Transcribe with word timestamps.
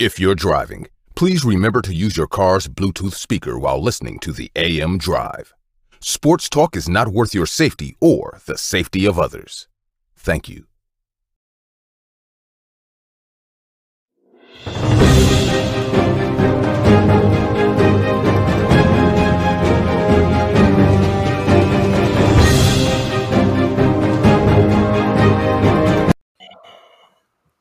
If 0.00 0.18
you're 0.18 0.34
driving, 0.34 0.86
please 1.14 1.44
remember 1.44 1.82
to 1.82 1.92
use 1.92 2.16
your 2.16 2.26
car's 2.26 2.66
Bluetooth 2.66 3.12
speaker 3.12 3.58
while 3.58 3.82
listening 3.82 4.18
to 4.20 4.32
the 4.32 4.50
AM 4.56 4.96
Drive. 4.96 5.52
Sports 6.00 6.48
talk 6.48 6.74
is 6.74 6.88
not 6.88 7.08
worth 7.08 7.34
your 7.34 7.44
safety 7.44 7.98
or 8.00 8.40
the 8.46 8.56
safety 8.56 9.04
of 9.04 9.18
others. 9.18 9.68
Thank 10.16 10.48
you. 10.48 10.64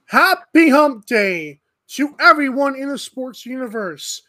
Happy 0.06 0.70
Hump 0.70 1.06
Day 1.06 1.60
to 1.90 2.16
everyone 2.20 2.76
in 2.76 2.90
the 2.90 2.98
sports 2.98 3.46
universe. 3.46 4.22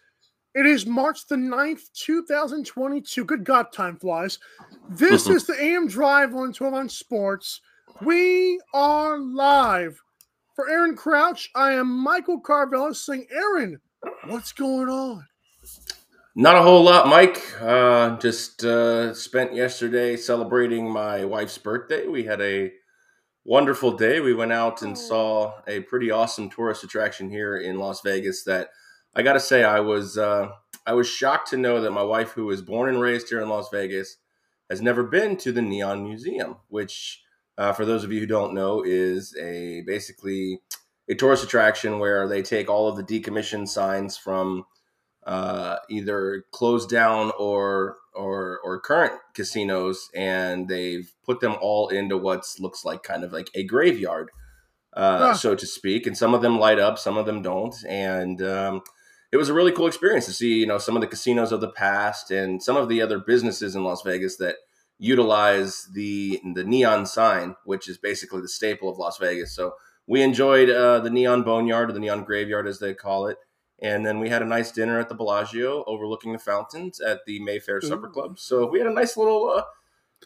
It 0.54 0.66
is 0.66 0.86
March 0.86 1.26
the 1.26 1.36
9th, 1.36 1.92
2022. 1.94 3.24
Good 3.24 3.44
God, 3.44 3.72
time 3.72 3.96
flies. 3.96 4.38
This 4.88 5.28
is 5.28 5.46
the 5.46 5.54
AM 5.62 5.86
Drive 5.86 6.34
on 6.34 6.52
12 6.52 6.74
on 6.74 6.88
Sports. 6.88 7.60
We 8.02 8.60
are 8.74 9.18
live. 9.18 10.00
For 10.56 10.68
Aaron 10.68 10.96
Crouch, 10.96 11.50
I 11.54 11.72
am 11.72 11.88
Michael 11.88 12.40
Carvella 12.40 12.94
saying, 12.96 13.26
Aaron, 13.30 13.80
what's 14.26 14.52
going 14.52 14.88
on? 14.88 15.26
Not 16.34 16.56
a 16.56 16.62
whole 16.62 16.82
lot, 16.82 17.08
Mike. 17.08 17.42
Uh, 17.60 18.16
just 18.18 18.64
uh, 18.64 19.14
spent 19.14 19.54
yesterday 19.54 20.16
celebrating 20.16 20.90
my 20.90 21.24
wife's 21.24 21.58
birthday. 21.58 22.06
We 22.06 22.24
had 22.24 22.40
a 22.40 22.72
wonderful 23.44 23.92
day. 23.92 24.20
We 24.20 24.34
went 24.34 24.52
out 24.52 24.82
and 24.82 24.96
saw 24.96 25.54
a 25.66 25.80
pretty 25.80 26.10
awesome 26.10 26.50
tourist 26.50 26.84
attraction 26.84 27.30
here 27.30 27.56
in 27.56 27.78
Las 27.78 28.00
Vegas. 28.02 28.44
That 28.44 28.70
I 29.14 29.22
got 29.22 29.34
to 29.34 29.40
say, 29.40 29.64
I 29.64 29.80
was 29.80 30.18
uh, 30.18 30.50
I 30.86 30.94
was 30.94 31.08
shocked 31.08 31.50
to 31.50 31.56
know 31.56 31.80
that 31.80 31.92
my 31.92 32.02
wife, 32.02 32.32
who 32.32 32.46
was 32.46 32.62
born 32.62 32.88
and 32.88 33.00
raised 33.00 33.28
here 33.28 33.40
in 33.40 33.48
Las 33.48 33.68
Vegas, 33.70 34.16
has 34.68 34.80
never 34.80 35.02
been 35.02 35.36
to 35.38 35.52
the 35.52 35.62
Neon 35.62 36.04
Museum, 36.04 36.56
which, 36.68 37.22
uh, 37.58 37.72
for 37.72 37.84
those 37.84 38.04
of 38.04 38.12
you 38.12 38.20
who 38.20 38.26
don't 38.26 38.54
know, 38.54 38.82
is 38.82 39.36
a 39.36 39.82
basically 39.86 40.60
a 41.08 41.14
tourist 41.14 41.42
attraction 41.42 41.98
where 41.98 42.28
they 42.28 42.40
take 42.40 42.70
all 42.70 42.88
of 42.88 42.96
the 42.96 43.02
decommissioned 43.02 43.68
signs 43.68 44.16
from 44.16 44.64
uh, 45.26 45.76
either 45.88 46.44
closed 46.52 46.88
down 46.88 47.32
or 47.38 47.96
or 48.14 48.60
or 48.64 48.80
current 48.80 49.12
casinos, 49.34 50.08
and 50.14 50.68
they've 50.68 51.12
put 51.24 51.40
them 51.40 51.56
all 51.60 51.88
into 51.88 52.16
what 52.16 52.44
looks 52.58 52.84
like 52.84 53.02
kind 53.02 53.24
of 53.24 53.32
like 53.32 53.50
a 53.54 53.64
graveyard, 53.64 54.30
uh, 54.94 55.18
huh. 55.18 55.34
so 55.34 55.54
to 55.54 55.66
speak. 55.66 56.06
And 56.06 56.16
some 56.16 56.34
of 56.34 56.42
them 56.42 56.58
light 56.58 56.78
up, 56.78 56.98
some 56.98 57.16
of 57.16 57.26
them 57.26 57.42
don't, 57.42 57.74
and 57.88 58.42
um, 58.42 58.82
it 59.32 59.36
was 59.36 59.48
a 59.48 59.54
really 59.54 59.72
cool 59.72 59.86
experience 59.86 60.26
to 60.26 60.32
see 60.32 60.58
you 60.58 60.66
know 60.66 60.78
some 60.78 60.96
of 60.96 61.00
the 61.00 61.06
casinos 61.06 61.52
of 61.52 61.60
the 61.60 61.70
past 61.70 62.30
and 62.30 62.62
some 62.62 62.76
of 62.76 62.88
the 62.88 63.00
other 63.02 63.18
businesses 63.18 63.74
in 63.74 63.84
Las 63.84 64.02
Vegas 64.02 64.36
that 64.36 64.56
utilize 64.98 65.88
the 65.94 66.40
the 66.54 66.64
neon 66.64 67.06
sign, 67.06 67.56
which 67.64 67.88
is 67.88 67.98
basically 67.98 68.40
the 68.40 68.48
staple 68.48 68.88
of 68.88 68.98
Las 68.98 69.18
Vegas. 69.18 69.54
So 69.54 69.74
we 70.06 70.22
enjoyed 70.22 70.68
uh, 70.68 71.00
the 71.00 71.10
neon 71.10 71.42
boneyard 71.42 71.90
or 71.90 71.92
the 71.92 72.00
neon 72.00 72.24
graveyard 72.24 72.66
as 72.66 72.80
they 72.80 72.94
call 72.94 73.26
it 73.26 73.38
and 73.82 74.04
then 74.04 74.20
we 74.20 74.28
had 74.28 74.42
a 74.42 74.46
nice 74.46 74.70
dinner 74.70 74.98
at 74.98 75.08
the 75.08 75.14
Bellagio 75.14 75.84
overlooking 75.86 76.32
the 76.32 76.38
fountains 76.38 77.00
at 77.00 77.24
the 77.26 77.42
Mayfair 77.42 77.78
Ooh. 77.78 77.86
Supper 77.86 78.08
Club. 78.08 78.38
So 78.38 78.66
we 78.66 78.78
had 78.78 78.88
a 78.88 78.92
nice 78.92 79.16
little, 79.16 79.50
uh, 79.50 79.62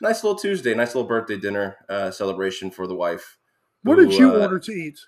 nice 0.00 0.24
little 0.24 0.38
Tuesday, 0.38 0.74
nice 0.74 0.94
little 0.94 1.08
birthday 1.08 1.36
dinner 1.36 1.76
uh, 1.88 2.10
celebration 2.10 2.70
for 2.70 2.86
the 2.86 2.94
wife. 2.94 3.38
What 3.82 3.98
who, 3.98 4.06
did 4.06 4.18
you 4.18 4.34
uh, 4.34 4.40
order 4.40 4.58
to 4.58 4.72
eat? 4.72 4.98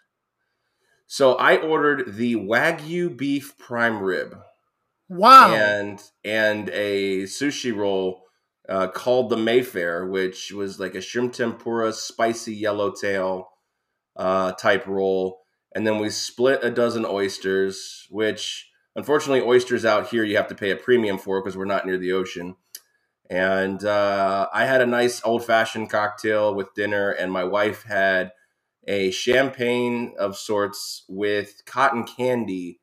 So 1.06 1.34
I 1.34 1.56
ordered 1.56 2.16
the 2.16 2.36
Wagyu 2.36 3.16
beef 3.16 3.56
prime 3.58 4.00
rib. 4.00 4.36
Wow. 5.08 5.54
And 5.54 6.02
and 6.24 6.68
a 6.70 7.22
sushi 7.24 7.74
roll 7.74 8.24
uh, 8.68 8.88
called 8.88 9.30
the 9.30 9.36
Mayfair, 9.36 10.06
which 10.06 10.52
was 10.52 10.80
like 10.80 10.94
a 10.94 11.00
shrimp 11.00 11.32
tempura, 11.32 11.92
spicy 11.92 12.54
yellowtail 12.54 13.48
uh, 14.16 14.52
type 14.52 14.86
roll 14.86 15.45
and 15.76 15.86
then 15.86 15.98
we 15.98 16.08
split 16.08 16.64
a 16.64 16.70
dozen 16.70 17.04
oysters, 17.04 18.06
which 18.08 18.70
unfortunately 18.96 19.42
oysters 19.42 19.84
out 19.84 20.08
here 20.08 20.24
you 20.24 20.34
have 20.38 20.48
to 20.48 20.54
pay 20.54 20.70
a 20.70 20.76
premium 20.76 21.18
for 21.18 21.42
because 21.42 21.54
we're 21.54 21.66
not 21.66 21.84
near 21.84 21.98
the 21.98 22.12
ocean. 22.12 22.56
And 23.28 23.84
uh, 23.84 24.48
I 24.54 24.64
had 24.64 24.80
a 24.80 24.86
nice 24.86 25.22
old 25.22 25.44
fashioned 25.44 25.90
cocktail 25.90 26.54
with 26.54 26.72
dinner, 26.72 27.10
and 27.10 27.30
my 27.30 27.44
wife 27.44 27.82
had 27.82 28.32
a 28.88 29.10
champagne 29.10 30.14
of 30.18 30.38
sorts 30.38 31.04
with 31.10 31.62
cotton 31.66 32.04
candy. 32.04 32.80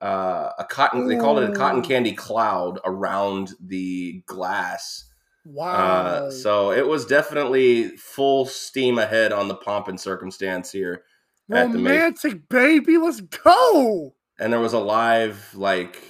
Uh, 0.00 0.48
a 0.58 0.64
cotton, 0.64 1.06
they 1.06 1.16
called 1.16 1.40
it 1.40 1.50
a 1.50 1.54
cotton 1.54 1.82
candy 1.82 2.12
cloud 2.12 2.80
around 2.86 3.50
the 3.60 4.22
glass. 4.24 5.10
Wow. 5.44 5.74
Uh, 5.74 6.30
so 6.30 6.72
it 6.72 6.88
was 6.88 7.04
definitely 7.04 7.98
full 7.98 8.46
steam 8.46 8.96
ahead 8.96 9.30
on 9.30 9.48
the 9.48 9.54
pomp 9.54 9.88
and 9.88 10.00
circumstance 10.00 10.72
here. 10.72 11.02
Romantic 11.48 12.48
baby, 12.48 12.98
let's 12.98 13.20
go. 13.20 14.14
And 14.38 14.52
there 14.52 14.60
was 14.60 14.72
a 14.72 14.78
live 14.78 15.54
like 15.54 16.02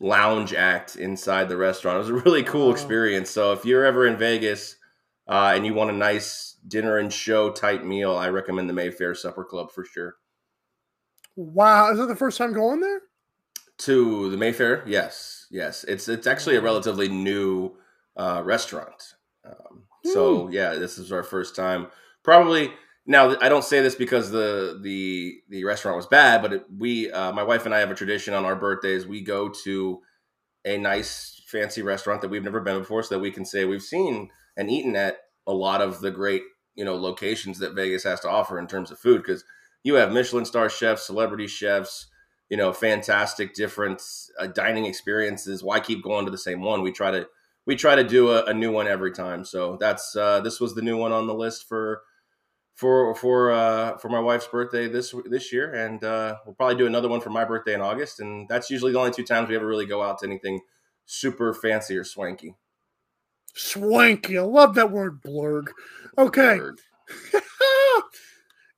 lounge 0.00 0.54
act 0.54 0.96
inside 0.96 1.48
the 1.48 1.56
restaurant. 1.56 1.96
It 1.96 1.98
was 2.00 2.10
a 2.10 2.24
really 2.24 2.42
cool 2.42 2.70
experience. 2.70 3.30
So 3.30 3.52
if 3.52 3.64
you're 3.64 3.84
ever 3.84 4.06
in 4.06 4.16
Vegas 4.16 4.76
uh, 5.28 5.52
and 5.54 5.64
you 5.64 5.74
want 5.74 5.90
a 5.90 5.94
nice 5.94 6.56
dinner 6.66 6.98
and 6.98 7.12
show 7.12 7.50
type 7.50 7.84
meal, 7.84 8.16
I 8.16 8.28
recommend 8.28 8.68
the 8.68 8.74
Mayfair 8.74 9.14
Supper 9.14 9.44
Club 9.44 9.70
for 9.70 9.84
sure. 9.84 10.16
Wow, 11.36 11.90
is 11.92 11.98
that 11.98 12.06
the 12.06 12.16
first 12.16 12.38
time 12.38 12.52
going 12.52 12.80
there? 12.80 13.02
To 13.78 14.28
the 14.30 14.36
Mayfair, 14.36 14.84
yes, 14.86 15.46
yes. 15.50 15.84
It's 15.84 16.06
it's 16.06 16.26
actually 16.26 16.56
a 16.56 16.60
relatively 16.60 17.08
new 17.08 17.76
uh, 18.14 18.42
restaurant. 18.44 19.14
Um, 19.46 19.84
so 20.04 20.46
hmm. 20.46 20.52
yeah, 20.52 20.74
this 20.74 20.98
is 20.98 21.12
our 21.12 21.22
first 21.22 21.56
time. 21.56 21.86
Probably 22.22 22.72
now, 23.10 23.36
I 23.40 23.48
don't 23.48 23.64
say 23.64 23.80
this 23.80 23.96
because 23.96 24.30
the 24.30 24.78
the 24.80 25.42
the 25.48 25.64
restaurant 25.64 25.96
was 25.96 26.06
bad, 26.06 26.42
but 26.42 26.52
it, 26.52 26.64
we, 26.78 27.10
uh, 27.10 27.32
my 27.32 27.42
wife 27.42 27.66
and 27.66 27.74
I, 27.74 27.80
have 27.80 27.90
a 27.90 27.94
tradition 27.96 28.34
on 28.34 28.44
our 28.44 28.54
birthdays. 28.54 29.04
We 29.04 29.20
go 29.20 29.48
to 29.64 30.00
a 30.64 30.78
nice, 30.78 31.42
fancy 31.48 31.82
restaurant 31.82 32.20
that 32.20 32.28
we've 32.28 32.44
never 32.44 32.60
been 32.60 32.78
before, 32.78 33.02
so 33.02 33.16
that 33.16 33.20
we 33.20 33.32
can 33.32 33.44
say 33.44 33.64
we've 33.64 33.82
seen 33.82 34.30
and 34.56 34.70
eaten 34.70 34.94
at 34.94 35.16
a 35.44 35.52
lot 35.52 35.82
of 35.82 36.00
the 36.00 36.12
great, 36.12 36.42
you 36.76 36.84
know, 36.84 36.94
locations 36.94 37.58
that 37.58 37.74
Vegas 37.74 38.04
has 38.04 38.20
to 38.20 38.30
offer 38.30 38.60
in 38.60 38.68
terms 38.68 38.92
of 38.92 39.00
food. 39.00 39.24
Because 39.24 39.42
you 39.82 39.94
have 39.94 40.12
Michelin 40.12 40.44
star 40.44 40.70
chefs, 40.70 41.04
celebrity 41.04 41.48
chefs, 41.48 42.06
you 42.48 42.56
know, 42.56 42.72
fantastic 42.72 43.54
different 43.54 44.00
uh, 44.38 44.46
dining 44.46 44.86
experiences. 44.86 45.64
Why 45.64 45.80
keep 45.80 46.04
going 46.04 46.26
to 46.26 46.30
the 46.30 46.38
same 46.38 46.62
one? 46.62 46.80
We 46.80 46.92
try 46.92 47.10
to 47.10 47.26
we 47.66 47.74
try 47.74 47.96
to 47.96 48.04
do 48.04 48.30
a, 48.30 48.44
a 48.44 48.54
new 48.54 48.70
one 48.70 48.86
every 48.86 49.10
time. 49.10 49.44
So 49.44 49.78
that's 49.80 50.14
uh, 50.14 50.42
this 50.42 50.60
was 50.60 50.76
the 50.76 50.82
new 50.82 50.96
one 50.96 51.10
on 51.10 51.26
the 51.26 51.34
list 51.34 51.66
for 51.68 52.02
for 52.80 53.14
for 53.14 53.50
uh, 53.50 53.98
for 53.98 54.08
my 54.08 54.18
wife's 54.18 54.46
birthday 54.46 54.88
this 54.88 55.14
this 55.26 55.52
year, 55.52 55.74
and 55.74 56.02
uh, 56.02 56.38
we'll 56.46 56.54
probably 56.54 56.76
do 56.76 56.86
another 56.86 57.10
one 57.10 57.20
for 57.20 57.28
my 57.28 57.44
birthday 57.44 57.74
in 57.74 57.82
August. 57.82 58.20
And 58.20 58.48
that's 58.48 58.70
usually 58.70 58.92
the 58.92 58.98
only 58.98 59.10
two 59.10 59.22
times 59.22 59.50
we 59.50 59.56
ever 59.56 59.66
really 59.66 59.84
go 59.84 60.02
out 60.02 60.18
to 60.20 60.26
anything 60.26 60.60
super 61.04 61.52
fancy 61.52 61.94
or 61.94 62.04
swanky. 62.04 62.54
Swanky, 63.54 64.38
I 64.38 64.42
love 64.42 64.74
that 64.76 64.90
word, 64.90 65.20
blurg. 65.22 65.68
Okay. 66.16 66.58
Blurg. 66.58 66.78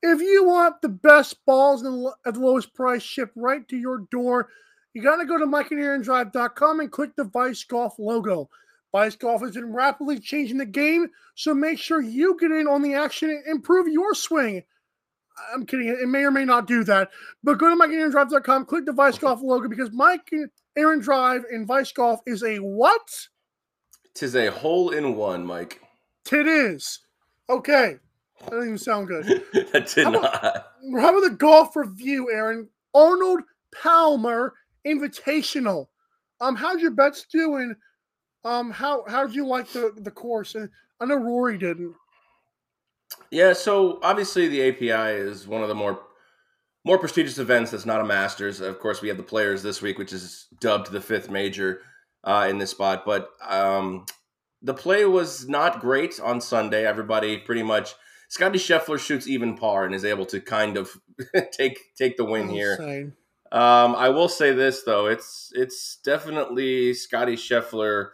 if 0.02 0.20
you 0.20 0.46
want 0.46 0.82
the 0.82 0.88
best 0.88 1.36
balls 1.46 1.84
at 2.26 2.34
the 2.34 2.40
lowest 2.40 2.74
price 2.74 3.02
shipped 3.02 3.36
right 3.36 3.68
to 3.68 3.76
your 3.76 3.98
door, 4.10 4.48
you 4.94 5.02
got 5.02 5.16
to 5.16 5.26
go 5.26 5.38
to 5.38 5.46
MikeandAaronDrive.com 5.46 6.80
and 6.80 6.90
click 6.90 7.14
the 7.14 7.24
Vice 7.24 7.62
Golf 7.62 8.00
logo. 8.00 8.50
Vice 8.92 9.16
Golf 9.16 9.40
has 9.40 9.52
been 9.52 9.72
rapidly 9.72 10.20
changing 10.20 10.58
the 10.58 10.66
game, 10.66 11.08
so 11.34 11.54
make 11.54 11.78
sure 11.78 12.00
you 12.00 12.36
get 12.38 12.50
in 12.50 12.68
on 12.68 12.82
the 12.82 12.94
action 12.94 13.30
and 13.30 13.42
improve 13.46 13.88
your 13.88 14.14
swing. 14.14 14.62
I'm 15.52 15.64
kidding. 15.64 15.88
It 15.88 16.08
may 16.08 16.24
or 16.24 16.30
may 16.30 16.44
not 16.44 16.66
do 16.66 16.84
that. 16.84 17.10
But 17.42 17.58
go 17.58 17.70
to 17.70 17.76
MikeandAaronDrive.com, 17.76 18.66
click 18.66 18.84
the 18.84 18.92
Vice 18.92 19.18
Golf 19.18 19.40
logo 19.42 19.68
because 19.68 19.90
Mike 19.92 20.30
Aaron 20.76 21.00
Drive 21.00 21.44
and 21.50 21.66
Vice 21.66 21.90
Golf 21.92 22.20
is 22.26 22.42
a 22.42 22.58
what? 22.58 23.00
Tis 24.14 24.36
a 24.36 24.50
hole 24.50 24.90
in 24.90 25.16
one, 25.16 25.44
Mike. 25.44 25.80
It 26.30 26.46
is. 26.46 27.00
Okay. 27.48 27.96
That 28.40 28.50
doesn't 28.50 28.64
even 28.64 28.78
sound 28.78 29.08
good. 29.08 29.24
that 29.72 29.92
did 29.94 30.04
how 30.04 30.10
not. 30.10 30.22
About, 30.22 30.64
how 31.00 31.16
about 31.16 31.30
the 31.30 31.36
golf 31.36 31.76
review, 31.76 32.30
Aaron? 32.32 32.68
Arnold 32.94 33.40
Palmer 33.74 34.54
Invitational. 34.86 35.86
Um, 36.40 36.56
how's 36.56 36.80
your 36.80 36.90
bets 36.90 37.24
doing 37.30 37.74
um, 38.44 38.70
how 38.70 39.04
how 39.08 39.26
did 39.26 39.34
you 39.34 39.46
like 39.46 39.68
the 39.68 39.92
the 39.96 40.10
course? 40.10 40.56
I 40.56 41.04
know 41.04 41.16
Rory 41.16 41.58
didn't. 41.58 41.94
Yeah, 43.30 43.52
so 43.52 43.98
obviously 44.02 44.48
the 44.48 44.68
API 44.68 45.18
is 45.18 45.46
one 45.46 45.62
of 45.62 45.68
the 45.68 45.74
more 45.74 46.00
more 46.84 46.98
prestigious 46.98 47.38
events 47.38 47.70
that's 47.70 47.86
not 47.86 48.00
a 48.00 48.04
Masters. 48.04 48.60
Of 48.60 48.78
course, 48.80 49.00
we 49.00 49.08
have 49.08 49.16
the 49.16 49.22
Players 49.22 49.62
this 49.62 49.80
week, 49.80 49.98
which 49.98 50.12
is 50.12 50.48
dubbed 50.60 50.90
the 50.90 51.00
fifth 51.00 51.30
major 51.30 51.80
uh, 52.24 52.46
in 52.50 52.58
this 52.58 52.70
spot. 52.70 53.04
But 53.06 53.30
um, 53.46 54.06
the 54.62 54.74
play 54.74 55.04
was 55.04 55.48
not 55.48 55.80
great 55.80 56.18
on 56.20 56.40
Sunday. 56.40 56.86
Everybody 56.86 57.38
pretty 57.38 57.62
much. 57.62 57.94
Scottie 58.28 58.58
Scheffler 58.58 58.98
shoots 58.98 59.28
even 59.28 59.56
par 59.58 59.84
and 59.84 59.94
is 59.94 60.06
able 60.06 60.24
to 60.26 60.40
kind 60.40 60.78
of 60.78 60.90
take 61.52 61.78
take 61.96 62.16
the 62.16 62.24
win 62.24 62.48
here. 62.48 63.12
Um, 63.52 63.94
I 63.94 64.08
will 64.08 64.28
say 64.28 64.52
this 64.52 64.82
though, 64.84 65.06
it's 65.06 65.52
it's 65.54 65.98
definitely 66.02 66.94
Scottie 66.94 67.36
Scheffler 67.36 68.10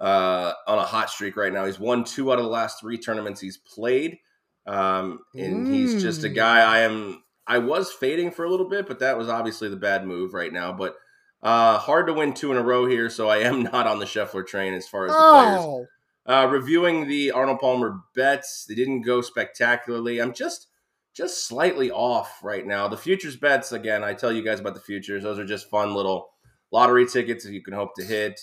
uh, 0.00 0.52
on 0.66 0.78
a 0.78 0.84
hot 0.84 1.10
streak 1.10 1.36
right 1.36 1.52
now. 1.52 1.66
He's 1.66 1.78
won 1.78 2.04
two 2.04 2.32
out 2.32 2.38
of 2.38 2.44
the 2.44 2.50
last 2.50 2.80
three 2.80 2.98
tournaments 2.98 3.40
he's 3.40 3.58
played, 3.58 4.18
um, 4.66 5.20
and 5.34 5.66
mm. 5.66 5.72
he's 5.72 6.02
just 6.02 6.24
a 6.24 6.28
mm. 6.28 6.34
guy 6.34 6.60
I 6.60 6.80
am. 6.80 7.22
I 7.46 7.58
was 7.58 7.92
fading 7.92 8.30
for 8.30 8.44
a 8.44 8.50
little 8.50 8.68
bit, 8.68 8.86
but 8.86 9.00
that 9.00 9.18
was 9.18 9.28
obviously 9.28 9.68
the 9.68 9.76
bad 9.76 10.06
move 10.06 10.34
right 10.34 10.52
now. 10.52 10.72
But 10.72 10.96
uh, 11.42 11.78
hard 11.78 12.06
to 12.06 12.14
win 12.14 12.32
two 12.32 12.50
in 12.50 12.56
a 12.56 12.62
row 12.62 12.86
here, 12.86 13.10
so 13.10 13.28
I 13.28 13.38
am 13.38 13.62
not 13.72 13.86
on 13.86 13.98
the 13.98 14.06
Scheffler 14.06 14.46
train 14.46 14.74
as 14.74 14.88
far 14.88 15.06
as 15.06 15.12
the 15.12 15.18
oh. 15.18 15.66
players. 15.66 15.86
Uh, 16.26 16.46
reviewing 16.46 17.08
the 17.08 17.32
Arnold 17.32 17.58
Palmer 17.58 18.00
bets, 18.14 18.66
they 18.68 18.74
didn't 18.74 19.02
go 19.02 19.20
spectacularly. 19.20 20.20
I'm 20.20 20.32
just 20.32 20.68
just 21.12 21.46
slightly 21.46 21.90
off 21.90 22.38
right 22.42 22.64
now. 22.64 22.86
The 22.86 22.96
futures 22.96 23.36
bets, 23.36 23.72
again, 23.72 24.04
I 24.04 24.14
tell 24.14 24.32
you 24.32 24.44
guys 24.44 24.60
about 24.60 24.74
the 24.74 24.80
futures. 24.80 25.24
Those 25.24 25.38
are 25.38 25.44
just 25.44 25.68
fun 25.68 25.92
little 25.92 26.30
lottery 26.70 27.06
tickets 27.06 27.44
that 27.44 27.52
you 27.52 27.62
can 27.62 27.74
hope 27.74 27.94
to 27.96 28.04
hit. 28.04 28.40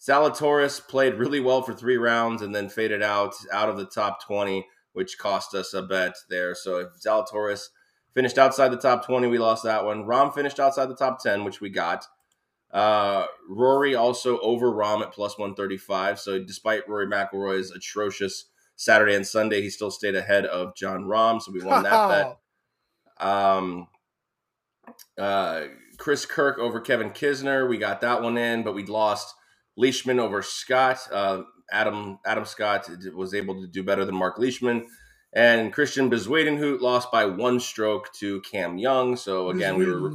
Zalatoris 0.00 0.86
played 0.86 1.14
really 1.14 1.40
well 1.40 1.62
for 1.62 1.72
three 1.72 1.96
rounds 1.96 2.42
and 2.42 2.54
then 2.54 2.68
faded 2.68 3.02
out 3.02 3.34
out 3.52 3.68
of 3.68 3.76
the 3.76 3.86
top 3.86 4.24
20, 4.24 4.66
which 4.92 5.18
cost 5.18 5.54
us 5.54 5.74
a 5.74 5.82
bet 5.82 6.14
there. 6.28 6.54
So 6.54 6.78
if 6.78 6.88
Zalatoris 7.04 7.68
finished 8.14 8.38
outside 8.38 8.68
the 8.68 8.76
top 8.76 9.06
20, 9.06 9.26
we 9.26 9.38
lost 9.38 9.64
that 9.64 9.84
one. 9.84 10.04
Rahm 10.04 10.34
finished 10.34 10.60
outside 10.60 10.86
the 10.86 10.96
top 10.96 11.22
10, 11.22 11.44
which 11.44 11.60
we 11.60 11.70
got. 11.70 12.06
Uh, 12.72 13.26
Rory 13.48 13.94
also 13.94 14.38
over 14.40 14.70
Rahm 14.70 15.02
at 15.02 15.12
plus 15.12 15.38
135. 15.38 16.20
So 16.20 16.42
despite 16.42 16.88
Rory 16.88 17.06
McIlroy's 17.06 17.70
atrocious 17.70 18.46
Saturday 18.76 19.14
and 19.14 19.26
Sunday, 19.26 19.62
he 19.62 19.70
still 19.70 19.90
stayed 19.90 20.14
ahead 20.14 20.44
of 20.46 20.76
Jon 20.76 21.04
Rahm. 21.04 21.40
So 21.40 21.52
we 21.52 21.62
won 21.62 21.84
that 21.84 22.08
bet. 23.18 23.26
Um, 23.26 23.88
uh, 25.18 25.62
Chris 25.96 26.26
Kirk 26.26 26.58
over 26.58 26.80
Kevin 26.80 27.10
Kisner. 27.10 27.68
We 27.68 27.78
got 27.78 28.02
that 28.02 28.22
one 28.22 28.36
in, 28.36 28.62
but 28.62 28.74
we 28.74 28.84
lost 28.84 29.34
Leishman 29.76 30.18
over 30.18 30.42
Scott. 30.42 30.98
Uh, 31.12 31.42
Adam 31.70 32.18
Adam 32.24 32.44
Scott 32.44 32.88
was 33.14 33.34
able 33.34 33.60
to 33.60 33.66
do 33.66 33.82
better 33.82 34.04
than 34.04 34.14
Mark 34.14 34.38
Leishman. 34.38 34.86
And 35.32 35.70
Christian 35.72 36.08
Bezuidenhout 36.10 36.80
lost 36.80 37.12
by 37.12 37.26
one 37.26 37.60
stroke 37.60 38.10
to 38.14 38.40
Cam 38.40 38.78
Young. 38.78 39.16
So 39.16 39.50
again, 39.50 39.76
we 39.76 39.84
were 39.84 40.12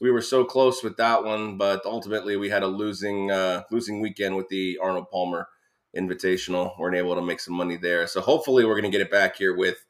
we 0.00 0.10
were 0.10 0.22
so 0.22 0.44
close 0.44 0.82
with 0.82 0.96
that 0.96 1.22
one, 1.22 1.58
but 1.58 1.82
ultimately 1.84 2.36
we 2.36 2.48
had 2.48 2.64
a 2.64 2.66
losing 2.66 3.30
uh, 3.30 3.62
losing 3.70 4.00
weekend 4.00 4.36
with 4.36 4.48
the 4.48 4.78
Arnold 4.82 5.10
Palmer 5.12 5.48
Invitational. 5.96 6.76
weren't 6.78 6.96
able 6.96 7.14
to 7.14 7.22
make 7.22 7.40
some 7.40 7.54
money 7.54 7.76
there. 7.76 8.06
So 8.08 8.20
hopefully 8.20 8.64
we're 8.64 8.80
going 8.80 8.90
to 8.90 8.96
get 8.96 9.04
it 9.04 9.12
back 9.12 9.36
here 9.36 9.56
with 9.56 9.84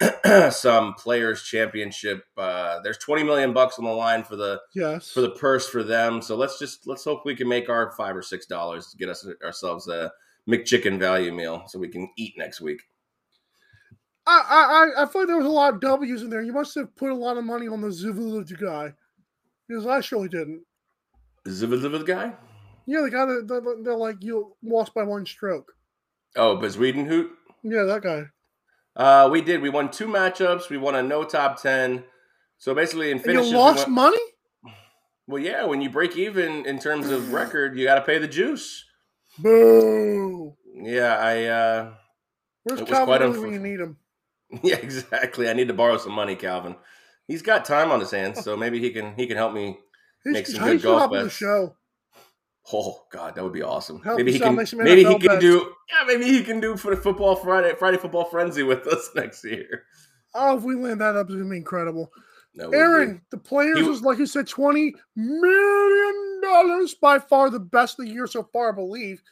some 0.50 0.94
Players 0.94 1.42
Championship. 1.42 2.24
Uh, 2.36 2.80
there's 2.80 2.98
20 2.98 3.22
million 3.22 3.52
bucks 3.52 3.78
on 3.78 3.84
the 3.84 3.90
line 3.90 4.24
for 4.24 4.36
the 4.36 4.60
yes 4.74 5.10
for 5.10 5.20
the 5.20 5.30
purse 5.30 5.68
for 5.68 5.82
them. 5.82 6.20
So 6.20 6.36
let's 6.36 6.58
just 6.58 6.86
let's 6.86 7.04
hope 7.04 7.24
we 7.24 7.34
can 7.34 7.48
make 7.48 7.68
our 7.68 7.92
five 7.92 8.14
or 8.14 8.22
six 8.22 8.46
dollars 8.46 8.90
to 8.90 8.96
get 8.96 9.08
us 9.08 9.26
ourselves 9.42 9.88
a 9.88 10.12
McChicken 10.48 10.98
value 10.98 11.32
meal 11.32 11.64
so 11.66 11.78
we 11.78 11.88
can 11.88 12.10
eat 12.16 12.34
next 12.36 12.60
week. 12.60 12.82
I, 14.26 14.90
I 14.96 15.02
I 15.02 15.06
feel 15.06 15.22
like 15.22 15.28
there 15.28 15.36
was 15.36 15.46
a 15.46 15.50
lot 15.50 15.74
of 15.74 15.80
W's 15.80 16.22
in 16.22 16.30
there. 16.30 16.42
You 16.42 16.52
must 16.52 16.74
have 16.74 16.94
put 16.96 17.10
a 17.10 17.14
lot 17.14 17.36
of 17.38 17.44
money 17.44 17.68
on 17.68 17.80
the 17.80 17.88
Ziviliv 17.88 18.60
guy 18.60 18.92
because 19.68 19.86
I 19.86 20.00
surely 20.00 20.28
didn't. 20.28 20.62
Ziviliv 21.46 22.04
guy? 22.06 22.34
Yeah, 22.86 23.00
the 23.02 23.10
guy 23.10 23.24
that, 23.24 23.80
they're 23.82 23.96
like 23.96 24.16
you 24.20 24.54
lost 24.62 24.94
by 24.94 25.02
one 25.04 25.26
stroke. 25.26 25.72
Oh, 26.36 26.56
Bezuidenhout? 26.56 27.28
Yeah, 27.62 27.84
that 27.84 28.02
guy. 28.02 28.26
Uh, 28.96 29.28
we 29.30 29.42
did. 29.42 29.60
We 29.60 29.68
won 29.68 29.90
two 29.90 30.06
matchups. 30.06 30.70
We 30.70 30.78
won 30.78 30.94
a 30.94 31.02
no 31.02 31.22
top 31.24 31.60
ten. 31.60 32.04
So 32.58 32.74
basically, 32.74 33.10
in 33.10 33.18
finishes, 33.18 33.50
you 33.50 33.56
lost 33.58 33.86
we 33.86 33.92
money. 33.92 34.18
Well, 35.26 35.42
yeah. 35.42 35.64
When 35.64 35.82
you 35.82 35.90
break 35.90 36.16
even 36.16 36.64
in 36.64 36.78
terms 36.78 37.10
of 37.10 37.32
record, 37.32 37.78
you 37.78 37.84
got 37.84 37.96
to 37.96 38.02
pay 38.02 38.18
the 38.18 38.28
juice. 38.28 38.84
Boo. 39.38 40.54
Yeah, 40.74 41.16
I. 41.18 41.44
uh 41.44 41.90
Where's 42.64 42.80
Calvin 42.82 43.22
unf- 43.32 43.40
when 43.40 43.52
you 43.52 43.58
need 43.60 43.80
him? 43.80 43.96
Yeah, 44.62 44.76
exactly. 44.76 45.48
I 45.48 45.52
need 45.52 45.68
to 45.68 45.74
borrow 45.74 45.98
some 45.98 46.12
money, 46.12 46.36
Calvin. 46.36 46.76
He's 47.28 47.42
got 47.42 47.64
time 47.64 47.90
on 47.90 48.00
his 48.00 48.10
hands, 48.12 48.42
so 48.44 48.56
maybe 48.56 48.78
he 48.80 48.90
can 48.90 49.14
he 49.16 49.26
can 49.26 49.36
help 49.36 49.52
me 49.52 49.78
He's, 50.24 50.32
make 50.32 50.46
some 50.46 50.64
good 50.64 50.82
golf 50.82 51.10
bets. 51.10 51.32
show. 51.34 51.74
Oh 52.72 53.04
God, 53.12 53.34
that 53.34 53.44
would 53.44 53.52
be 53.52 53.62
awesome. 53.62 54.02
Help 54.02 54.18
maybe 54.18 54.32
he 54.32 54.38
can. 54.38 54.56
Maybe 54.56 55.04
he 55.04 55.18
can 55.18 55.26
bets. 55.26 55.40
do. 55.40 55.72
Yeah, 55.90 56.04
maybe 56.06 56.24
he 56.24 56.42
can 56.42 56.60
do 56.60 56.76
for 56.76 56.94
the 56.94 57.00
football 57.00 57.36
Friday 57.36 57.74
Friday 57.78 57.96
football 57.96 58.24
frenzy 58.24 58.62
with 58.62 58.86
us 58.86 59.10
next 59.14 59.44
year. 59.44 59.84
Oh, 60.34 60.56
if 60.56 60.64
we 60.64 60.74
land 60.74 61.00
that 61.00 61.16
up, 61.16 61.26
it's 61.26 61.34
gonna 61.36 61.48
be 61.48 61.56
incredible. 61.56 62.10
Aaron, 62.58 63.20
the 63.30 63.36
players 63.36 63.86
was 63.86 64.02
like 64.02 64.18
you 64.18 64.26
said, 64.26 64.48
twenty 64.48 64.94
million 65.14 66.40
dollars 66.42 66.94
by 66.94 67.18
far 67.18 67.50
the 67.50 67.60
best 67.60 67.98
of 67.98 68.06
the 68.06 68.12
year 68.12 68.26
so 68.26 68.42
far, 68.52 68.72
I 68.72 68.74
believe. 68.74 69.22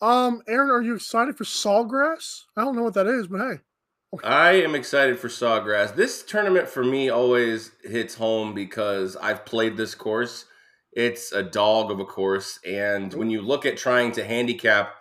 Um, 0.00 0.42
Aaron, 0.46 0.70
are 0.70 0.82
you 0.82 0.94
excited 0.94 1.36
for 1.36 1.44
Sawgrass? 1.44 2.44
I 2.56 2.62
don't 2.62 2.76
know 2.76 2.82
what 2.82 2.94
that 2.94 3.06
is, 3.06 3.26
but 3.26 3.40
hey. 3.40 3.60
Okay. 4.12 4.26
I 4.26 4.52
am 4.54 4.74
excited 4.74 5.18
for 5.18 5.28
Sawgrass. 5.28 5.94
This 5.94 6.24
tournament 6.24 6.68
for 6.68 6.82
me 6.82 7.10
always 7.10 7.70
hits 7.84 8.16
home 8.16 8.54
because 8.54 9.16
I've 9.16 9.44
played 9.44 9.76
this 9.76 9.94
course. 9.94 10.46
It's 10.92 11.32
a 11.32 11.42
dog 11.42 11.90
of 11.90 12.00
a 12.00 12.04
course, 12.04 12.58
and 12.66 13.14
when 13.14 13.30
you 13.30 13.42
look 13.42 13.64
at 13.64 13.76
trying 13.76 14.12
to 14.12 14.24
handicap 14.24 14.94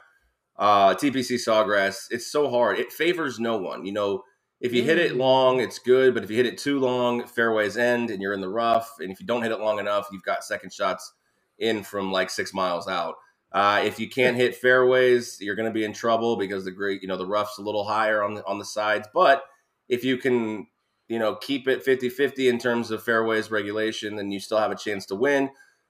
uh, 0.59 0.93
TPC 0.93 1.35
Sawgrass, 1.35 2.07
it's 2.11 2.31
so 2.31 2.49
hard. 2.49 2.77
It 2.77 2.91
favors 2.91 3.39
no 3.39 3.57
one. 3.57 3.85
You 3.85 3.93
know, 3.93 4.23
if 4.59 4.73
you 4.73 4.83
hit 4.83 4.97
it 4.97 5.13
mm. 5.13 5.17
long, 5.17 5.61
it's 5.61 5.79
good, 5.79 6.13
but 6.13 6.23
if 6.23 6.29
you 6.29 6.35
hit 6.35 6.45
it 6.45 6.57
too 6.57 6.79
long, 6.79 7.25
fairways 7.25 7.77
end 7.77 8.11
and 8.11 8.21
you're 8.21 8.33
in 8.33 8.41
the 8.41 8.49
rough. 8.49 8.97
And 8.99 9.09
if 9.09 9.19
you 9.19 9.25
don't 9.25 9.41
hit 9.41 9.53
it 9.53 9.59
long 9.59 9.79
enough, 9.79 10.09
you've 10.11 10.23
got 10.23 10.43
second 10.43 10.73
shots 10.73 11.13
in 11.57 11.83
from 11.83 12.11
like 12.11 12.29
six 12.29 12.53
miles 12.53 12.87
out. 12.87 13.15
Uh, 13.51 13.81
if 13.83 13.99
you 13.99 14.09
can't 14.09 14.37
hit 14.37 14.55
fairways, 14.55 15.37
you're 15.39 15.55
going 15.55 15.67
to 15.67 15.73
be 15.73 15.85
in 15.85 15.93
trouble 15.93 16.35
because 16.35 16.65
the 16.65 16.71
great, 16.71 17.01
you 17.01 17.07
know, 17.07 17.17
the 17.17 17.25
rough's 17.25 17.57
a 17.57 17.63
little 17.63 17.85
higher 17.85 18.21
on 18.21 18.35
the 18.35 18.45
on 18.45 18.59
the 18.59 18.65
sides. 18.65 19.07
But 19.13 19.43
if 19.87 20.03
you 20.03 20.17
can, 20.17 20.67
you 21.07 21.17
know, 21.17 21.35
keep 21.35 21.67
it 21.67 21.83
50-50 21.83 22.49
in 22.49 22.59
terms 22.59 22.91
of 22.91 23.01
fairways 23.01 23.49
regulation, 23.49 24.17
then 24.17 24.29
you 24.29 24.39
still 24.39 24.59
have 24.59 24.71
a 24.71 24.75
chance 24.75 25.05
to 25.07 25.15
win. 25.15 25.49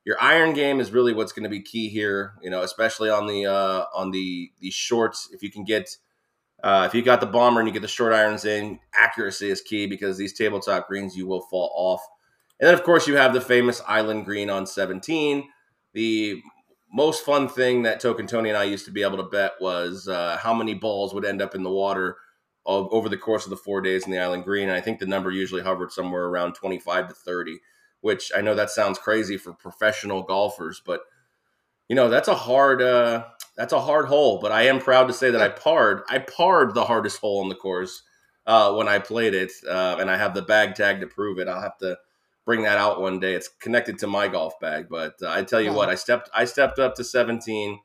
Your 0.10 0.20
iron 0.20 0.54
game 0.54 0.80
is 0.80 0.90
really 0.90 1.14
what's 1.14 1.34
going 1.34 1.44
to 1.44 1.50
be 1.50 1.62
key 1.62 1.88
here, 1.88 2.34
you 2.42 2.50
know, 2.50 2.64
especially 2.64 3.12
on 3.12 3.28
the 3.28 3.46
uh, 3.46 3.86
on 3.94 4.10
the 4.10 4.52
the 4.60 4.72
shorts. 4.72 5.30
If 5.32 5.44
you 5.44 5.52
can 5.52 5.64
get 5.64 5.98
uh, 6.64 6.86
if 6.88 6.96
you 6.96 7.04
got 7.04 7.22
the 7.22 7.28
bomber 7.28 7.60
and 7.60 7.70
you 7.70 7.74
get 7.74 7.84
the 7.84 7.88
short 7.88 8.12
irons 8.12 8.44
in, 8.44 8.80
accuracy 8.96 9.52
is 9.52 9.62
key 9.62 9.86
because 9.86 10.18
these 10.18 10.34
tabletop 10.34 10.88
greens 10.88 11.16
you 11.16 11.28
will 11.28 11.42
fall 11.42 11.72
off. 11.76 12.02
And 12.60 12.68
then 12.68 12.74
of 12.74 12.82
course 12.82 13.08
you 13.08 13.18
have 13.18 13.36
the 13.36 13.40
famous 13.40 13.84
island 13.88 14.26
green 14.26 14.50
on 14.50 14.66
17. 14.66 15.48
The 15.94 16.42
most 16.92 17.24
fun 17.24 17.48
thing 17.48 17.84
that 17.84 18.00
Token 18.00 18.26
Tony 18.26 18.50
and 18.50 18.58
I 18.58 18.64
used 18.64 18.86
to 18.86 18.92
be 18.92 19.04
able 19.04 19.18
to 19.18 19.30
bet 19.30 19.62
was 19.62 20.08
uh, 20.08 20.40
how 20.42 20.56
many 20.56 20.74
balls 20.74 21.14
would 21.14 21.24
end 21.24 21.40
up 21.40 21.54
in 21.54 21.62
the 21.62 21.70
water 21.70 22.18
over 22.66 23.10
the 23.10 23.18
course 23.18 23.46
of 23.46 23.52
the 23.52 23.58
four 23.58 23.80
days 23.80 24.06
in 24.06 24.12
the 24.12 24.18
Island 24.18 24.44
Green. 24.44 24.70
And 24.70 24.76
I 24.76 24.82
think 24.82 24.98
the 24.98 25.06
number 25.06 25.30
usually 25.30 25.62
hovered 25.62 25.92
somewhere 25.92 26.26
around 26.26 26.54
25 26.54 27.10
to 27.10 27.14
30, 27.14 27.60
which 28.02 28.32
I 28.36 28.42
know 28.42 28.56
that 28.56 28.70
sounds 28.70 29.00
crazy 29.00 29.38
for 29.38 29.54
professional 29.54 30.24
golfers, 30.24 30.82
but 30.86 31.02
you 31.88 31.96
know 31.96 32.10
that's 32.10 32.28
a 32.28 32.36
hard 32.36 32.82
uh, 32.82 33.26
that's 33.56 33.74
a 33.74 33.82
hard 33.82 34.06
hole. 34.06 34.40
But 34.40 34.52
I 34.52 34.64
am 34.64 34.80
proud 34.80 35.08
to 35.08 35.14
say 35.14 35.32
that 35.32 35.42
I 35.42 35.50
parred 35.50 36.04
I 36.10 36.20
parred 36.20 36.74
the 36.74 36.86
hardest 36.86 37.20
hole 37.20 37.42
on 37.42 37.50
the 37.50 37.56
course 37.56 38.04
uh, 38.46 38.74
when 38.74 38.88
I 38.88 39.00
played 39.00 39.34
it, 39.34 39.52
uh, 39.68 39.98
and 40.00 40.10
I 40.10 40.18
have 40.18 40.34
the 40.34 40.42
bag 40.42 40.76
tag 40.76 41.02
to 41.02 41.08
prove 41.08 41.40
it. 41.40 41.48
I'll 41.48 41.62
have 41.62 41.78
to 41.80 41.98
bring 42.46 42.64
that 42.64 42.78
out 42.78 43.02
one 43.02 43.20
day. 43.20 43.34
It's 43.34 43.48
connected 43.48 44.00
to 44.00 44.08
my 44.08 44.28
golf 44.28 44.60
bag, 44.60 44.88
but 44.90 45.16
uh, 45.22 45.30
I 45.30 45.44
tell 45.44 45.62
you 45.62 45.74
what, 45.74 45.90
I 45.90 45.96
stepped 45.96 46.30
I 46.34 46.46
stepped 46.46 46.80
up 46.80 46.96
to 46.96 47.04
17 47.04 47.80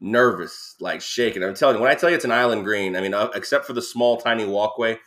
nervous, 0.00 0.76
like 0.80 1.00
shaking. 1.00 1.42
I'm 1.42 1.54
telling 1.54 1.76
you, 1.76 1.82
when 1.82 1.90
I 1.90 1.94
tell 1.94 2.08
you 2.08 2.16
it's 2.16 2.24
an 2.24 2.32
island 2.32 2.64
green, 2.64 2.96
I 2.96 3.00
mean, 3.00 3.14
uh, 3.14 3.28
except 3.34 3.66
for 3.66 3.74
the 3.74 3.82
small, 3.82 4.16
tiny 4.16 4.44
walkway, 4.44 4.98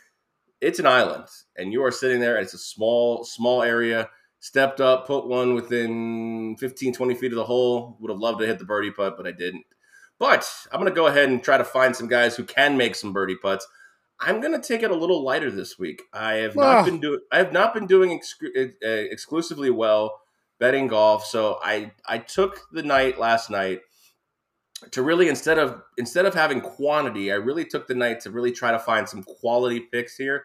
it's 0.64 0.78
an 0.78 0.86
island, 0.86 1.26
and 1.56 1.72
you 1.72 1.84
are 1.84 1.90
sitting 1.90 2.20
there, 2.20 2.36
and 2.36 2.44
it's 2.44 2.54
a 2.54 2.58
small, 2.58 3.24
small 3.24 3.62
area. 3.62 4.08
Stepped 4.40 4.80
up, 4.80 5.06
put 5.06 5.26
one 5.26 5.54
within 5.54 6.56
15, 6.58 6.92
20 6.92 7.14
feet 7.14 7.32
of 7.32 7.36
the 7.36 7.44
hole. 7.44 7.96
Would 8.00 8.10
have 8.10 8.20
loved 8.20 8.40
to 8.40 8.46
hit 8.46 8.58
the 8.58 8.64
birdie 8.64 8.90
putt, 8.90 9.16
but 9.16 9.26
I 9.26 9.32
didn't. 9.32 9.64
But 10.18 10.48
I'm 10.72 10.80
going 10.80 10.90
to 10.90 10.94
go 10.94 11.06
ahead 11.06 11.28
and 11.28 11.42
try 11.42 11.56
to 11.56 11.64
find 11.64 11.94
some 11.94 12.08
guys 12.08 12.36
who 12.36 12.44
can 12.44 12.76
make 12.76 12.94
some 12.94 13.12
birdie 13.12 13.36
putts. 13.36 13.66
I'm 14.20 14.40
going 14.40 14.58
to 14.58 14.66
take 14.66 14.82
it 14.82 14.90
a 14.90 14.96
little 14.96 15.22
lighter 15.24 15.50
this 15.50 15.78
week. 15.78 16.02
I 16.12 16.34
have 16.34 16.56
not 16.56 16.82
oh. 16.82 16.84
been 16.84 17.00
doing 17.00 17.20
I 17.32 17.38
have 17.38 17.52
not 17.52 17.74
been 17.74 17.86
doing 17.86 18.18
excru- 18.18 18.72
uh, 18.82 18.88
exclusively 18.88 19.70
well 19.70 20.20
betting 20.60 20.88
golf, 20.88 21.24
so 21.24 21.58
I 21.62 21.92
I 22.06 22.18
took 22.18 22.60
the 22.72 22.82
night 22.82 23.18
last 23.18 23.50
night 23.50 23.80
to 24.92 25.02
really 25.02 25.28
instead 25.28 25.58
of 25.58 25.82
instead 25.98 26.26
of 26.26 26.34
having 26.34 26.60
quantity, 26.60 27.32
I 27.32 27.36
really 27.36 27.64
took 27.64 27.86
the 27.86 27.94
night 27.94 28.20
to 28.20 28.30
really 28.30 28.52
try 28.52 28.72
to 28.72 28.78
find 28.78 29.08
some 29.08 29.22
quality 29.22 29.80
picks 29.80 30.16
here. 30.16 30.44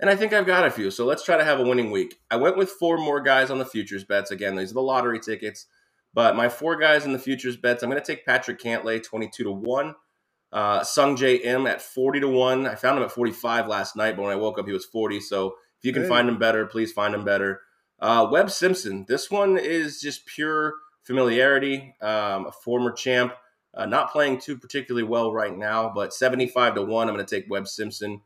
And 0.00 0.08
I 0.08 0.16
think 0.16 0.32
I've 0.32 0.46
got 0.46 0.64
a 0.64 0.70
few. 0.70 0.90
So 0.90 1.04
let's 1.04 1.24
try 1.24 1.36
to 1.36 1.44
have 1.44 1.58
a 1.58 1.64
winning 1.64 1.90
week. 1.90 2.20
I 2.30 2.36
went 2.36 2.56
with 2.56 2.70
four 2.70 2.98
more 2.98 3.20
guys 3.20 3.50
on 3.50 3.58
the 3.58 3.64
futures 3.64 4.04
bets. 4.04 4.30
Again, 4.30 4.56
these 4.56 4.70
are 4.70 4.74
the 4.74 4.82
lottery 4.82 5.18
tickets. 5.18 5.66
But 6.14 6.36
my 6.36 6.48
four 6.48 6.76
guys 6.76 7.04
in 7.04 7.12
the 7.12 7.18
futures 7.18 7.56
bets, 7.56 7.82
I'm 7.82 7.90
going 7.90 8.00
to 8.00 8.06
take 8.06 8.24
Patrick 8.24 8.60
Cantlay 8.60 9.02
22 9.02 9.44
to 9.44 9.50
1. 9.50 9.94
Uh, 10.50 10.80
Sungjae 10.80 11.44
Im 11.44 11.66
at 11.66 11.82
40 11.82 12.20
to 12.20 12.28
1. 12.28 12.66
I 12.66 12.74
found 12.74 12.98
him 12.98 13.04
at 13.04 13.12
45 13.12 13.66
last 13.66 13.96
night, 13.96 14.16
but 14.16 14.22
when 14.22 14.32
I 14.32 14.36
woke 14.36 14.58
up, 14.58 14.66
he 14.66 14.72
was 14.72 14.86
40. 14.86 15.20
So 15.20 15.48
if 15.78 15.84
you 15.84 15.92
can 15.92 16.02
hey. 16.02 16.08
find 16.08 16.28
him 16.28 16.38
better, 16.38 16.64
please 16.66 16.92
find 16.92 17.14
him 17.14 17.24
better. 17.24 17.60
Uh, 18.00 18.26
Webb 18.30 18.50
Simpson. 18.50 19.04
This 19.08 19.30
one 19.30 19.58
is 19.58 20.00
just 20.00 20.26
pure 20.26 20.74
familiarity. 21.02 21.94
Um, 22.00 22.46
a 22.46 22.52
former 22.52 22.92
champ, 22.92 23.34
uh, 23.74 23.86
not 23.86 24.12
playing 24.12 24.40
too 24.40 24.56
particularly 24.56 25.06
well 25.06 25.32
right 25.32 25.56
now, 25.56 25.90
but 25.94 26.14
75 26.14 26.76
to 26.76 26.82
one. 26.82 27.08
I'm 27.08 27.14
going 27.14 27.26
to 27.26 27.36
take 27.36 27.50
Webb 27.50 27.68
Simpson 27.68 28.22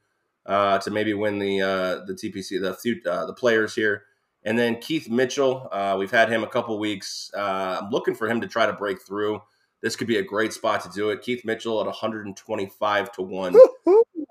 uh, 0.46 0.78
to 0.78 0.90
maybe 0.90 1.14
win 1.14 1.38
the 1.38 1.61
uh, 1.62 2.04
the 2.06 2.14
TPC 2.14 2.61
the 2.61 3.11
uh, 3.11 3.26
the 3.26 3.34
players 3.34 3.75
here. 3.75 4.04
And 4.44 4.58
then 4.58 4.80
Keith 4.80 5.08
Mitchell, 5.08 5.68
uh, 5.70 5.94
we've 5.99 6.11
had 6.11 6.28
him 6.28 6.42
a 6.42 6.49
couple 6.49 6.76
weeks. 6.78 7.30
Uh, 7.37 7.80
I'm 7.80 7.90
looking 7.90 8.14
for 8.14 8.28
him 8.28 8.40
to 8.40 8.49
try 8.49 8.66
to 8.66 8.72
break 8.72 9.00
through. 9.00 9.40
This 9.82 9.94
could 9.94 10.08
be 10.08 10.18
a 10.18 10.22
great 10.22 10.52
spot 10.52 10.82
to 10.82 10.90
do 10.90 11.11
it. 11.11 11.22
Keith 11.22 11.44
Mitchell 11.44 11.80
at 11.80 11.87
125 11.87 13.12
to 13.12 13.22
one. 13.22 13.56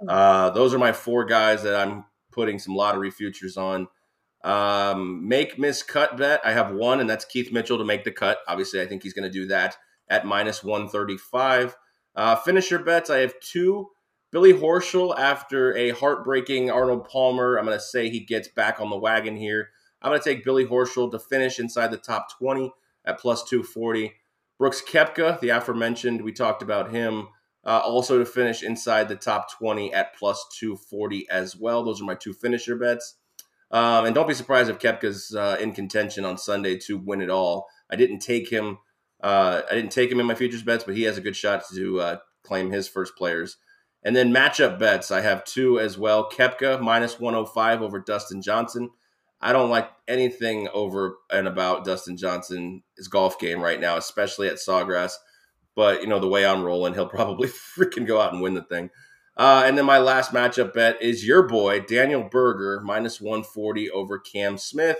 Uh, 0.07 0.49
those 0.49 0.73
are 0.73 0.79
my 0.79 0.91
four 0.91 1.25
guys 1.25 1.63
that 1.63 1.75
I'm 1.75 2.05
putting 2.31 2.59
some 2.59 2.75
lottery 2.75 3.11
futures 3.11 3.55
on. 3.55 3.87
Um, 4.43 5.27
make 5.27 5.59
miss 5.59 5.83
cut 5.83 6.17
bet. 6.17 6.41
I 6.43 6.51
have 6.53 6.71
one, 6.71 6.99
and 6.99 7.09
that's 7.09 7.25
Keith 7.25 7.51
Mitchell 7.51 7.77
to 7.77 7.85
make 7.85 8.03
the 8.03 8.11
cut. 8.11 8.39
Obviously, 8.47 8.81
I 8.81 8.87
think 8.87 9.03
he's 9.03 9.13
going 9.13 9.29
to 9.29 9.39
do 9.39 9.45
that 9.47 9.77
at 10.09 10.25
minus 10.25 10.63
135. 10.63 11.77
Uh, 12.15 12.35
finisher 12.37 12.79
bets. 12.79 13.09
I 13.09 13.19
have 13.19 13.39
two. 13.39 13.89
Billy 14.31 14.53
Horschel 14.53 15.17
after 15.17 15.75
a 15.75 15.89
heartbreaking 15.89 16.71
Arnold 16.71 17.07
Palmer. 17.07 17.57
I'm 17.57 17.65
going 17.65 17.77
to 17.77 17.83
say 17.83 18.09
he 18.09 18.21
gets 18.21 18.47
back 18.47 18.79
on 18.79 18.89
the 18.89 18.97
wagon 18.97 19.35
here. 19.35 19.69
I'm 20.01 20.11
going 20.11 20.21
to 20.21 20.29
take 20.29 20.45
Billy 20.45 20.65
Horschel 20.65 21.11
to 21.11 21.19
finish 21.19 21.59
inside 21.59 21.91
the 21.91 21.97
top 21.97 22.37
20 22.37 22.71
at 23.05 23.19
plus 23.19 23.43
240. 23.43 24.13
Brooks 24.57 24.81
Koepka, 24.81 25.39
the 25.39 25.49
aforementioned, 25.49 26.21
we 26.21 26.31
talked 26.31 26.61
about 26.61 26.91
him, 26.91 27.27
uh, 27.65 27.79
also 27.79 28.19
to 28.19 28.25
finish 28.25 28.63
inside 28.63 29.09
the 29.09 29.15
top 29.15 29.51
20 29.51 29.93
at 29.93 30.15
plus 30.15 30.45
240 30.57 31.29
as 31.29 31.57
well. 31.57 31.83
Those 31.83 32.01
are 32.01 32.05
my 32.05 32.15
two 32.15 32.33
finisher 32.33 32.75
bets. 32.75 33.15
Um, 33.69 34.05
and 34.05 34.15
don't 34.15 34.27
be 34.27 34.33
surprised 34.33 34.69
if 34.69 34.79
Koepka's 34.79 35.35
uh, 35.35 35.57
in 35.59 35.73
contention 35.73 36.25
on 36.25 36.37
Sunday 36.37 36.77
to 36.79 36.97
win 36.97 37.21
it 37.21 37.29
all. 37.29 37.67
I 37.89 37.95
didn't 37.95 38.19
take 38.19 38.49
him. 38.49 38.79
Uh, 39.21 39.61
I 39.69 39.75
didn't 39.75 39.91
take 39.91 40.11
him 40.11 40.19
in 40.19 40.25
my 40.25 40.35
futures 40.35 40.63
bets, 40.63 40.83
but 40.83 40.95
he 40.95 41.03
has 41.03 41.17
a 41.17 41.21
good 41.21 41.35
shot 41.35 41.63
to 41.73 41.99
uh, 41.99 42.17
claim 42.43 42.71
his 42.71 42.87
first 42.87 43.15
players. 43.15 43.57
And 44.03 44.15
then 44.15 44.33
matchup 44.33 44.79
bets, 44.79 45.11
I 45.11 45.21
have 45.21 45.43
two 45.43 45.79
as 45.79 45.97
well. 45.97 46.29
Koepka 46.29 46.81
minus 46.81 47.19
105 47.19 47.81
over 47.81 47.99
Dustin 47.99 48.41
Johnson. 48.41 48.89
I 49.41 49.53
don't 49.53 49.69
like 49.69 49.89
anything 50.07 50.67
over 50.73 51.17
and 51.31 51.47
about 51.47 51.85
Dustin 51.85 52.17
Johnson's 52.17 53.07
golf 53.09 53.39
game 53.39 53.61
right 53.61 53.79
now, 53.79 53.97
especially 53.97 54.47
at 54.47 54.55
Sawgrass. 54.55 55.13
But 55.75 56.01
you 56.01 56.07
know 56.07 56.19
the 56.19 56.27
way 56.27 56.45
I'm 56.45 56.63
rolling, 56.63 56.93
he'll 56.93 57.07
probably 57.09 57.47
freaking 57.47 58.05
go 58.05 58.19
out 58.19 58.33
and 58.33 58.41
win 58.41 58.53
the 58.53 58.63
thing. 58.63 58.89
Uh, 59.37 59.63
and 59.65 59.77
then 59.77 59.85
my 59.85 59.97
last 59.97 60.31
matchup 60.33 60.73
bet 60.73 61.01
is 61.01 61.25
your 61.25 61.47
boy 61.47 61.79
Daniel 61.79 62.27
Berger 62.29 62.81
minus 62.83 63.21
140 63.21 63.89
over 63.91 64.19
Cam 64.19 64.57
Smith. 64.57 64.99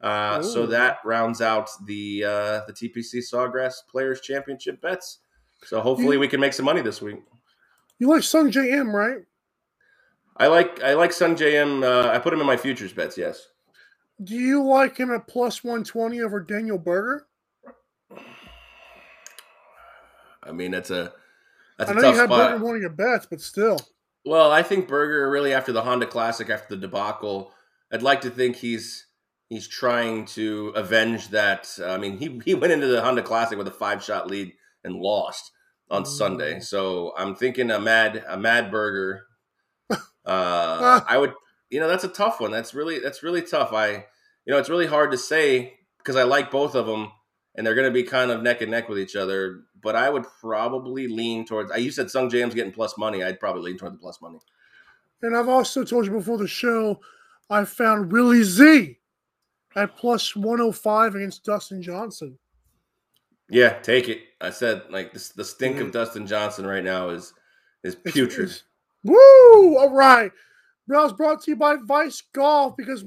Uh, 0.00 0.42
so 0.42 0.66
that 0.66 0.98
rounds 1.04 1.40
out 1.40 1.70
the 1.86 2.24
uh, 2.24 2.60
the 2.66 2.72
TPC 2.72 3.22
Sawgrass 3.22 3.74
Players 3.88 4.20
Championship 4.20 4.80
bets. 4.82 5.20
So 5.64 5.80
hopefully 5.80 6.16
we 6.16 6.26
can 6.26 6.40
make 6.40 6.54
some 6.54 6.66
money 6.66 6.80
this 6.82 7.00
week. 7.00 7.18
You 8.02 8.08
like 8.08 8.22
Sungjae 8.22 8.72
Im, 8.72 8.96
right? 8.96 9.18
I 10.36 10.48
like 10.48 10.82
I 10.82 10.94
like 10.94 11.12
Sungjae 11.12 11.52
Im. 11.52 11.84
Uh, 11.84 12.08
I 12.08 12.18
put 12.18 12.32
him 12.32 12.40
in 12.40 12.46
my 12.48 12.56
futures 12.56 12.92
bets. 12.92 13.16
Yes. 13.16 13.46
Do 14.24 14.34
you 14.34 14.60
like 14.64 14.96
him 14.96 15.12
at 15.12 15.28
plus 15.28 15.62
120 15.62 16.20
over 16.20 16.40
Daniel 16.40 16.78
Berger? 16.78 17.28
I 20.42 20.50
mean, 20.50 20.72
that's 20.72 20.90
a 20.90 21.12
that's 21.78 21.90
I 21.90 21.92
a 21.92 21.94
know 21.94 22.02
tough 22.02 22.14
you 22.14 22.20
have 22.22 22.28
spot. 22.28 22.50
Berger 22.50 22.64
one 22.64 22.74
of 22.74 22.80
your 22.80 22.90
bets, 22.90 23.26
but 23.30 23.40
still. 23.40 23.78
Well, 24.24 24.50
I 24.50 24.64
think 24.64 24.88
Berger 24.88 25.30
really 25.30 25.54
after 25.54 25.70
the 25.70 25.82
Honda 25.82 26.06
Classic, 26.06 26.50
after 26.50 26.74
the 26.74 26.80
debacle, 26.80 27.52
I'd 27.92 28.02
like 28.02 28.22
to 28.22 28.30
think 28.30 28.56
he's 28.56 29.06
he's 29.48 29.68
trying 29.68 30.24
to 30.24 30.70
avenge 30.74 31.28
that. 31.28 31.78
I 31.80 31.98
mean, 31.98 32.18
he 32.18 32.40
he 32.44 32.54
went 32.54 32.72
into 32.72 32.88
the 32.88 33.00
Honda 33.00 33.22
Classic 33.22 33.56
with 33.56 33.68
a 33.68 33.70
five 33.70 34.02
shot 34.02 34.26
lead 34.26 34.54
and 34.82 34.96
lost 34.96 35.52
on. 35.98 36.06
Sunday. 36.06 36.60
So 36.60 37.12
I'm 37.16 37.34
thinking 37.34 37.70
a 37.70 37.80
mad 37.80 38.24
a 38.28 38.38
mad 38.38 38.70
Berger. 38.70 39.26
Uh, 40.24 41.00
I 41.08 41.18
would 41.18 41.32
you 41.68 41.80
know 41.80 41.88
that's 41.88 42.04
a 42.04 42.08
tough 42.08 42.38
one. 42.38 42.52
That's 42.52 42.74
really 42.74 43.00
that's 43.00 43.24
really 43.24 43.42
tough. 43.42 43.72
I 43.72 43.90
you 44.44 44.52
know 44.52 44.58
it's 44.58 44.68
really 44.68 44.86
hard 44.86 45.10
to 45.10 45.18
say 45.18 45.80
because 45.98 46.14
I 46.14 46.22
like 46.22 46.48
both 46.48 46.76
of 46.76 46.86
them 46.86 47.10
and 47.56 47.66
they're 47.66 47.74
going 47.74 47.88
to 47.88 47.92
be 47.92 48.04
kind 48.04 48.30
of 48.30 48.40
neck 48.40 48.60
and 48.60 48.70
neck 48.70 48.88
with 48.88 49.00
each 49.00 49.16
other. 49.16 49.62
But 49.82 49.96
I 49.96 50.08
would 50.08 50.24
probably 50.40 51.08
lean 51.08 51.44
towards. 51.44 51.72
I 51.72 51.78
you 51.78 51.90
said 51.90 52.06
Sungjae 52.06 52.40
Im's 52.40 52.54
getting 52.54 52.72
plus 52.72 52.96
money. 52.96 53.24
I'd 53.24 53.40
probably 53.40 53.62
lean 53.62 53.78
toward 53.78 53.94
the 53.94 53.98
plus 53.98 54.20
money. 54.22 54.38
And 55.22 55.36
I've 55.36 55.48
also 55.48 55.84
told 55.84 56.06
you 56.06 56.12
before 56.12 56.38
the 56.38 56.48
show, 56.48 57.00
I 57.50 57.64
found 57.64 58.12
Willie 58.12 58.42
Z 58.42 58.98
at 59.76 59.96
plus 59.96 60.36
105 60.36 61.14
against 61.14 61.44
Dustin 61.44 61.82
Johnson. 61.82 62.38
Yeah, 63.52 63.78
take 63.80 64.08
it. 64.08 64.22
I 64.40 64.48
said 64.48 64.84
like 64.88 65.12
this, 65.12 65.28
the 65.28 65.44
stink 65.44 65.76
mm. 65.76 65.82
of 65.82 65.92
Dustin 65.92 66.26
Johnson 66.26 66.66
right 66.66 66.82
now 66.82 67.10
is 67.10 67.34
is 67.84 67.94
putrid. 67.94 68.48
It's, 68.48 68.52
it's, 68.52 68.64
woo! 69.04 69.76
All 69.76 69.94
right. 69.94 70.32
That 70.88 71.02
was 71.02 71.12
brought 71.12 71.42
to 71.42 71.50
you 71.50 71.56
by 71.56 71.76
Vice 71.84 72.22
Golf 72.34 72.76
because 72.78 73.04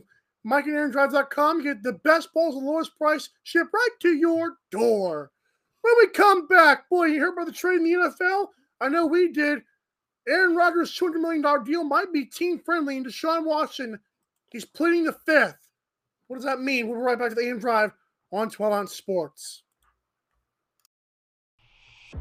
MikeandAaronDrive.com 0.47 1.63
get 1.63 1.81
the 1.81 1.93
best 1.93 2.31
balls 2.31 2.55
at 2.55 2.61
the 2.61 2.65
lowest 2.65 2.95
price 2.95 3.29
shipped 3.41 3.73
right 3.73 3.89
to 4.01 4.13
your 4.13 4.57
door. 4.69 5.31
When 5.81 5.93
we 5.99 6.07
come 6.09 6.47
back, 6.47 6.89
boy, 6.89 7.05
you 7.05 7.21
heard 7.21 7.33
about 7.33 7.47
the 7.47 7.51
trade 7.51 7.77
in 7.77 7.83
the 7.83 7.91
NFL? 7.93 8.47
I 8.81 8.89
know 8.89 9.07
we 9.07 9.31
did. 9.31 9.63
Aaron 10.27 10.55
Rodgers' 10.55 10.97
$200 10.97 11.21
million 11.21 11.63
deal 11.63 11.83
might 11.83 12.13
be 12.13 12.25
team 12.25 12.59
friendly, 12.59 12.97
and 12.97 13.05
Deshaun 13.05 13.45
Watson, 13.45 13.99
he's 14.51 14.65
pleading 14.65 15.05
the 15.05 15.13
fifth. 15.25 15.69
What 16.27 16.37
does 16.37 16.45
that 16.45 16.61
mean? 16.61 16.87
We'll 16.87 16.99
be 16.99 17.03
right 17.03 17.19
back 17.19 17.29
to 17.29 17.35
the 17.35 17.47
AM 17.47 17.59
Drive 17.59 17.91
on 18.31 18.49
12 18.49 18.73
Ounce 18.73 18.93
Sports. 18.93 19.63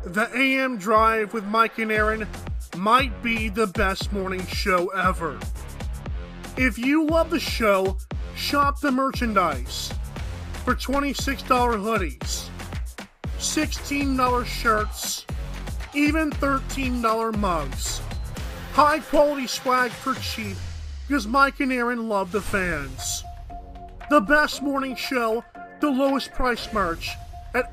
The 0.03 0.29
AM 0.35 0.79
Drive 0.79 1.33
with 1.33 1.45
Mike 1.45 1.79
and 1.79 1.93
Aaron 1.93 2.27
might 2.77 3.23
be 3.23 3.49
the 3.49 3.67
best 3.69 4.13
morning 4.13 4.45
show 4.47 4.89
ever. 4.89 5.39
If 6.57 6.79
you 6.79 7.07
love 7.07 7.31
the 7.31 7.41
show, 7.41 7.97
shop 8.35 8.81
the 8.81 8.91
merchandise 8.91 9.93
for 10.65 10.75
$26 10.75 11.45
hoodies, 11.47 12.49
$16 13.39 14.45
shirts, 14.47 15.27
even 15.95 16.31
$13 16.31 17.37
mugs. 17.39 18.01
High 18.73 18.99
quality 19.01 19.47
swag 19.47 19.91
for 19.91 20.15
cheap 20.15 20.57
because 21.07 21.27
Mike 21.27 21.61
and 21.61 21.73
Aaron 21.73 22.09
love 22.09 22.33
the 22.33 22.41
fans. 22.41 23.23
The 24.11 24.21
best 24.21 24.63
morning 24.63 24.97
show, 24.97 25.45
the 25.81 25.91
lowest 25.91 26.33
price 26.33 26.73
merch 26.73 27.11
at 27.55 27.73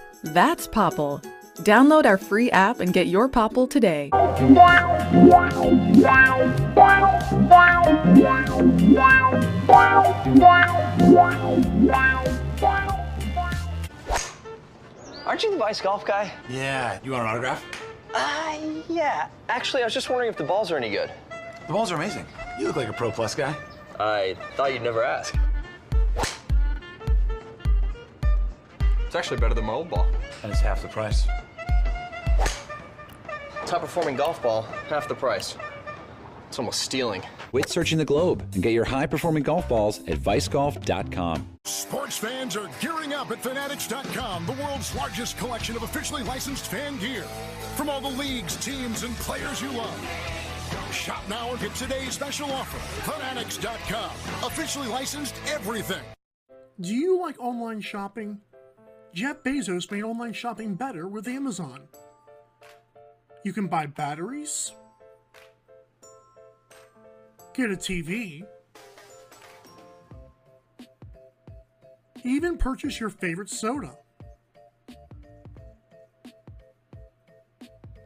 That's 0.23 0.67
Popl. 0.67 1.23
Download 1.57 2.05
our 2.05 2.17
free 2.17 2.49
app 2.51 2.79
and 2.79 2.93
get 2.93 3.07
your 3.07 3.27
Popl 3.27 3.69
today. 3.69 4.09
Aren't 15.31 15.43
you 15.43 15.51
the 15.51 15.57
Vice 15.57 15.81
Golf 15.81 16.05
guy? 16.05 16.31
Yeah. 16.49 16.99
You 17.03 17.11
want 17.11 17.23
an 17.23 17.29
autograph? 17.29 17.63
Uh, 18.13 18.57
yeah. 18.89 19.27
Actually, 19.49 19.83
I 19.83 19.85
was 19.85 19.93
just 19.93 20.09
wondering 20.09 20.29
if 20.29 20.37
the 20.37 20.43
balls 20.43 20.71
are 20.71 20.77
any 20.77 20.89
good. 20.89 21.11
The 21.67 21.73
balls 21.73 21.91
are 21.91 21.95
amazing. 21.95 22.25
You 22.59 22.67
look 22.67 22.75
like 22.75 22.89
a 22.89 22.93
Pro 22.93 23.11
Plus 23.11 23.33
guy. 23.35 23.55
I 23.99 24.35
thought 24.55 24.73
you'd 24.73 24.81
never 24.81 25.03
ask. 25.03 25.35
It's 29.11 29.15
actually 29.17 29.41
better 29.41 29.53
than 29.53 29.65
my 29.65 29.73
old 29.73 29.89
ball. 29.89 30.07
And 30.41 30.53
it's 30.53 30.61
half 30.61 30.81
the 30.81 30.87
price. 30.87 31.27
Top 33.65 33.81
performing 33.81 34.15
golf 34.15 34.41
ball, 34.41 34.61
half 34.87 35.09
the 35.09 35.15
price. 35.15 35.57
It's 36.47 36.57
almost 36.57 36.79
stealing. 36.79 37.21
Quit 37.49 37.67
searching 37.67 37.97
the 37.97 38.05
globe 38.05 38.41
and 38.53 38.63
get 38.63 38.71
your 38.71 38.85
high 38.85 39.07
performing 39.07 39.43
golf 39.43 39.67
balls 39.67 39.99
at 40.07 40.17
vicegolf.com. 40.19 41.45
Sports 41.65 42.15
fans 42.15 42.55
are 42.55 42.69
gearing 42.79 43.11
up 43.11 43.29
at 43.31 43.43
Fanatics.com, 43.43 44.45
the 44.45 44.53
world's 44.53 44.95
largest 44.95 45.37
collection 45.37 45.75
of 45.75 45.83
officially 45.83 46.23
licensed 46.23 46.71
fan 46.71 46.97
gear. 46.97 47.23
From 47.75 47.89
all 47.89 47.99
the 47.99 48.07
leagues, 48.07 48.55
teams, 48.65 49.03
and 49.03 49.13
players 49.17 49.61
you 49.61 49.71
love. 49.73 49.99
Shop 50.93 51.21
now 51.27 51.51
and 51.51 51.59
get 51.59 51.75
today's 51.75 52.13
special 52.13 52.49
offer. 52.49 52.77
Fanatics.com. 53.11 54.11
Officially 54.47 54.87
licensed 54.87 55.35
everything. 55.49 56.03
Do 56.79 56.95
you 56.95 57.19
like 57.19 57.37
online 57.39 57.81
shopping? 57.81 58.39
Jeff 59.13 59.43
Bezos 59.43 59.91
made 59.91 60.03
online 60.03 60.31
shopping 60.31 60.75
better 60.75 61.07
with 61.07 61.27
Amazon. 61.27 61.87
You 63.43 63.51
can 63.51 63.67
buy 63.67 63.87
batteries, 63.87 64.71
get 67.53 67.71
a 67.71 67.75
TV, 67.75 68.45
even 72.23 72.57
purchase 72.57 72.99
your 72.99 73.09
favorite 73.09 73.49
soda. 73.49 73.97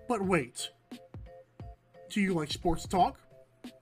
But 0.07 0.21
wait, 0.24 0.69
do 2.09 2.21
you 2.21 2.33
like 2.33 2.51
sports 2.51 2.88
talk? 2.88 3.19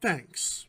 Thanks. 0.00 0.68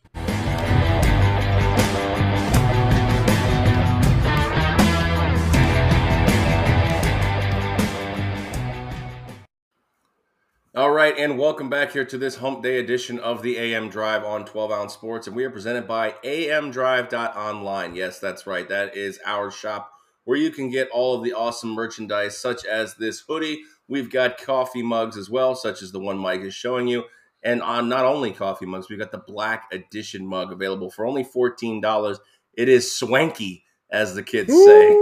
All 10.78 10.92
right, 10.92 11.18
and 11.18 11.36
welcome 11.36 11.68
back 11.68 11.90
here 11.90 12.04
to 12.04 12.16
this 12.16 12.36
hump 12.36 12.62
day 12.62 12.78
edition 12.78 13.18
of 13.18 13.42
the 13.42 13.58
AM 13.58 13.88
Drive 13.88 14.22
on 14.22 14.44
12 14.44 14.70
Ounce 14.70 14.94
Sports. 14.94 15.26
And 15.26 15.34
we 15.34 15.42
are 15.42 15.50
presented 15.50 15.88
by 15.88 16.12
amdrive.online. 16.22 17.96
Yes, 17.96 18.20
that's 18.20 18.46
right. 18.46 18.68
That 18.68 18.96
is 18.96 19.18
our 19.26 19.50
shop 19.50 19.90
where 20.22 20.38
you 20.38 20.52
can 20.52 20.70
get 20.70 20.88
all 20.90 21.16
of 21.16 21.24
the 21.24 21.32
awesome 21.32 21.70
merchandise, 21.70 22.38
such 22.38 22.64
as 22.64 22.94
this 22.94 23.24
hoodie. 23.26 23.62
We've 23.88 24.08
got 24.08 24.38
coffee 24.38 24.84
mugs 24.84 25.16
as 25.16 25.28
well, 25.28 25.56
such 25.56 25.82
as 25.82 25.90
the 25.90 25.98
one 25.98 26.16
Mike 26.16 26.42
is 26.42 26.54
showing 26.54 26.86
you. 26.86 27.06
And 27.42 27.60
on 27.60 27.88
not 27.88 28.04
only 28.04 28.30
coffee 28.30 28.66
mugs, 28.66 28.88
we've 28.88 29.00
got 29.00 29.10
the 29.10 29.18
Black 29.18 29.64
Edition 29.72 30.24
mug 30.24 30.52
available 30.52 30.92
for 30.92 31.04
only 31.04 31.24
$14. 31.24 32.18
It 32.54 32.68
is 32.68 32.96
swanky, 32.96 33.64
as 33.90 34.14
the 34.14 34.22
kids 34.22 34.52
say. 34.52 34.96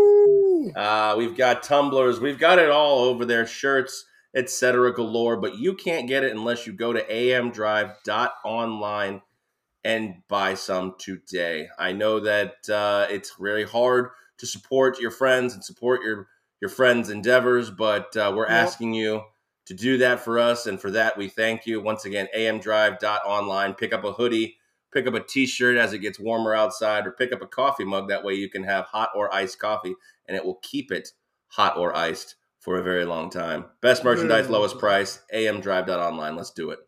Uh, 0.74 1.16
we've 1.18 1.36
got 1.36 1.62
tumblers. 1.62 2.18
We've 2.18 2.38
got 2.38 2.58
it 2.58 2.70
all 2.70 3.00
over 3.00 3.26
there, 3.26 3.46
shirts, 3.46 4.06
etc. 4.34 4.92
galore. 4.92 5.36
But 5.36 5.58
you 5.58 5.74
can't 5.74 6.08
get 6.08 6.24
it 6.24 6.32
unless 6.32 6.66
you 6.66 6.72
go 6.72 6.92
to 6.92 7.02
amdrive.online 7.04 9.22
and 9.84 10.14
buy 10.28 10.54
some 10.54 10.94
today. 10.98 11.68
I 11.78 11.92
know 11.92 12.20
that 12.20 12.68
uh, 12.68 13.06
it's 13.08 13.38
really 13.38 13.64
hard 13.64 14.10
to 14.38 14.46
support 14.46 15.00
your 15.00 15.10
friends 15.10 15.54
and 15.54 15.64
support 15.64 16.02
your 16.02 16.28
your 16.60 16.70
friends' 16.70 17.10
endeavors, 17.10 17.70
but 17.70 18.16
uh, 18.16 18.32
we're 18.34 18.48
Yep. 18.48 18.50
asking 18.50 18.94
you 18.94 19.22
to 19.66 19.74
do 19.74 19.98
that 19.98 20.20
for 20.20 20.38
us, 20.38 20.66
and 20.66 20.80
for 20.80 20.90
that 20.90 21.16
we 21.18 21.28
thank 21.28 21.66
you 21.66 21.80
once 21.80 22.04
again. 22.04 22.28
amdrive.online. 22.36 23.74
Pick 23.74 23.92
up 23.92 24.04
a 24.04 24.12
hoodie, 24.12 24.56
pick 24.92 25.06
up 25.06 25.14
a 25.14 25.20
T-shirt 25.20 25.76
as 25.76 25.92
it 25.92 25.98
gets 25.98 26.18
warmer 26.18 26.54
outside, 26.54 27.06
or 27.06 27.12
pick 27.12 27.32
up 27.32 27.42
a 27.42 27.46
coffee 27.46 27.84
mug. 27.84 28.08
That 28.08 28.24
way 28.24 28.34
you 28.34 28.48
can 28.48 28.64
have 28.64 28.86
hot 28.86 29.10
or 29.14 29.32
iced 29.34 29.58
coffee, 29.58 29.94
and 30.26 30.36
it 30.36 30.44
will 30.44 30.58
keep 30.62 30.90
it 30.90 31.10
hot 31.48 31.76
or 31.76 31.94
iced 31.96 32.36
for 32.66 32.78
a 32.78 32.82
very 32.82 33.04
long 33.04 33.30
time. 33.30 33.64
Best 33.80 34.02
merchandise, 34.02 34.50
lowest 34.50 34.80
price. 34.80 35.20
amdrive.online. 35.32 36.34
Let's 36.34 36.50
do 36.50 36.70
it. 36.70 36.80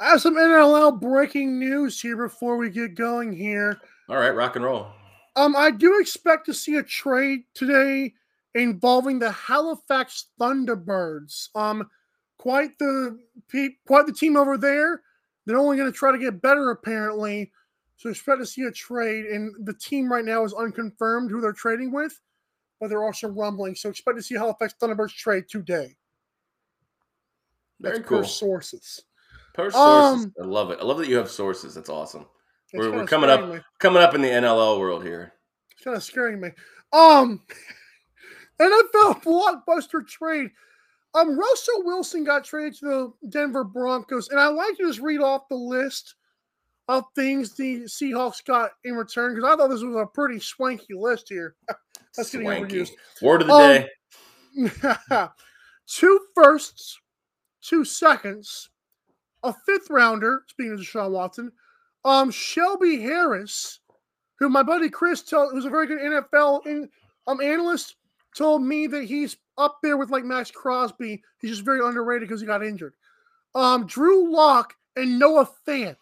I 0.00 0.08
have 0.08 0.20
some 0.20 0.34
NLL 0.34 1.00
breaking 1.00 1.60
news 1.60 2.00
here 2.00 2.16
before 2.16 2.56
we 2.56 2.68
get 2.68 2.96
going 2.96 3.32
here. 3.32 3.80
All 4.08 4.16
right, 4.16 4.34
rock 4.34 4.56
and 4.56 4.64
roll. 4.64 4.88
Um, 5.36 5.54
I 5.54 5.70
do 5.70 6.00
expect 6.00 6.46
to 6.46 6.52
see 6.52 6.74
a 6.74 6.82
trade 6.82 7.44
today 7.54 8.12
involving 8.56 9.20
the 9.20 9.30
Halifax 9.30 10.26
Thunderbirds. 10.40 11.50
Um, 11.54 11.88
quite 12.38 12.76
the 12.80 13.20
pe- 13.48 13.76
quite 13.86 14.06
the 14.06 14.12
team 14.12 14.36
over 14.36 14.58
there. 14.58 15.02
They're 15.46 15.58
only 15.58 15.76
going 15.76 15.92
to 15.92 15.96
try 15.96 16.10
to 16.10 16.18
get 16.18 16.42
better, 16.42 16.70
apparently. 16.70 17.52
So 17.98 18.10
expect 18.10 18.40
to 18.40 18.46
see 18.46 18.62
a 18.62 18.72
trade, 18.72 19.26
and 19.26 19.54
the 19.64 19.74
team 19.74 20.10
right 20.10 20.24
now 20.24 20.42
is 20.42 20.52
unconfirmed 20.52 21.30
who 21.30 21.40
they're 21.40 21.52
trading 21.52 21.92
with, 21.92 22.18
but 22.82 22.88
there 22.88 23.04
are 23.04 23.14
some 23.14 23.38
rumblings. 23.38 23.80
So 23.80 23.90
expect 23.90 24.16
to 24.16 24.22
see 24.24 24.34
Halifax 24.34 24.74
Thunderbirds 24.74 25.14
trade 25.14 25.44
today. 25.48 25.94
Very 27.78 27.98
That's 27.98 28.08
cool. 28.08 28.18
per 28.18 28.24
sources. 28.24 29.04
Per 29.54 29.70
sources. 29.70 30.24
Um, 30.24 30.34
I 30.42 30.44
love 30.44 30.72
it. 30.72 30.80
I 30.80 30.84
love 30.84 30.98
that 30.98 31.08
you 31.08 31.16
have 31.16 31.30
sources. 31.30 31.76
That's 31.76 31.88
awesome. 31.88 32.26
We're, 32.74 32.90
we're 32.90 33.06
coming 33.06 33.30
up 33.30 33.48
me. 33.48 33.60
coming 33.78 34.02
up 34.02 34.16
in 34.16 34.20
the 34.20 34.30
NLL 34.30 34.80
world 34.80 35.04
here. 35.04 35.32
It's 35.70 35.84
kind 35.84 35.96
of 35.96 36.02
scaring 36.02 36.40
me. 36.40 36.48
Um, 36.92 37.42
NFL 38.60 39.22
blockbuster 39.22 40.04
trade. 40.04 40.50
Um, 41.14 41.38
Russell 41.38 41.84
Wilson 41.84 42.24
got 42.24 42.44
traded 42.44 42.80
to 42.80 43.14
the 43.20 43.28
Denver 43.28 43.62
Broncos, 43.62 44.28
and 44.30 44.40
I 44.40 44.48
like 44.48 44.76
to 44.78 44.88
just 44.88 44.98
read 44.98 45.20
off 45.20 45.48
the 45.48 45.54
list 45.54 46.16
of 46.88 47.04
things 47.14 47.54
the 47.54 47.82
Seahawks 47.82 48.44
got 48.44 48.72
in 48.82 48.94
return 48.94 49.36
because 49.36 49.48
I 49.48 49.54
thought 49.54 49.70
this 49.70 49.84
was 49.84 49.94
a 49.94 50.06
pretty 50.06 50.40
swanky 50.40 50.94
list 50.94 51.28
here. 51.28 51.54
That's 52.16 52.30
getting 52.30 52.46
Swanky. 52.46 52.76
overused. 52.76 52.90
Word 53.20 53.42
of 53.42 53.48
the 53.48 53.54
Um, 53.54 54.68
day. 54.70 55.28
two 55.86 56.20
firsts, 56.34 56.98
two 57.62 57.84
seconds, 57.84 58.68
a 59.42 59.54
fifth 59.66 59.88
rounder. 59.90 60.44
Speaking 60.48 60.72
of 60.72 60.80
Deshaun 60.80 61.10
Watson, 61.10 61.52
um, 62.04 62.30
Shelby 62.30 63.00
Harris, 63.00 63.80
who 64.38 64.48
my 64.48 64.62
buddy 64.62 64.90
Chris, 64.90 65.22
told, 65.22 65.52
who's 65.52 65.64
a 65.64 65.70
very 65.70 65.86
good 65.86 65.98
NFL 66.00 66.66
in, 66.66 66.88
um 67.26 67.40
analyst, 67.40 67.96
told 68.36 68.62
me 68.62 68.86
that 68.88 69.04
he's 69.04 69.36
up 69.58 69.78
there 69.82 69.96
with 69.96 70.10
like 70.10 70.24
Maxx 70.24 70.50
Crosby. 70.50 71.22
He's 71.40 71.50
just 71.50 71.64
very 71.64 71.86
underrated 71.86 72.28
because 72.28 72.40
he 72.40 72.46
got 72.46 72.64
injured. 72.64 72.94
Um, 73.54 73.86
Drew 73.86 74.32
Lock 74.32 74.74
and 74.96 75.18
Noah 75.18 75.48
Fant. 75.66 75.96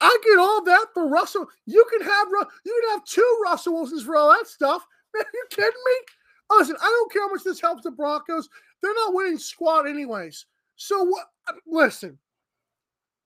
I 0.00 0.16
get 0.24 0.38
all 0.38 0.62
that 0.64 0.86
for 0.94 1.08
Russell. 1.08 1.46
You 1.66 1.84
can 1.90 2.02
have 2.02 2.28
you 2.64 2.80
can 2.82 2.90
have 2.90 3.04
two 3.04 3.40
Russell 3.44 3.74
Wilsons 3.74 4.04
for 4.04 4.16
all 4.16 4.32
that 4.32 4.46
stuff. 4.46 4.86
Man, 5.14 5.24
you 5.32 5.44
kidding 5.50 5.70
me? 5.70 6.56
Listen, 6.56 6.76
I 6.80 6.84
don't 6.86 7.12
care 7.12 7.22
how 7.22 7.32
much 7.32 7.44
this 7.44 7.60
helps 7.60 7.82
the 7.82 7.90
Broncos. 7.90 8.48
They're 8.82 8.94
not 8.94 9.14
winning 9.14 9.38
squad 9.38 9.88
anyways. 9.88 10.46
So 10.76 11.04
what? 11.04 11.26
Uh, 11.48 11.54
listen, 11.66 12.18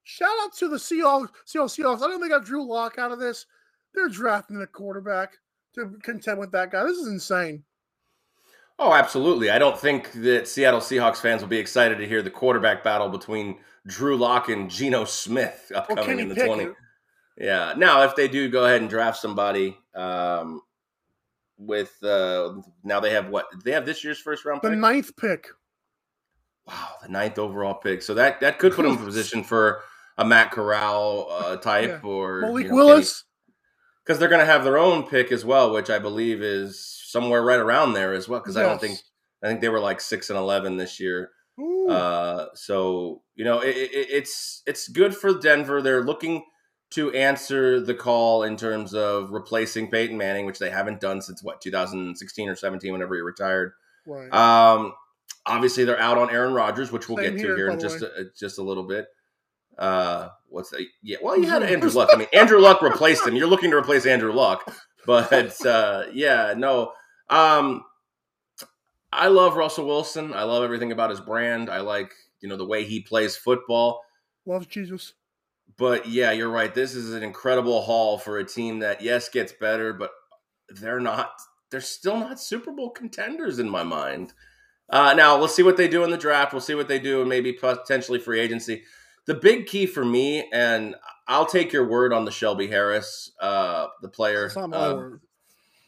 shout 0.05 0.31
out 0.43 0.55
to 0.57 0.69
the 0.69 0.77
Seahawks. 0.77 1.29
Seahawks. 1.47 1.79
Seahawks. 1.79 2.03
I 2.03 2.09
don't 2.09 2.21
think 2.21 2.33
I 2.33 2.39
Drew 2.39 2.67
Lock 2.67 2.99
out 2.99 3.13
of 3.13 3.19
this. 3.19 3.47
They're 3.95 4.09
drafting 4.09 4.61
a 4.63 4.67
quarterback 4.67 5.35
to 5.75 5.99
contend 6.03 6.39
with 6.39 6.53
that 6.53 6.71
guy. 6.71 6.85
This 6.85 6.99
is 6.99 7.09
insane. 7.09 7.65
Oh, 8.79 8.95
absolutely. 8.95 9.51
I 9.51 9.59
don't 9.59 9.79
think 9.79 10.11
that 10.13 10.49
Seattle 10.49 10.81
Seahawks 10.81 11.19
fans 11.19 11.43
will 11.43 11.49
be 11.49 11.59
excited 11.59 11.99
to 11.99 12.09
hear 12.09 12.23
the 12.23 12.31
quarterback 12.31 12.83
battle 12.83 13.09
between 13.09 13.59
Drew 13.87 14.17
Lock 14.17 14.49
and 14.49 14.71
Geno 14.71 15.05
Smith 15.05 15.73
upcoming 15.75 16.21
in 16.21 16.29
the. 16.29 16.35
20. 16.35 16.69
Yeah. 17.39 17.75
Now, 17.77 18.03
if 18.03 18.15
they 18.15 18.29
do 18.29 18.49
go 18.49 18.65
ahead 18.65 18.81
and 18.81 18.91
draft 18.91 19.19
somebody 19.19 19.77
um, 19.95 20.63
with 21.59 21.93
uh, 22.03 22.55
now 22.85 23.01
they 23.01 23.11
have 23.11 23.29
what? 23.29 23.47
They 23.65 23.73
have 23.73 23.87
this 23.87 24.05
year's 24.05 24.19
first 24.19 24.45
round 24.45 24.63
pick? 24.63 24.71
The 24.71 24.77
pick. 24.77 24.81
ninth 24.81 25.17
pick. 25.17 25.49
Wow, 26.67 26.89
the 27.03 27.09
ninth 27.09 27.39
overall 27.39 27.75
pick. 27.75 28.03
So 28.03 28.15
that 28.15 28.41
that 28.41 28.59
could 28.59 28.73
put 28.73 28.85
him 28.85 28.93
in 28.93 28.99
position 29.05 29.43
for 29.43 29.81
a 30.19 30.25
Matt 30.25 30.53
Corral 30.53 31.29
uh, 31.31 31.57
type 31.57 32.01
Yeah. 32.03 32.09
or 32.09 32.41
Malik 32.43 32.65
you 32.65 32.71
know, 32.71 32.77
Willis. 32.77 33.25
because 34.05 34.19
they're 34.19 34.29
going 34.29 34.41
to 34.41 34.47
have 34.47 34.63
their 34.63 34.79
own 34.79 35.05
pick 35.05 35.33
as 35.33 35.45
well, 35.45 35.73
which 35.73 35.91
I 35.91 35.99
believe 35.99 36.43
is 36.43 36.85
somewhere 37.07 37.43
right 37.43 37.59
around 37.59 37.95
there 37.95 38.15
as 38.15 38.29
well. 38.29 38.41
Because 38.41 38.57
I 38.57 38.63
don't 38.63 38.81
think 38.81 38.99
I 39.43 39.49
think 39.49 39.61
they 39.61 39.69
were 39.69 39.81
like 39.81 40.01
six 40.01 40.31
and 40.31 40.39
eleven 40.39 40.77
this 40.77 41.01
year. 41.01 41.31
Uh, 41.89 42.47
so 42.55 43.23
you 43.35 43.45
know, 43.45 43.61
it, 43.61 43.77
it, 43.77 43.91
it's 44.11 44.63
it's 44.67 44.89
good 44.89 45.15
for 45.15 45.39
Denver. 45.39 45.83
They're 45.83 46.03
looking 46.03 46.45
to 46.91 47.11
answer 47.13 47.81
the 47.81 47.95
call 47.95 48.43
in 48.43 48.57
terms 48.57 48.95
of 48.95 49.31
replacing 49.31 49.91
Peyton 49.91 50.17
Manning, 50.17 50.45
which 50.45 50.59
they 50.59 50.71
haven't 50.71 51.01
done 51.01 51.23
since 51.23 51.43
what 51.43 51.61
2016 51.63 52.49
or 52.49 52.55
17, 52.55 52.93
whenever 52.93 53.15
he 53.15 53.23
retired. 53.23 53.73
right. 54.07 54.33
Um, 54.33 54.93
obviously, 55.47 55.85
they're 55.85 56.01
out 56.01 56.19
on 56.19 56.31
Aaron 56.31 56.53
Rodgers, 56.53 56.93
which 56.93 57.09
we'll 57.09 57.17
Same 57.19 57.37
get 57.37 57.43
to 57.43 57.57
here 57.57 57.69
by 57.69 57.75
in 57.75 57.81
just 57.81 58.03
a, 58.03 58.27
just 58.39 58.59
a 58.59 58.63
little 58.63 58.87
bit. 58.87 59.07
Uh, 59.79 60.29
what's 60.49 60.71
that? 60.71 60.85
Yeah, 61.03 61.17
well, 61.23 61.39
you 61.39 61.49
had 61.49 61.63
Andrew 61.63 61.91
Luck. 61.91 62.11
I 62.13 62.17
mean, 62.17 62.29
Andrew 62.33 62.59
Luck 62.59 62.83
replaced 62.83 63.27
him. 63.27 63.37
You're 63.37 63.49
looking 63.49 63.71
to 63.71 63.77
replace 63.77 64.05
Andrew 64.05 64.33
Luck, 64.33 64.71
but 65.07 65.65
uh, 65.67 66.05
yeah, 66.13 66.55
no. 66.57 66.93
Um, 67.31 67.85
I 69.13 69.29
love 69.29 69.57
Russell 69.57 69.87
Wilson. 69.87 70.33
I 70.33 70.45
love 70.45 70.65
everything 70.65 70.93
about 70.93 71.11
his 71.11 71.21
brand. 71.21 71.69
I 71.69 71.81
like 71.81 72.13
you 72.41 72.49
know 72.49 72.57
the 72.57 72.67
way 72.67 72.85
he 72.85 73.01
plays 73.01 73.37
football. 73.37 74.01
Loves 74.47 74.67
Jesus. 74.67 75.15
But 75.77 76.09
yeah, 76.09 76.33
you're 76.33 76.51
right. 76.51 76.75
This 76.75 76.95
is 76.95 77.13
an 77.13 77.23
incredible 77.23 77.83
haul 77.83 78.19
for 78.19 78.39
a 78.39 78.45
team 78.45 78.81
that 78.81 79.03
yes 79.03 79.29
gets 79.29 79.53
better, 79.53 79.93
but 79.93 80.11
they're 80.69 81.01
not. 81.01 81.31
They're 81.71 81.81
still 81.81 82.19
not 82.19 82.41
Super 82.41 82.73
Bowl 82.73 82.91
contenders 82.91 83.59
in 83.59 83.69
my 83.69 83.83
mind. 83.83 84.33
Uh, 84.91 85.15
now 85.15 85.39
we'll 85.39 85.49
see 85.49 85.63
what 85.63 85.79
they 85.79 85.89
do 85.89 86.05
in 86.05 86.11
the 86.11 86.19
draft. 86.19 86.53
We'll 86.53 86.61
see 86.61 86.75
what 86.75 86.89
they 86.89 86.99
do, 86.99 87.21
and 87.21 87.29
maybe 87.29 87.53
potentially 87.53 88.19
free 88.19 88.41
agency. 88.41 88.83
The 89.27 89.35
big 89.35 89.67
key 89.67 89.87
for 89.87 90.05
me, 90.05 90.49
and 90.53 90.97
I'll 91.29 91.47
take 91.47 91.73
your 91.73 91.89
word 91.89 92.13
on 92.13 92.25
the 92.25 92.31
Shelby 92.31 92.67
Harris, 92.67 93.31
uh, 93.41 93.87
the 94.03 94.09
player. 94.09 94.47
It's 94.47 94.57
not 94.57 94.71
my 94.71 94.93
word. 94.93 95.21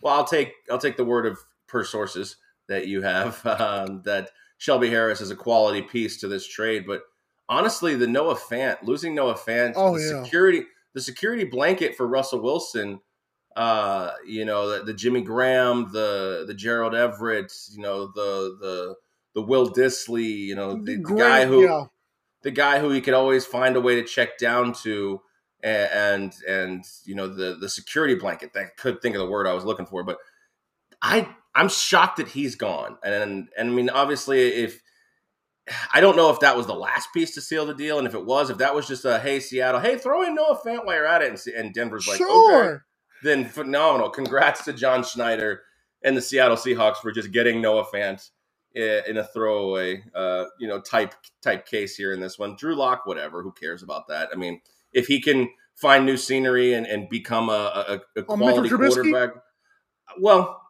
well, 0.01 0.15
I'll 0.15 0.25
take 0.25 0.53
I'll 0.71 0.79
take 0.79 0.97
the 0.97 1.05
word 1.05 1.27
of 1.27 1.39
per 1.67 1.85
sources 1.85 2.37
that 2.69 2.87
you 2.87 3.03
have 3.03 3.45
um, 3.47 4.03
that 4.05 4.31
Shelby 4.59 4.91
Harris 4.91 5.21
is 5.21 5.31
a 5.31 5.37
quality 5.37 5.83
piece 5.83 6.19
to 6.21 6.29
this 6.29 6.47
trade. 6.47 6.85
But 6.87 7.03
honestly, 7.49 7.95
the 7.95 8.07
Noah 8.07 8.37
Fant 8.37 8.83
losing 8.83 9.15
Noah 9.15 9.35
Fant, 9.35 9.75
Oh, 9.77 9.97
the 9.97 10.03
yeah. 10.03 10.23
security 10.23 10.65
the 10.95 11.01
security 11.01 11.45
blanket 11.45 11.97
for 11.97 12.07
Russell 12.07 12.41
Wilson. 12.41 13.01
Uh, 13.57 14.13
you 14.27 14.45
know 14.45 14.69
the, 14.69 14.85
the 14.85 14.95
Jimmy 14.95 15.23
Graham, 15.23 15.91
the 15.93 16.45
the 16.47 16.55
Gerald 16.55 16.95
Everett, 16.95 17.53
you 17.71 17.83
know 17.83 18.07
the 18.07 18.57
the 18.61 18.95
the 19.35 19.43
Will 19.43 19.71
Dissly, 19.71 20.39
you 20.39 20.55
know 20.55 20.75
the, 20.75 20.97
the 20.97 21.15
guy 21.15 21.47
who 21.47 21.63
yeah. 21.63 21.85
the 22.43 22.51
guy 22.51 22.81
who 22.81 22.91
he 22.91 23.01
could 23.01 23.15
always 23.15 23.47
find 23.47 23.77
a 23.77 23.81
way 23.81 23.97
to 23.97 24.05
check 24.05 24.39
down 24.39 24.73
to 24.83 25.21
and 25.63 25.91
and, 25.93 26.35
and 26.49 26.85
you 27.05 27.15
know 27.15 27.27
the 27.27 27.57
the 27.61 27.69
security 27.69 28.15
blanket 28.15 28.53
that 28.53 28.61
I 28.61 28.69
could 28.77 29.01
think 29.01 29.17
of 29.17 29.21
the 29.21 29.31
word 29.31 29.47
I 29.47 29.55
was 29.55 29.65
looking 29.65 29.87
for 29.87 30.05
but 30.05 30.19
I 31.01 31.29
I'm 31.55 31.69
shocked 31.69 32.17
that 32.17 32.29
he's 32.29 32.55
gone 32.57 32.99
and 33.03 33.49
and 33.57 33.71
I 33.71 33.73
mean 33.73 33.91
obviously 33.91 34.41
if 34.41 34.83
I 35.93 36.01
don't 36.01 36.17
know 36.17 36.31
if 36.31 36.41
that 36.41 36.57
was 36.57 36.67
the 36.67 36.75
last 36.75 37.09
piece 37.15 37.35
to 37.35 37.41
seal 37.41 37.65
the 37.67 37.75
deal 37.75 37.99
and 37.99 38.07
if 38.07 38.15
it 38.15 38.25
was 38.25 38.51
if 38.51 38.59
that 38.59 38.75
was 38.75 38.87
just 38.87 39.05
a 39.05 39.19
hey 39.19 39.41
Seattle 39.41 39.81
hey 39.81 39.97
throw 39.99 40.23
in 40.23 40.35
Noah 40.35 40.59
Fant 40.65 40.85
while 40.85 40.97
you're 40.97 41.07
at 41.07 41.23
it 41.23 41.31
and, 41.31 41.55
and 41.55 41.75
Denver's 41.75 42.07
like 42.07 42.21
okay 42.21 42.29
sure. 42.29 42.87
then 43.23 43.45
phenomenal. 43.47 44.11
Congrats 44.11 44.65
to 44.65 44.73
John 44.73 45.05
Schneider 45.05 45.63
and 46.03 46.17
the 46.17 46.23
Seattle 46.23 46.57
Seahawks 46.57 46.99
for 46.99 47.11
just 47.11 47.33
getting 47.33 47.61
Noah 47.61 47.87
Fant 47.87 48.31
in 48.75 49.17
a 49.17 49.25
throwaway, 49.25 50.03
uh, 50.15 50.47
you 50.59 50.67
know, 50.67 50.81
type 50.81 51.15
type 51.43 51.67
case 51.67 51.97
here 51.97 52.13
in 52.13 52.21
this 52.21 52.39
one. 52.39 52.57
Drew 52.57 52.75
Lock, 52.75 53.07
whatever. 53.07 53.43
Who 53.43 53.53
cares 53.53 53.83
about 53.83 54.09
that? 54.09 54.31
I 54.33 54.37
mean, 54.37 54.61
if 54.93 55.07
he 55.07 55.21
can 55.21 55.49
find 55.75 56.05
new 56.05 56.17
scenery 56.17 56.75
and, 56.75 56.87
and 56.87 57.09
become 57.09 57.49
a, 57.49 58.01
a, 58.17 58.21
a 58.21 58.25
Oh, 58.29 58.37
quality 58.37 58.69
quarterback, 58.69 59.31
well, 60.21 60.61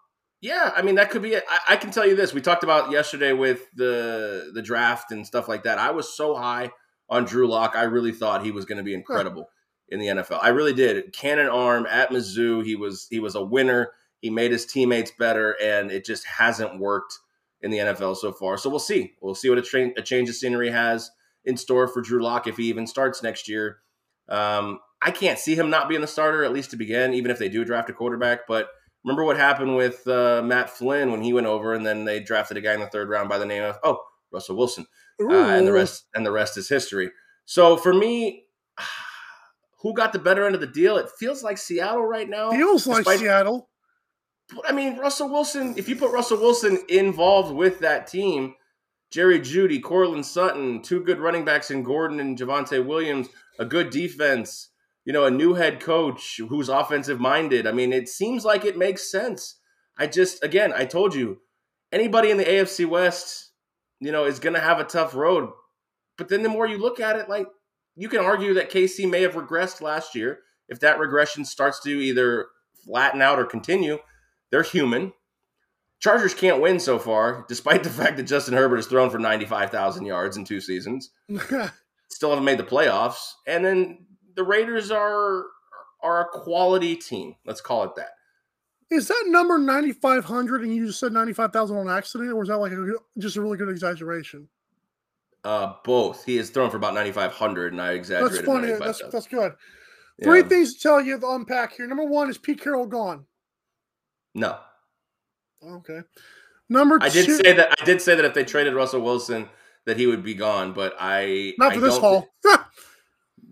yeah. 0.44 0.72
I 0.76 0.82
mean, 0.82 0.96
that 0.96 1.10
could 1.10 1.22
be. 1.22 1.32
it. 1.32 1.44
I, 1.48 1.74
I 1.74 1.76
can 1.76 1.90
tell 1.90 2.06
you 2.06 2.14
this: 2.14 2.34
we 2.34 2.42
talked 2.42 2.64
about 2.64 2.90
yesterday 2.90 3.32
with 3.32 3.62
the 3.74 4.50
the 4.52 4.60
draft 4.60 5.10
and 5.10 5.26
stuff 5.26 5.48
like 5.48 5.62
that. 5.62 5.78
I 5.78 5.90
was 5.90 6.14
so 6.14 6.34
high 6.34 6.70
on 7.08 7.24
Drew 7.24 7.48
Lock. 7.48 7.72
I 7.74 7.84
really 7.84 8.12
thought 8.12 8.44
he 8.44 8.50
was 8.50 8.66
going 8.66 8.78
to 8.78 8.84
be 8.84 8.92
incredible 8.92 9.48
in 9.88 10.00
the 10.00 10.06
NFL. 10.08 10.40
I 10.42 10.48
really 10.48 10.74
did. 10.74 11.14
Cannon 11.14 11.48
arm 11.48 11.86
at 11.88 12.10
Mizzou. 12.10 12.62
He 12.62 12.76
was 12.76 13.06
he 13.10 13.20
was 13.20 13.34
a 13.34 13.42
winner. 13.42 13.92
He 14.20 14.28
made 14.28 14.52
his 14.52 14.66
teammates 14.66 15.12
better, 15.18 15.56
and 15.62 15.90
it 15.90 16.04
just 16.04 16.26
hasn't 16.26 16.78
worked 16.78 17.18
in 17.62 17.70
the 17.70 17.78
NFL 17.78 18.16
so 18.16 18.30
far. 18.30 18.58
So 18.58 18.68
we'll 18.68 18.78
see. 18.78 19.14
We'll 19.22 19.34
see 19.34 19.48
what 19.48 19.58
a, 19.58 19.62
tra- 19.62 19.92
a 19.96 20.02
change 20.02 20.28
of 20.28 20.34
scenery 20.34 20.70
has 20.70 21.10
in 21.46 21.56
store 21.56 21.88
for 21.88 22.02
Drew 22.02 22.22
Lock 22.22 22.46
if 22.46 22.58
he 22.58 22.64
even 22.64 22.86
starts 22.86 23.22
next 23.22 23.48
year. 23.48 23.78
Um, 24.28 24.80
I 25.00 25.10
can't 25.10 25.38
see 25.38 25.54
him 25.54 25.70
not 25.70 25.88
being 25.88 26.02
the 26.02 26.06
starter 26.06 26.44
at 26.44 26.52
least 26.52 26.70
to 26.70 26.76
begin, 26.76 27.14
even 27.14 27.30
if 27.30 27.38
they 27.38 27.48
do 27.48 27.64
draft 27.64 27.88
a 27.88 27.94
quarterback. 27.94 28.46
But 28.46 28.68
remember 29.04 29.24
what 29.24 29.36
happened 29.36 29.76
with 29.76 30.06
uh, 30.06 30.42
Matt 30.44 30.70
Flynn 30.70 31.10
when 31.10 31.22
he 31.22 31.32
went 31.32 31.46
over, 31.46 31.74
and 31.74 31.84
then 31.84 32.04
they 32.04 32.20
drafted 32.20 32.56
a 32.56 32.60
guy 32.60 32.74
in 32.74 32.80
the 32.80 32.86
third 32.86 33.08
round 33.08 33.28
by 33.28 33.38
the 33.38 33.46
name 33.46 33.62
of 33.62 33.78
oh 33.84 34.00
Russell 34.32 34.56
Wilson 34.56 34.86
uh, 35.20 35.32
and 35.32 35.66
the 35.66 35.72
rest 35.72 36.06
and 36.14 36.24
the 36.24 36.32
rest 36.32 36.56
is 36.56 36.68
history. 36.68 37.10
So 37.44 37.76
for 37.76 37.92
me, 37.92 38.46
who 39.82 39.94
got 39.94 40.12
the 40.12 40.18
better 40.18 40.46
end 40.46 40.54
of 40.54 40.60
the 40.60 40.66
deal? 40.66 40.96
It 40.96 41.10
feels 41.18 41.42
like 41.42 41.58
Seattle 41.58 42.04
right 42.04 42.28
now. 42.28 42.50
feels 42.50 42.86
like 42.86 43.04
Seattle. 43.18 43.68
I 44.66 44.72
mean, 44.72 44.98
Russell 44.98 45.30
Wilson. 45.30 45.74
If 45.76 45.88
you 45.88 45.96
put 45.96 46.12
Russell 46.12 46.38
Wilson 46.38 46.78
involved 46.88 47.54
with 47.54 47.80
that 47.80 48.06
team, 48.06 48.54
Jerry 49.10 49.40
Jeudy, 49.40 49.82
Courtland 49.82 50.26
Sutton, 50.26 50.82
two 50.82 51.02
good 51.02 51.18
running 51.18 51.44
backs 51.44 51.70
in 51.70 51.82
Gordon 51.82 52.20
and 52.20 52.38
Javonte 52.38 52.84
Williams, 52.84 53.28
a 53.58 53.64
good 53.64 53.90
defense. 53.90 54.70
You 55.04 55.12
know, 55.12 55.24
a 55.24 55.30
new 55.30 55.54
head 55.54 55.80
coach 55.80 56.40
who's 56.48 56.68
offensive 56.68 57.20
minded. 57.20 57.66
I 57.66 57.72
mean, 57.72 57.92
it 57.92 58.08
seems 58.08 58.44
like 58.44 58.64
it 58.64 58.78
makes 58.78 59.10
sense. 59.10 59.56
I 59.98 60.06
just, 60.06 60.42
again, 60.42 60.72
I 60.72 60.86
told 60.86 61.14
you, 61.14 61.40
anybody 61.92 62.30
in 62.30 62.38
the 62.38 62.44
AFC 62.44 62.86
West, 62.86 63.52
you 64.00 64.10
know, 64.12 64.24
is 64.24 64.40
going 64.40 64.54
to 64.54 64.60
have 64.60 64.80
a 64.80 64.84
tough 64.84 65.14
road. 65.14 65.50
But 66.16 66.28
then 66.28 66.42
the 66.42 66.48
more 66.48 66.66
you 66.66 66.78
look 66.78 67.00
at 67.00 67.16
it, 67.16 67.28
like 67.28 67.46
you 67.96 68.08
can 68.08 68.20
argue 68.20 68.54
that 68.54 68.70
KC 68.70 69.08
may 69.08 69.22
have 69.22 69.34
regressed 69.34 69.80
last 69.80 70.14
year. 70.14 70.40
If 70.68 70.80
that 70.80 70.98
regression 70.98 71.44
starts 71.44 71.80
to 71.80 71.90
either 71.90 72.46
flatten 72.84 73.22
out 73.22 73.38
or 73.38 73.44
continue, 73.44 73.98
they're 74.50 74.62
human. 74.62 75.12
Chargers 76.00 76.34
can't 76.34 76.60
win 76.60 76.80
so 76.80 76.98
far, 76.98 77.44
despite 77.48 77.82
the 77.82 77.90
fact 78.02 78.16
that 78.16 78.24
Justin 78.24 78.54
Herbert 78.54 78.76
has 78.76 78.86
thrown 78.86 79.10
for 79.10 79.18
95,000 79.18 80.04
yards 80.04 80.36
in 80.36 80.44
two 80.44 80.60
seasons. 80.60 81.10
Still 82.08 82.30
haven't 82.30 82.44
made 82.44 82.58
the 82.58 82.64
playoffs. 82.64 83.32
And 83.46 83.64
then 83.64 84.06
the 84.36 84.44
Raiders 84.44 84.90
are 84.90 85.44
are 86.02 86.22
a 86.22 86.28
quality 86.28 86.96
team. 86.96 87.34
Let's 87.46 87.60
call 87.60 87.84
it 87.84 87.94
that. 87.96 88.10
Is 88.90 89.08
that 89.08 89.24
number 89.28 89.58
9,500 89.58 90.62
and 90.62 90.74
you 90.74 90.86
just 90.86 91.00
said 91.00 91.12
95,000 91.12 91.76
on 91.76 91.88
accident, 91.88 92.30
or 92.30 92.36
was 92.36 92.48
that 92.48 92.58
like 92.58 92.72
a, 92.72 92.92
just 93.18 93.36
a 93.36 93.40
really 93.40 93.56
good 93.56 93.70
exaggeration? 93.70 94.46
Uh, 95.42 95.74
both. 95.84 96.24
He 96.24 96.36
has 96.36 96.50
thrown 96.50 96.70
for 96.70 96.76
about 96.76 96.94
9,500, 96.94 97.72
and 97.72 97.80
I 97.80 97.92
exaggerated. 97.92 98.38
That's 98.38 98.46
funny. 98.46 98.72
That's, 98.72 99.02
that's 99.10 99.26
good. 99.26 99.54
Yeah. 100.18 100.24
Three 100.26 100.42
things 100.42 100.74
to 100.74 100.80
tell 100.80 101.00
you 101.00 101.18
to 101.18 101.30
unpack 101.30 101.74
here. 101.74 101.86
Number 101.86 102.04
one 102.04 102.28
is 102.28 102.38
Pete 102.38 102.60
Carroll 102.60 102.86
gone. 102.86 103.24
No, 104.34 104.58
Okay. 105.72 106.00
Number 106.68 106.98
I 107.00 107.08
did 107.08 107.26
two, 107.26 107.36
say 107.36 107.52
that. 107.52 107.74
I 107.80 107.84
did 107.84 108.00
say 108.00 108.14
that 108.14 108.24
if 108.24 108.34
they 108.34 108.44
traded 108.44 108.74
Russell 108.74 109.02
Wilson, 109.02 109.48
that 109.86 109.96
he 109.96 110.06
would 110.06 110.22
be 110.22 110.34
gone. 110.34 110.72
But 110.72 110.94
I 110.98 111.54
not 111.58 111.72
I 111.72 111.74
for 111.74 111.80
this 111.80 111.98
don't 111.98 112.00
haul. 112.00 112.28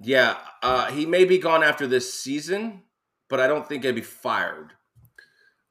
Yeah, 0.00 0.38
uh, 0.62 0.90
he 0.90 1.06
may 1.06 1.24
be 1.24 1.38
gone 1.38 1.62
after 1.62 1.86
this 1.86 2.12
season, 2.12 2.82
but 3.28 3.40
I 3.40 3.46
don't 3.46 3.66
think 3.66 3.84
he'd 3.84 3.94
be 3.94 4.00
fired. 4.00 4.72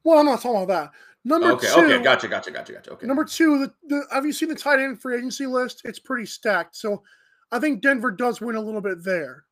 well, 0.03 0.19
I'm 0.19 0.25
not 0.25 0.41
talking 0.41 0.63
about 0.63 0.67
that. 0.67 0.91
Number 1.23 1.51
okay, 1.51 1.67
two, 1.67 1.81
okay, 1.81 2.03
gotcha, 2.03 2.27
gotcha, 2.27 2.49
gotcha, 2.51 2.73
gotcha. 2.73 2.91
Okay. 2.91 3.05
Number 3.05 3.23
two, 3.23 3.59
the, 3.59 3.73
the 3.87 4.05
have 4.11 4.25
you 4.25 4.33
seen 4.33 4.49
the 4.49 4.55
tight 4.55 4.79
end 4.79 5.01
free 5.01 5.17
agency 5.17 5.45
list? 5.45 5.81
It's 5.85 5.99
pretty 5.99 6.25
stacked. 6.25 6.75
So 6.75 7.03
I 7.51 7.59
think 7.59 7.81
Denver 7.81 8.09
does 8.09 8.41
win 8.41 8.55
a 8.55 8.61
little 8.61 8.81
bit 8.81 9.03
there. 9.03 9.45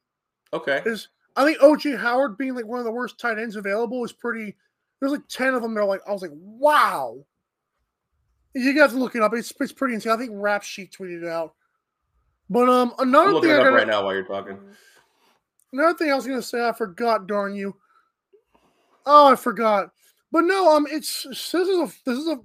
okay. 0.53 0.82
Is 0.86 1.10
I 1.36 1.45
think 1.45 1.60
OJ 1.60 1.97
Howard 1.99 2.38
being 2.38 2.55
like 2.55 2.65
one 2.65 2.79
of 2.79 2.86
the 2.86 2.91
worst 2.91 3.19
tight 3.19 3.38
ends 3.38 3.55
available 3.55 4.03
is 4.03 4.12
pretty. 4.12 4.55
There's 4.99 5.12
like 5.12 5.27
ten 5.27 5.53
of 5.53 5.62
them. 5.62 5.73
They're 5.75 5.86
like 5.86 6.01
I 6.08 6.12
was 6.12 6.21
like, 6.23 6.32
wow. 6.34 7.23
You 8.55 8.75
guys 8.75 8.95
look 8.95 9.15
it 9.15 9.21
up. 9.21 9.34
It's 9.36 9.53
it's 9.60 9.71
pretty 9.71 9.93
insane. 9.93 10.12
I 10.12 10.17
think 10.17 10.32
Rap 10.34 10.63
Sheet 10.63 10.91
tweeted 10.91 11.21
it 11.21 11.29
out. 11.29 11.53
But 12.50 12.70
um, 12.70 12.94
I'm 12.98 13.10
another 13.10 13.42
thing 13.42 13.52
it 13.52 13.54
I 13.54 13.58
gotta, 13.58 13.72
right 13.72 13.88
now 13.88 14.04
while 14.04 14.14
you're 14.14 14.24
talking. 14.24 14.58
Another 15.72 15.98
thing 15.98 16.12
I 16.12 16.16
was 16.16 16.26
gonna 16.26 16.42
say, 16.42 16.68
I 16.68 16.74
forgot. 16.74 17.28
Darn 17.28 17.56
you! 17.56 17.76
Oh, 19.06 19.32
I 19.32 19.36
forgot. 19.36 19.92
But 20.32 20.42
no, 20.42 20.76
um, 20.76 20.88
it's 20.90 21.24
this 21.24 21.46
is 21.54 21.78
a 21.78 21.92
this 22.06 22.18
is 22.18 22.28
a. 22.28 22.40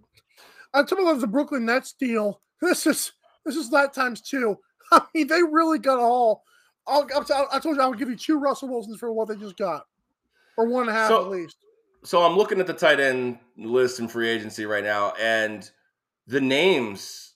I'm 0.74 0.86
talking 0.86 1.06
about 1.06 1.20
the 1.20 1.26
Brooklyn 1.26 1.64
Nets 1.64 1.92
deal. 1.92 2.40
This 2.60 2.86
is 2.86 3.12
this 3.44 3.56
is 3.56 3.70
that 3.70 3.92
times 3.94 4.20
two. 4.20 4.58
I 4.92 5.02
mean, 5.14 5.26
they 5.26 5.42
really 5.42 5.78
got 5.78 5.98
all. 5.98 6.44
I'll, 6.86 7.08
I'll, 7.14 7.48
I 7.50 7.58
told 7.58 7.76
you 7.76 7.82
I 7.82 7.86
would 7.86 7.98
give 7.98 8.10
you 8.10 8.16
two 8.16 8.38
Russell 8.38 8.68
Wilsons 8.68 8.98
for 8.98 9.12
what 9.12 9.28
they 9.28 9.36
just 9.36 9.56
got, 9.56 9.86
or 10.58 10.66
one 10.66 10.82
and 10.82 10.90
a 10.90 10.92
half 10.92 11.08
So- 11.08 11.24
at 11.24 11.30
least. 11.30 11.56
So 12.04 12.22
I'm 12.22 12.36
looking 12.36 12.60
at 12.60 12.66
the 12.66 12.74
tight 12.74 13.00
end 13.00 13.38
list 13.56 13.98
in 13.98 14.08
free 14.08 14.28
agency 14.28 14.66
right 14.66 14.84
now, 14.84 15.14
and 15.18 15.70
the 16.26 16.38
names 16.38 17.33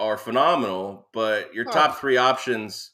are 0.00 0.16
phenomenal. 0.16 1.06
But 1.12 1.54
your 1.54 1.64
top 1.66 2.00
three 2.00 2.16
options 2.16 2.90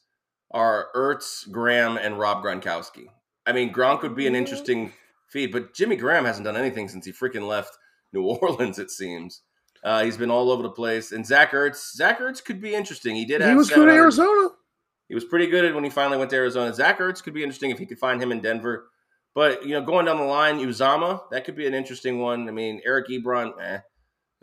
are 0.50 0.88
Ertz, 0.94 1.50
Graham, 1.50 1.96
and 1.96 2.18
Rob 2.18 2.44
Gronkowski. 2.44 3.06
I 3.46 3.52
mean, 3.52 3.72
Gronk 3.72 4.02
would 4.02 4.16
be 4.16 4.26
an 4.26 4.34
interesting 4.34 4.92
feed, 5.28 5.52
but 5.52 5.72
Jimmy 5.72 5.96
Graham 5.96 6.24
hasn't 6.24 6.44
done 6.44 6.56
anything 6.56 6.88
since 6.88 7.06
he 7.06 7.12
freaking 7.12 7.46
left 7.46 7.78
New 8.12 8.22
Orleans. 8.42 8.78
It 8.78 8.90
seems 8.90 9.42
uh, 9.84 10.04
he's 10.04 10.16
been 10.16 10.30
all 10.30 10.50
over 10.50 10.62
the 10.62 10.70
place. 10.70 11.12
And 11.12 11.24
Zach 11.24 11.52
Ertz, 11.52 11.92
Zach 11.94 12.18
Ertz 12.18 12.44
could 12.44 12.60
be 12.60 12.74
interesting. 12.74 13.14
He 13.14 13.24
did. 13.24 13.42
He 13.42 13.54
was 13.54 13.70
good 13.70 13.88
in 13.88 13.94
Arizona. 13.94 14.48
he 15.08 15.14
was 15.14 15.24
pretty 15.24 15.46
good 15.46 15.72
when 15.74 15.84
he 15.84 15.90
finally 15.90 16.18
went 16.18 16.30
to 16.30 16.36
Arizona. 16.36 16.74
Zach 16.74 16.98
Ertz 16.98 17.22
could 17.22 17.34
be 17.34 17.42
interesting 17.42 17.70
if 17.70 17.78
he 17.78 17.86
could 17.86 17.98
find 17.98 18.20
him 18.20 18.32
in 18.32 18.40
Denver. 18.40 18.88
But 19.34 19.64
you 19.64 19.74
know, 19.74 19.82
going 19.82 20.06
down 20.06 20.16
the 20.16 20.24
line, 20.24 20.58
Uzomah 20.58 21.30
that 21.30 21.44
could 21.44 21.56
be 21.56 21.66
an 21.66 21.74
interesting 21.74 22.18
one. 22.18 22.48
I 22.48 22.52
mean, 22.52 22.80
Eric 22.84 23.08
Ebron, 23.08 23.52
eh. 23.62 23.80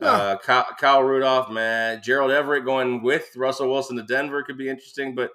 Uh, 0.03 0.37
Kyle, 0.37 0.67
Kyle 0.79 1.03
Rudolph, 1.03 1.49
man. 1.49 2.01
Gerald 2.03 2.31
Everett 2.31 2.65
going 2.65 3.01
with 3.01 3.35
Russell 3.35 3.69
Wilson 3.69 3.97
to 3.97 4.03
Denver 4.03 4.43
could 4.43 4.57
be 4.57 4.69
interesting, 4.69 5.15
but 5.15 5.31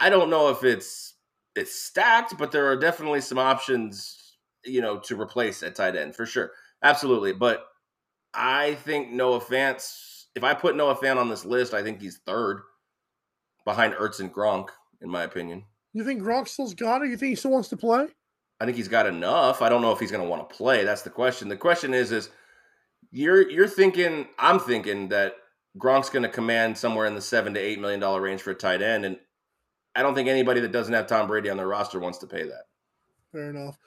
I 0.00 0.10
don't 0.10 0.30
know 0.30 0.48
if 0.48 0.64
it's 0.64 1.14
it's 1.56 1.74
stacked. 1.74 2.38
But 2.38 2.52
there 2.52 2.66
are 2.66 2.76
definitely 2.76 3.20
some 3.20 3.38
options, 3.38 4.36
you 4.64 4.80
know, 4.80 4.98
to 5.00 5.20
replace 5.20 5.62
at 5.62 5.74
tight 5.74 5.96
end 5.96 6.14
for 6.14 6.26
sure, 6.26 6.52
absolutely. 6.82 7.32
But 7.32 7.64
I 8.34 8.74
think 8.74 9.10
Noah 9.10 9.40
Fant. 9.40 9.82
If 10.34 10.44
I 10.44 10.54
put 10.54 10.76
Noah 10.76 10.96
Fant 10.96 11.16
on 11.16 11.28
this 11.28 11.44
list, 11.44 11.74
I 11.74 11.82
think 11.82 12.00
he's 12.00 12.20
third 12.24 12.62
behind 13.64 13.94
Ertz 13.94 14.20
and 14.20 14.32
Gronk, 14.32 14.68
in 15.00 15.10
my 15.10 15.24
opinion. 15.24 15.64
You 15.92 16.04
think 16.04 16.22
Gronk 16.22 16.46
still's 16.46 16.74
got 16.74 17.02
it? 17.02 17.08
You 17.08 17.16
think 17.16 17.30
he 17.30 17.36
still 17.36 17.50
wants 17.50 17.68
to 17.70 17.76
play? 17.76 18.06
I 18.60 18.64
think 18.64 18.76
he's 18.76 18.88
got 18.88 19.06
enough. 19.06 19.62
I 19.62 19.68
don't 19.68 19.82
know 19.82 19.90
if 19.92 19.98
he's 19.98 20.10
going 20.10 20.22
to 20.22 20.28
want 20.28 20.48
to 20.48 20.54
play. 20.54 20.84
That's 20.84 21.02
the 21.02 21.10
question. 21.10 21.48
The 21.48 21.56
question 21.56 21.94
is, 21.94 22.12
is 22.12 22.30
you're 23.10 23.50
you're 23.50 23.68
thinking, 23.68 24.26
I'm 24.38 24.58
thinking 24.58 25.08
that 25.08 25.34
Gronk's 25.78 26.10
going 26.10 26.22
to 26.22 26.28
command 26.28 26.76
somewhere 26.76 27.06
in 27.06 27.14
the 27.14 27.20
seven 27.20 27.54
to 27.54 27.60
eight 27.60 27.80
million 27.80 28.00
dollar 28.00 28.20
range 28.20 28.42
for 28.42 28.50
a 28.50 28.54
tight 28.54 28.82
end, 28.82 29.04
and 29.04 29.18
I 29.94 30.02
don't 30.02 30.14
think 30.14 30.28
anybody 30.28 30.60
that 30.60 30.72
doesn't 30.72 30.94
have 30.94 31.06
Tom 31.06 31.26
Brady 31.26 31.50
on 31.50 31.56
their 31.56 31.68
roster 31.68 31.98
wants 31.98 32.18
to 32.18 32.26
pay 32.26 32.44
that. 32.44 32.64
Fair 33.32 33.50
enough. 33.50 33.78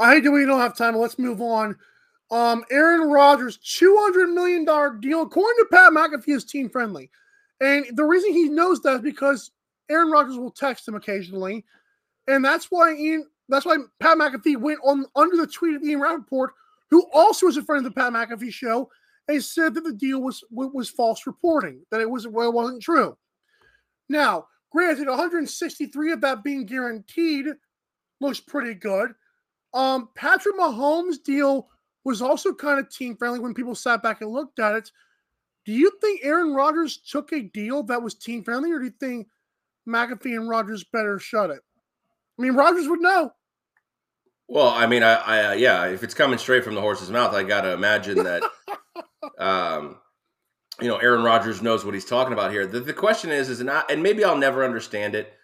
I 0.00 0.14
hate 0.14 0.24
that 0.24 0.30
we 0.30 0.44
don't 0.44 0.60
have 0.60 0.76
time. 0.76 0.96
Let's 0.96 1.18
move 1.18 1.40
on. 1.40 1.76
Um, 2.30 2.64
Aaron 2.70 3.08
Rodgers, 3.08 3.56
two 3.58 3.96
hundred 4.00 4.28
million 4.28 4.64
dollar 4.64 4.94
deal. 4.94 5.22
According 5.22 5.58
to 5.58 5.66
Pat 5.70 5.92
McAfee, 5.92 6.36
is 6.36 6.44
team 6.44 6.68
friendly, 6.68 7.10
and 7.60 7.86
the 7.94 8.04
reason 8.04 8.32
he 8.32 8.48
knows 8.48 8.80
that 8.82 8.96
is 8.96 9.00
because 9.00 9.50
Aaron 9.90 10.10
Rodgers 10.10 10.36
will 10.36 10.50
text 10.50 10.86
him 10.86 10.94
occasionally, 10.94 11.64
and 12.26 12.44
that's 12.44 12.66
why 12.70 12.94
Ian. 12.94 13.26
That's 13.48 13.64
why 13.64 13.78
Pat 13.98 14.18
McAfee 14.18 14.58
went 14.58 14.78
on 14.84 15.06
under 15.16 15.36
the 15.36 15.46
tweet 15.46 15.76
of 15.76 15.82
Ian 15.82 16.00
Rapoport, 16.00 16.52
who 16.90 17.06
also 17.12 17.46
is 17.46 17.56
a 17.56 17.62
friend 17.62 17.84
of 17.84 17.92
the 17.92 18.00
Pat 18.00 18.12
McAfee 18.12 18.52
show, 18.52 18.90
and 19.28 19.44
said 19.44 19.74
that 19.74 19.84
the 19.84 19.92
deal 19.92 20.20
was 20.20 20.42
was 20.50 20.88
false 20.88 21.26
reporting, 21.26 21.82
that 21.90 22.00
it 22.00 22.10
was 22.10 22.26
well, 22.26 22.48
it 22.48 22.54
wasn't 22.54 22.82
true. 22.82 23.16
Now, 24.08 24.46
granted, 24.70 25.08
163 25.08 26.12
of 26.12 26.20
that 26.22 26.42
being 26.42 26.64
guaranteed 26.64 27.46
looks 28.20 28.40
pretty 28.40 28.74
good. 28.74 29.12
Um, 29.74 30.08
Patrick 30.14 30.56
Mahomes' 30.56 31.22
deal 31.22 31.68
was 32.04 32.22
also 32.22 32.54
kind 32.54 32.80
of 32.80 32.90
team 32.90 33.16
friendly 33.16 33.38
when 33.38 33.54
people 33.54 33.74
sat 33.74 34.02
back 34.02 34.22
and 34.22 34.30
looked 34.30 34.58
at 34.58 34.74
it. 34.74 34.90
Do 35.66 35.72
you 35.72 35.92
think 36.00 36.20
Aaron 36.22 36.54
Rodgers 36.54 36.96
took 36.96 37.32
a 37.32 37.42
deal 37.42 37.82
that 37.84 38.02
was 38.02 38.14
team 38.14 38.42
friendly, 38.42 38.72
or 38.72 38.78
do 38.78 38.86
you 38.86 38.94
think 38.98 39.28
McAfee 39.86 40.36
and 40.36 40.48
Rodgers 40.48 40.84
better 40.84 41.18
shut 41.18 41.50
it? 41.50 41.60
I 42.38 42.42
mean, 42.42 42.54
Rodgers 42.54 42.88
would 42.88 43.00
know. 43.00 43.32
Well, 44.48 44.68
I 44.70 44.86
mean, 44.86 45.02
I, 45.02 45.14
I 45.14 45.44
uh, 45.44 45.52
yeah, 45.52 45.86
if 45.86 46.02
it's 46.02 46.14
coming 46.14 46.38
straight 46.38 46.64
from 46.64 46.74
the 46.74 46.80
horse's 46.80 47.10
mouth, 47.10 47.34
I 47.34 47.42
got 47.42 47.62
to 47.62 47.72
imagine 47.72 48.24
that, 48.24 48.42
um, 49.38 49.98
you 50.80 50.88
know, 50.88 50.96
Aaron 50.96 51.22
Rodgers 51.22 51.60
knows 51.60 51.84
what 51.84 51.92
he's 51.92 52.06
talking 52.06 52.32
about 52.32 52.50
here. 52.50 52.66
The, 52.66 52.80
the 52.80 52.94
question 52.94 53.30
is, 53.30 53.50
is 53.50 53.60
not, 53.60 53.90
and 53.90 54.02
maybe 54.02 54.24
I'll 54.24 54.38
never 54.38 54.64
understand 54.64 55.14
it, 55.14 55.34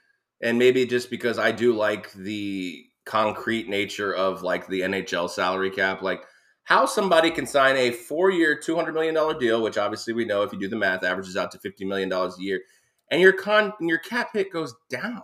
and 0.41 0.59
maybe 0.59 0.87
just 0.87 1.11
because 1.11 1.39
I 1.39 1.53
do 1.53 1.75
like 1.75 2.13
the 2.15 2.87
concrete 3.05 3.69
nature 3.69 4.15
of 4.15 4.43
like 4.43 4.67
the 4.69 4.81
NHL 4.81 5.29
salary 5.29 5.71
cap, 5.71 6.01
like 6.01 6.23
how 6.63 6.87
somebody 6.87 7.31
can 7.31 7.47
sign 7.47 7.77
a 7.77 7.91
four-year, 7.91 8.59
two 8.59 8.75
hundred 8.75 8.95
million 8.95 9.15
dollar 9.15 9.39
deal, 9.39 9.63
which 9.63 9.77
obviously 9.77 10.15
we 10.15 10.25
know 10.25 10.43
if 10.45 10.53
you 10.53 10.59
do 10.59 10.69
the 10.69 10.77
math 10.77 11.05
averages 11.05 11.37
out 11.37 11.51
to 11.51 11.59
fifty 11.59 11.85
million 11.85 12.09
dollars 12.09 12.39
a 12.39 12.43
year, 12.43 12.63
and 13.11 13.21
your 13.21 13.35
con 13.35 13.75
and 13.81 13.89
your 13.91 13.99
cap 13.99 14.31
hit 14.33 14.51
goes 14.51 14.75
down, 14.89 15.21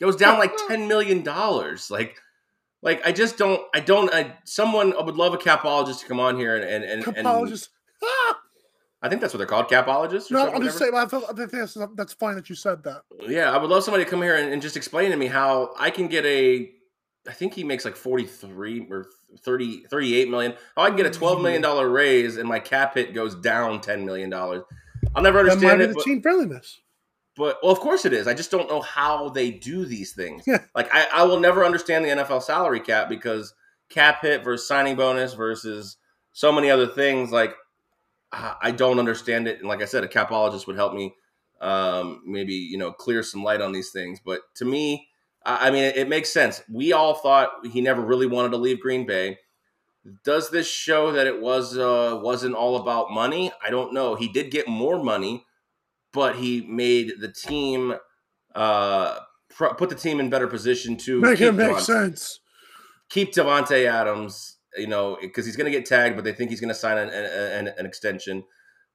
goes 0.00 0.16
down 0.16 0.40
like 0.40 0.52
ten 0.68 0.88
million 0.88 1.22
dollars, 1.22 1.88
like. 1.88 2.18
Like 2.82 3.06
I 3.06 3.12
just 3.12 3.38
don't, 3.38 3.62
I 3.74 3.80
don't. 3.80 4.12
I, 4.12 4.36
someone 4.44 4.92
I 4.98 5.02
would 5.02 5.16
love 5.16 5.32
a 5.34 5.38
capologist 5.38 6.00
to 6.00 6.06
come 6.06 6.18
on 6.20 6.36
here 6.36 6.56
and 6.56 6.64
and 6.64 6.84
and, 6.84 7.04
Capologist. 7.04 7.68
Ah! 8.02 8.38
I 9.04 9.08
think 9.08 9.20
that's 9.20 9.32
what 9.34 9.38
they're 9.38 9.46
called, 9.46 9.68
capologists. 9.68 10.30
Or 10.30 10.34
No, 10.34 10.52
I'm 10.52 10.62
just 10.62 10.78
saying. 10.78 10.92
I, 10.94 11.06
feel, 11.06 11.24
I 11.28 11.32
think 11.32 11.50
that's, 11.50 11.76
that's 11.96 12.12
fine 12.12 12.36
that 12.36 12.48
you 12.48 12.54
said 12.54 12.84
that. 12.84 13.02
Yeah, 13.26 13.50
I 13.52 13.58
would 13.58 13.68
love 13.68 13.82
somebody 13.82 14.04
to 14.04 14.10
come 14.10 14.22
here 14.22 14.36
and, 14.36 14.52
and 14.52 14.62
just 14.62 14.76
explain 14.76 15.10
to 15.10 15.16
me 15.16 15.26
how 15.26 15.74
I 15.78 15.90
can 15.90 16.06
get 16.06 16.24
a. 16.24 16.70
I 17.28 17.32
think 17.32 17.54
he 17.54 17.62
makes 17.62 17.84
like 17.84 17.94
43 17.94 18.86
or 18.90 19.06
30, 19.38 19.84
38 19.84 20.28
million. 20.28 20.54
How 20.76 20.82
I 20.82 20.88
can 20.88 20.96
get 20.96 21.06
a 21.06 21.10
$12 21.18 21.40
million 21.40 21.92
raise 21.92 22.36
and 22.36 22.48
my 22.48 22.58
cap 22.58 22.94
hit 22.94 23.14
goes 23.14 23.36
down 23.36 23.78
$10 23.78 24.04
million. 24.04 24.32
I'll 24.34 25.22
never 25.22 25.44
That 25.44 25.44
might 25.44 25.52
understand 25.52 25.78
be 25.78 25.84
it. 25.84 25.94
the 25.94 26.02
team 26.02 26.20
friendliness. 26.20 26.80
But, 27.36 27.58
well, 27.62 27.72
of 27.72 27.80
course 27.80 28.04
it 28.04 28.12
is. 28.12 28.26
I 28.26 28.34
just 28.34 28.50
don't 28.50 28.68
know 28.68 28.80
how 28.80 29.30
they 29.30 29.50
do 29.50 29.84
these 29.84 30.12
things. 30.12 30.44
Yeah. 30.46 30.58
Like, 30.74 30.88
I, 30.92 31.06
I 31.12 31.22
will 31.24 31.40
never 31.40 31.64
understand 31.64 32.04
the 32.04 32.10
NFL 32.10 32.42
salary 32.42 32.80
cap 32.80 33.08
because 33.08 33.54
cap 33.88 34.22
hit 34.22 34.44
versus 34.44 34.66
signing 34.66 34.96
bonus 34.96 35.34
versus 35.34 35.96
so 36.32 36.52
many 36.52 36.70
other 36.70 36.86
things. 36.86 37.30
Like, 37.30 37.54
I 38.32 38.56
I 38.60 38.70
don't 38.70 38.98
understand 38.98 39.46
it. 39.46 39.60
And 39.60 39.68
like 39.68 39.82
I 39.82 39.86
said, 39.86 40.04
a 40.04 40.08
capologist 40.08 40.66
would 40.66 40.76
help 40.76 40.94
me 40.94 41.14
um, 41.60 42.22
maybe, 42.26 42.54
you 42.54 42.76
know, 42.76 42.92
clear 42.92 43.22
some 43.22 43.44
light 43.44 43.60
on 43.60 43.72
these 43.72 43.90
things. 43.90 44.20
But 44.24 44.40
to 44.56 44.64
me, 44.64 45.08
I 45.44 45.68
I 45.68 45.70
mean, 45.70 45.84
it, 45.84 45.96
it 45.96 46.08
makes 46.08 46.32
sense. 46.32 46.62
We 46.70 46.92
all 46.92 47.14
thought 47.14 47.66
he 47.66 47.80
never 47.80 48.02
really 48.02 48.26
wanted 48.26 48.50
to 48.50 48.56
leave 48.56 48.80
Green 48.80 49.06
Bay. 49.06 49.38
Does 50.24 50.50
this 50.50 50.68
show 50.68 51.12
that 51.12 51.28
it 51.28 51.40
was 51.40 51.78
uh, 51.78 52.18
wasn't 52.20 52.56
all 52.56 52.76
about 52.76 53.12
money? 53.12 53.52
I 53.64 53.70
don't 53.70 53.94
know. 53.94 54.16
He 54.16 54.28
did 54.28 54.50
get 54.50 54.66
more 54.66 55.02
money, 55.02 55.46
but 56.12 56.36
he 56.36 56.62
made 56.62 57.12
the 57.20 57.28
team 57.32 57.94
uh, 58.54 59.18
put 59.50 59.88
the 59.88 59.94
team 59.94 60.20
in 60.20 60.30
better 60.30 60.46
position 60.46 60.96
to 60.96 61.20
Make 61.20 61.38
keep 61.38 61.48
it 61.48 61.52
make 61.52 61.78
sense. 61.78 62.40
keep 63.10 63.32
Davante 63.32 63.86
Adams, 63.86 64.58
you 64.76 64.86
know, 64.86 65.16
because 65.20 65.46
he's 65.46 65.56
going 65.56 65.70
to 65.70 65.76
get 65.76 65.86
tagged, 65.86 66.16
but 66.16 66.24
they 66.24 66.32
think 66.32 66.50
he's 66.50 66.60
going 66.60 66.68
to 66.68 66.74
sign 66.74 66.98
an, 66.98 67.08
an, 67.10 67.72
an 67.76 67.86
extension. 67.86 68.44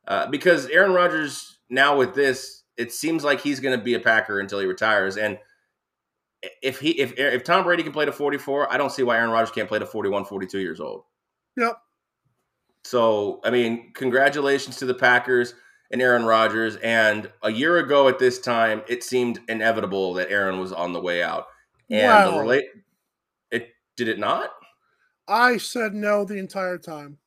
Uh, 0.08 0.28
because 0.28 0.68
Aaron 0.68 0.94
Rodgers 0.94 1.60
now 1.70 1.98
with 1.98 2.16
this, 2.16 2.64
it 2.78 2.92
seems 2.92 3.24
like 3.24 3.42
he's 3.42 3.60
going 3.60 3.78
to 3.78 3.84
be 3.84 3.94
a 3.96 4.00
Packer 4.00 4.40
until 4.40 4.60
he 4.60 4.66
retires. 4.66 5.18
And 5.18 5.38
if 6.62 6.80
he 6.80 6.92
if 6.92 7.14
if 7.18 7.44
Tom 7.44 7.64
Brady 7.64 7.84
can 7.84 7.92
play 7.92 8.06
to 8.06 8.12
44, 8.12 8.72
I 8.72 8.78
don't 8.78 8.92
see 8.92 9.04
why 9.04 9.18
Aaron 9.18 9.32
Rodgers 9.32 9.52
can't 9.52 9.68
play 9.68 9.80
to 9.80 9.86
41, 9.86 10.26
42 10.26 10.60
years 10.60 10.80
old. 10.80 11.04
Yep. 11.58 11.78
So, 12.84 13.42
I 13.44 13.50
mean, 13.50 13.92
congratulations 13.94 14.78
to 14.78 14.86
the 14.86 14.94
Packers 14.94 15.54
and 15.92 16.02
Aaron 16.02 16.26
Rodgers. 16.26 16.76
And 16.78 17.32
a 17.44 17.52
year 17.52 17.78
ago 17.78 18.08
at 18.08 18.20
this 18.20 18.40
time, 18.40 18.82
it 18.88 19.04
seemed 19.04 19.40
inevitable 19.48 20.14
that 20.16 20.30
Aaron 20.32 20.60
was 20.60 20.72
on 20.74 20.94
the 20.94 21.00
way 21.02 21.24
out. 21.24 21.48
And 21.90 22.08
Wow. 22.08 22.32
the 22.32 22.40
relate 22.40 22.66
it 23.52 23.70
did 23.96 24.08
it 24.08 24.20
not? 24.20 24.52
I 25.28 25.58
said 25.58 25.94
no 25.94 26.26
the 26.26 26.38
entire 26.38 26.78
time. 26.78 27.18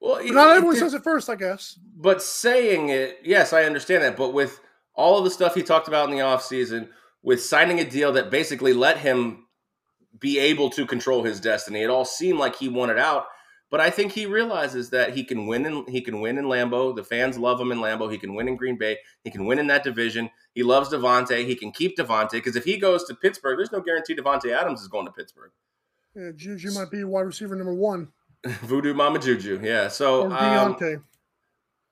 Well, 0.00 0.16
it- 0.16 0.32
not 0.32 0.50
everyone 0.56 0.74
did- 0.74 0.80
says 0.80 0.94
it 0.94 1.02
first, 1.04 1.28
I 1.30 1.34
guess. 1.34 1.78
But 1.96 2.22
saying 2.22 2.88
it, 2.90 3.20
yes, 3.24 3.52
I 3.52 3.64
understand 3.64 4.02
that. 4.02 4.16
But 4.16 4.30
with 4.30 4.60
all 4.94 5.18
of 5.18 5.24
the 5.24 5.30
stuff 5.30 5.54
he 5.54 5.62
talked 5.62 5.88
about 5.88 6.08
in 6.10 6.14
the 6.16 6.22
offseason, 6.22 6.88
with 7.22 7.42
signing 7.42 7.80
a 7.80 7.84
deal 7.88 8.12
that 8.12 8.30
basically 8.30 8.72
let 8.74 8.98
him 8.98 9.46
be 10.18 10.38
able 10.38 10.68
to 10.70 10.86
control 10.86 11.22
his 11.22 11.40
destiny, 11.40 11.82
it 11.82 11.90
all 11.90 12.04
seemed 12.04 12.38
like 12.38 12.56
he 12.56 12.68
wanted 12.68 12.98
out. 12.98 13.26
But 13.74 13.80
I 13.80 13.90
think 13.90 14.12
he 14.12 14.24
realizes 14.24 14.90
that 14.90 15.16
he 15.16 15.24
can 15.24 15.48
win 15.48 15.66
in 15.66 15.84
he 15.88 16.00
can 16.00 16.20
win 16.20 16.38
in 16.38 16.44
Lambeau. 16.44 16.94
The 16.94 17.02
fans 17.02 17.36
love 17.36 17.60
him 17.60 17.72
in 17.72 17.78
Lambeau. 17.78 18.08
He 18.08 18.18
can 18.18 18.36
win 18.36 18.46
in 18.46 18.54
Green 18.54 18.78
Bay. 18.78 18.98
He 19.24 19.32
can 19.32 19.46
win 19.46 19.58
in 19.58 19.66
that 19.66 19.82
division. 19.82 20.30
He 20.54 20.62
loves 20.62 20.90
Davante. 20.90 21.44
He 21.44 21.56
can 21.56 21.72
keep 21.72 21.96
Davante 21.98 22.34
because 22.34 22.54
if 22.54 22.62
he 22.62 22.76
goes 22.76 23.02
to 23.06 23.16
Pittsburgh, 23.16 23.58
there's 23.58 23.72
no 23.72 23.80
guarantee 23.80 24.14
Davante 24.14 24.56
Adams 24.56 24.80
is 24.80 24.86
going 24.86 25.06
to 25.06 25.10
Pittsburgh. 25.10 25.50
Yeah, 26.14 26.30
Juju 26.36 26.70
might 26.70 26.92
be 26.92 27.02
wide 27.02 27.22
receiver 27.22 27.56
number 27.56 27.74
one. 27.74 28.12
Voodoo 28.46 28.94
Mama 28.94 29.18
Juju, 29.18 29.58
yeah. 29.60 29.88
So 29.88 30.30
Or 30.30 30.32
um, 30.32 31.04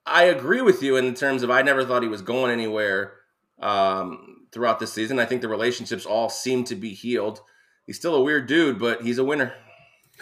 I 0.07 0.27
agree 0.27 0.61
with 0.61 0.85
you 0.85 0.95
in 0.95 1.13
terms 1.15 1.43
of 1.43 1.51
I 1.51 1.63
never 1.63 1.85
thought 1.85 2.05
he 2.05 2.09
was 2.09 2.23
going 2.23 2.53
anywhere 2.53 3.15
um, 3.61 4.47
throughout 4.53 4.79
this 4.79 4.93
season. 4.93 5.19
I 5.19 5.25
think 5.25 5.43
the 5.43 5.49
relationships 5.49 6.07
all 6.07 6.29
seem 6.29 6.63
to 6.67 6.77
be 6.77 6.91
healed. 6.91 7.41
He's 7.87 7.97
still 7.97 8.15
a 8.15 8.23
weird 8.23 8.47
dude, 8.47 8.79
but 8.79 9.03
he's 9.03 9.19
a 9.19 9.25
winner. 9.25 9.53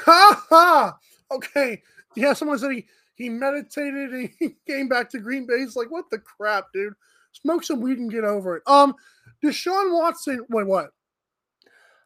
Ha 0.06 0.46
ha! 0.48 0.96
Okay. 1.30 1.82
Yeah, 2.16 2.32
someone 2.32 2.58
said 2.58 2.72
he, 2.72 2.86
he 3.14 3.28
meditated 3.28 4.12
and 4.12 4.30
he 4.38 4.56
came 4.66 4.88
back 4.88 5.10
to 5.10 5.18
Green 5.18 5.46
Bay. 5.46 5.58
He's 5.58 5.76
like, 5.76 5.90
what 5.90 6.10
the 6.10 6.18
crap, 6.18 6.66
dude? 6.72 6.94
Smoke 7.32 7.62
some 7.64 7.80
weed 7.80 7.98
and 7.98 8.10
get 8.10 8.24
over 8.24 8.56
it. 8.56 8.62
Um, 8.66 8.94
Deshaun 9.44 9.92
Watson, 9.92 10.44
wait, 10.48 10.66
what? 10.66 10.90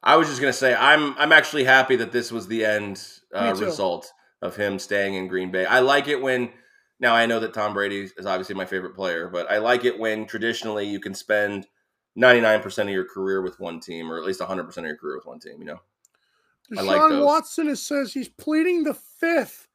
I 0.02 0.16
was 0.16 0.28
just 0.28 0.40
gonna 0.40 0.52
say 0.52 0.74
I'm 0.74 1.16
I'm 1.16 1.32
actually 1.32 1.64
happy 1.64 1.96
that 1.96 2.12
this 2.12 2.30
was 2.30 2.46
the 2.46 2.62
end 2.62 3.02
uh, 3.34 3.54
result 3.58 4.12
of 4.42 4.54
him 4.54 4.78
staying 4.78 5.14
in 5.14 5.28
Green 5.28 5.50
Bay. 5.50 5.64
I 5.64 5.80
like 5.80 6.08
it 6.08 6.20
when 6.20 6.50
now 7.00 7.14
I 7.14 7.24
know 7.24 7.40
that 7.40 7.54
Tom 7.54 7.72
Brady 7.72 8.10
is 8.16 8.26
obviously 8.26 8.54
my 8.54 8.66
favorite 8.66 8.94
player, 8.94 9.28
but 9.28 9.50
I 9.50 9.58
like 9.58 9.86
it 9.86 9.98
when 9.98 10.26
traditionally 10.26 10.86
you 10.86 11.00
can 11.00 11.14
spend 11.14 11.66
99% 12.18 12.78
of 12.82 12.88
your 12.90 13.06
career 13.06 13.42
with 13.42 13.58
one 13.58 13.80
team 13.80 14.12
or 14.12 14.18
at 14.18 14.24
least 14.24 14.40
100% 14.40 14.76
of 14.76 14.84
your 14.84 14.96
career 14.96 15.16
with 15.16 15.26
one 15.26 15.40
team, 15.40 15.56
you 15.58 15.64
know. 15.64 15.80
Deshaun 16.72 17.10
like. 17.10 17.24
Watson 17.24 17.68
it 17.68 17.76
says 17.76 18.12
he's 18.12 18.28
pleading 18.28 18.84
the 18.84 18.94
fifth. 18.94 19.68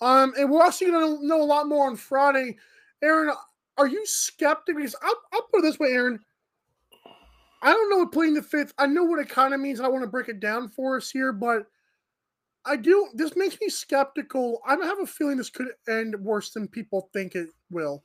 Um, 0.00 0.32
and 0.38 0.50
we're 0.50 0.62
also 0.62 0.86
going 0.86 1.18
to 1.18 1.26
know 1.26 1.40
a 1.40 1.44
lot 1.44 1.68
more 1.68 1.86
on 1.86 1.96
Friday. 1.96 2.56
Aaron, 3.02 3.32
are 3.78 3.86
you 3.86 4.04
skeptical? 4.04 4.80
Because 4.80 4.96
I'll, 5.02 5.14
I'll 5.32 5.42
put 5.42 5.60
it 5.60 5.62
this 5.62 5.78
way, 5.78 5.90
Aaron. 5.90 6.18
I 7.62 7.72
don't 7.72 7.90
know 7.90 7.98
what 7.98 8.12
pleading 8.12 8.34
the 8.34 8.42
fifth. 8.42 8.74
I 8.78 8.86
know 8.86 9.04
what 9.04 9.20
it 9.20 9.28
kind 9.28 9.54
of 9.54 9.60
means. 9.60 9.80
I 9.80 9.86
want 9.86 10.02
to 10.02 10.10
break 10.10 10.28
it 10.28 10.40
down 10.40 10.68
for 10.68 10.96
us 10.96 11.10
here, 11.10 11.32
but 11.32 11.66
I 12.64 12.76
do. 12.76 13.08
This 13.14 13.36
makes 13.36 13.56
me 13.60 13.68
skeptical. 13.68 14.60
I 14.66 14.72
have 14.74 14.98
a 15.00 15.06
feeling 15.06 15.36
this 15.36 15.50
could 15.50 15.68
end 15.88 16.16
worse 16.20 16.50
than 16.50 16.66
people 16.66 17.08
think 17.12 17.36
it 17.36 17.48
will. 17.70 18.02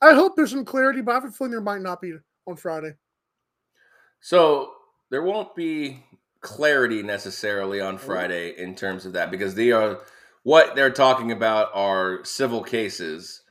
I 0.00 0.14
hope 0.14 0.36
there's 0.36 0.50
some 0.50 0.64
clarity, 0.64 1.02
but 1.02 1.12
I 1.12 1.14
have 1.14 1.24
a 1.24 1.30
feeling 1.30 1.50
there 1.50 1.60
might 1.60 1.82
not 1.82 2.00
be 2.00 2.14
on 2.46 2.56
Friday. 2.56 2.94
So 4.20 4.72
there 5.10 5.22
won't 5.22 5.54
be 5.54 6.02
clarity 6.46 7.02
necessarily 7.02 7.80
on 7.80 7.98
Friday 7.98 8.54
in 8.56 8.76
terms 8.76 9.04
of 9.04 9.14
that 9.14 9.32
because 9.32 9.56
they 9.56 9.72
are 9.72 10.00
what 10.44 10.76
they're 10.76 10.92
talking 10.92 11.32
about 11.32 11.70
are 11.74 12.24
civil 12.24 12.62
cases 12.62 13.42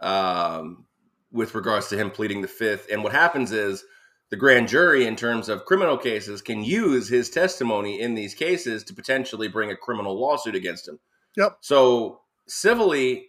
um, 0.00 0.86
with 1.30 1.54
regards 1.54 1.86
to 1.88 1.96
him 1.96 2.10
pleading 2.10 2.42
the 2.42 2.48
fifth. 2.48 2.88
And 2.90 3.04
what 3.04 3.12
happens 3.12 3.52
is 3.52 3.84
the 4.30 4.36
grand 4.36 4.66
jury 4.66 5.06
in 5.06 5.14
terms 5.14 5.48
of 5.48 5.64
criminal 5.66 5.96
cases 5.96 6.42
can 6.42 6.64
use 6.64 7.08
his 7.08 7.30
testimony 7.30 8.00
in 8.00 8.16
these 8.16 8.34
cases 8.34 8.82
to 8.84 8.94
potentially 8.94 9.46
bring 9.46 9.70
a 9.70 9.76
criminal 9.76 10.20
lawsuit 10.20 10.56
against 10.56 10.88
him. 10.88 10.98
Yep. 11.36 11.58
So 11.60 12.22
civilly, 12.48 13.28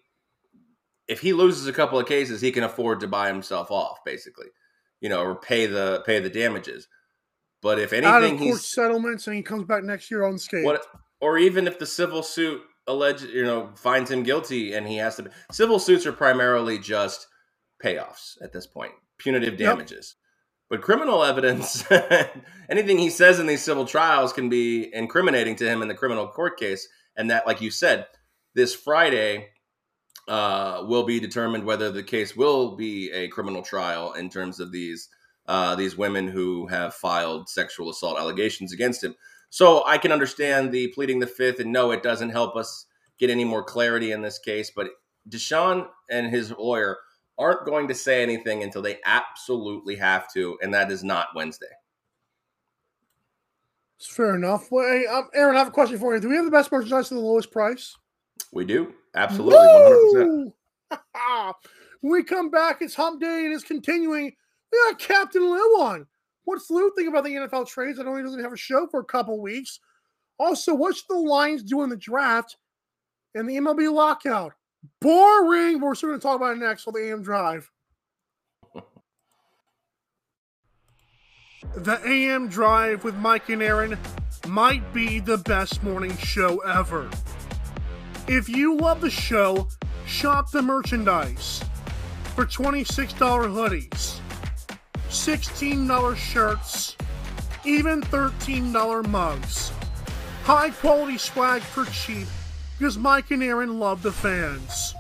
if 1.08 1.20
he 1.22 1.34
loses 1.34 1.68
a 1.68 1.74
couple 1.74 2.00
of 2.00 2.08
cases, 2.08 2.42
he 2.42 2.52
can 2.52 2.64
afford 2.64 3.00
to 3.02 3.08
buy 3.08 3.28
himself 3.28 3.70
off, 3.70 4.00
basically, 4.04 4.48
you 5.02 5.10
know, 5.10 5.22
or 5.22 5.36
pay 5.36 5.68
the 5.68 6.02
pay 6.04 6.20
the 6.20 6.32
damages. 6.32 6.88
But 7.64 7.80
if 7.80 7.94
anything, 7.94 8.14
Out 8.14 8.24
of 8.24 8.30
court 8.32 8.42
he's 8.42 8.68
settlements, 8.68 9.26
and 9.26 9.36
he 9.36 9.42
comes 9.42 9.64
back 9.64 9.84
next 9.84 10.12
year 10.12 10.24
unscathed. 10.26 10.66
what, 10.66 10.86
or 11.22 11.38
even 11.38 11.66
if 11.66 11.80
the 11.80 11.86
civil 11.86 12.22
suit 12.22 12.62
alleged, 12.88 13.24
you 13.24 13.44
know, 13.46 13.72
finds 13.76 14.12
him 14.12 14.22
guilty 14.24 14.74
and 14.74 14.86
he 14.88 14.98
has 14.98 15.16
to. 15.16 15.32
Civil 15.52 15.80
suits 15.80 16.06
are 16.06 16.12
primarily 16.12 16.78
just 16.78 17.26
payoffs 17.84 18.34
at 18.44 18.52
this 18.52 18.68
point, 18.68 18.92
punitive 19.18 19.58
Yep. 19.60 19.78
damages. 19.78 20.16
But 20.70 20.82
criminal 20.82 21.24
evidence, 21.24 21.86
anything 22.70 22.98
he 22.98 23.10
says 23.10 23.40
in 23.40 23.48
these 23.48 23.64
civil 23.64 23.86
trials 23.86 24.34
can 24.34 24.50
be 24.50 24.94
incriminating 24.94 25.56
to 25.58 25.66
him 25.68 25.82
in 25.82 25.88
the 25.88 25.94
criminal 25.96 26.28
court 26.28 26.58
case. 26.60 26.88
And 27.16 27.30
that, 27.32 27.46
like 27.48 27.62
you 27.62 27.70
said, 27.72 28.08
this 28.56 28.74
Friday 28.76 29.50
uh, 30.28 30.84
will 30.88 31.04
be 31.04 31.20
determined 31.20 31.64
whether 31.66 31.92
the 31.92 32.04
case 32.04 32.36
will 32.36 32.76
be 32.76 33.12
a 33.12 33.28
criminal 33.30 33.62
trial 33.62 34.14
in 34.14 34.30
terms 34.30 34.60
of 34.60 34.72
these 34.72 35.10
uh, 35.48 35.76
these 35.76 35.98
women 35.98 36.28
who 36.28 36.68
have 36.68 36.94
filed 36.94 37.50
sexual 37.50 37.90
assault 37.90 38.18
allegations 38.18 38.72
against 38.72 39.04
him. 39.04 39.16
So 39.50 39.84
I 39.86 39.98
can 39.98 40.12
understand 40.12 40.72
the 40.72 40.88
pleading 40.90 41.20
the 41.20 41.28
fifth, 41.28 41.60
and 41.60 41.72
no, 41.72 41.92
it 41.92 42.02
doesn't 42.02 42.32
help 42.32 42.56
us 42.56 42.86
get 43.20 43.30
any 43.30 43.44
more 43.46 43.64
clarity 43.64 44.12
in 44.12 44.22
this 44.22 44.40
case. 44.40 44.72
But 44.76 44.90
Deshaun 45.30 45.88
and 46.10 46.28
his 46.30 46.52
lawyer 46.52 46.98
aren't 47.38 47.66
going 47.66 47.88
to 47.88 47.96
say 47.96 48.24
anything 48.24 48.64
until 48.64 48.82
they 48.82 49.00
absolutely 49.06 49.96
have 49.98 50.32
to, 50.34 50.58
and 50.62 50.74
that 50.74 50.92
is 50.92 51.04
not 51.04 51.28
Wednesday. 51.36 51.68
It's 53.98 54.08
fair 54.08 54.36
enough. 54.36 54.72
Well, 54.72 54.86
hey, 54.86 55.06
um, 55.06 55.30
Aaron, 55.34 55.56
I 55.56 55.60
have 55.60 55.70
a 55.70 55.72
question 55.72 55.98
for 55.98 56.14
you. 56.14 56.20
Do 56.20 56.30
we 56.30 56.36
have 56.36 56.46
the 56.46 56.52
best 56.52 56.72
merchandise 56.72 57.12
at 57.12 57.16
the 57.16 57.22
lowest 57.22 57.52
price? 57.52 57.96
We 58.52 58.66
do 58.66 58.94
absolutely 59.16 59.56
one 59.56 59.82
hundred 59.82 60.12
percent. 60.12 60.30
Woo! 60.30 60.54
when 62.02 62.12
we 62.12 62.24
come 62.24 62.50
back, 62.50 62.82
it's 62.82 62.96
hump 62.96 63.22
day 63.22 63.46
and 63.46 63.54
it's 63.54 63.64
continuing. 63.64 64.34
We 64.74 64.80
got 64.90 65.00
Captain 65.00 65.44
Lou 65.44 65.82
on. 65.82 66.08
What's 66.46 66.72
Lou 66.72 66.92
think 66.96 67.08
about 67.08 67.24
the 67.26 67.36
NFL 67.36 67.68
trades? 67.68 68.00
I 68.00 68.04
know 68.04 68.16
he 68.16 68.24
doesn't 68.24 68.42
have 68.42 68.54
a 68.54 68.58
show 68.58 68.88
for 68.88 69.02
a 69.02 69.06
couple 69.06 69.40
weeks. 69.40 69.80
Also, 70.40 70.74
what's 70.74 71.04
the 71.04 71.16
Lions 71.16 71.62
doing 71.62 71.90
the 71.90 71.96
draft 71.96 72.58
and 73.36 73.48
the 73.48 73.58
MLB 73.58 73.94
lockout? 73.94 74.54
Boring. 75.00 75.80
We're 75.80 75.94
still 75.94 76.10
going 76.10 76.20
to 76.20 76.24
talk 76.24 76.38
about 76.38 76.58
it 76.58 76.60
next 76.60 76.88
on 76.88 76.96
the 76.96 77.12
AM 77.12 77.22
Drive. 77.22 77.70
The 81.78 82.00
AM 82.06 82.50
Drive 82.50 83.04
with 83.04 83.16
Mike 83.16 83.50
and 83.50 83.64
Aaron 83.64 83.98
might 84.48 84.94
be 84.94 85.20
the 85.20 85.38
best 85.38 85.82
morning 85.82 86.16
show 86.18 86.58
ever. 86.60 87.10
If 88.28 88.50
you 88.50 88.76
love 88.76 89.02
the 89.02 89.10
show, 89.10 89.70
shop 90.06 90.52
the 90.52 90.62
merchandise 90.62 91.64
for 92.36 92.46
$26 92.46 93.16
hoodies, 93.16 94.20
$16 95.14 96.16
shirts, 96.16 96.96
even 97.64 98.02
$13 98.02 99.08
mugs. 99.08 99.72
High 100.44 100.72
quality 100.72 101.20
swag 101.20 101.62
for 101.62 101.86
cheap 101.86 102.28
because 102.78 102.98
Mike 102.98 103.32
and 103.32 103.42
Aaron 103.44 103.80
love 103.80 104.02
the 104.02 104.12
fans. 104.12 104.94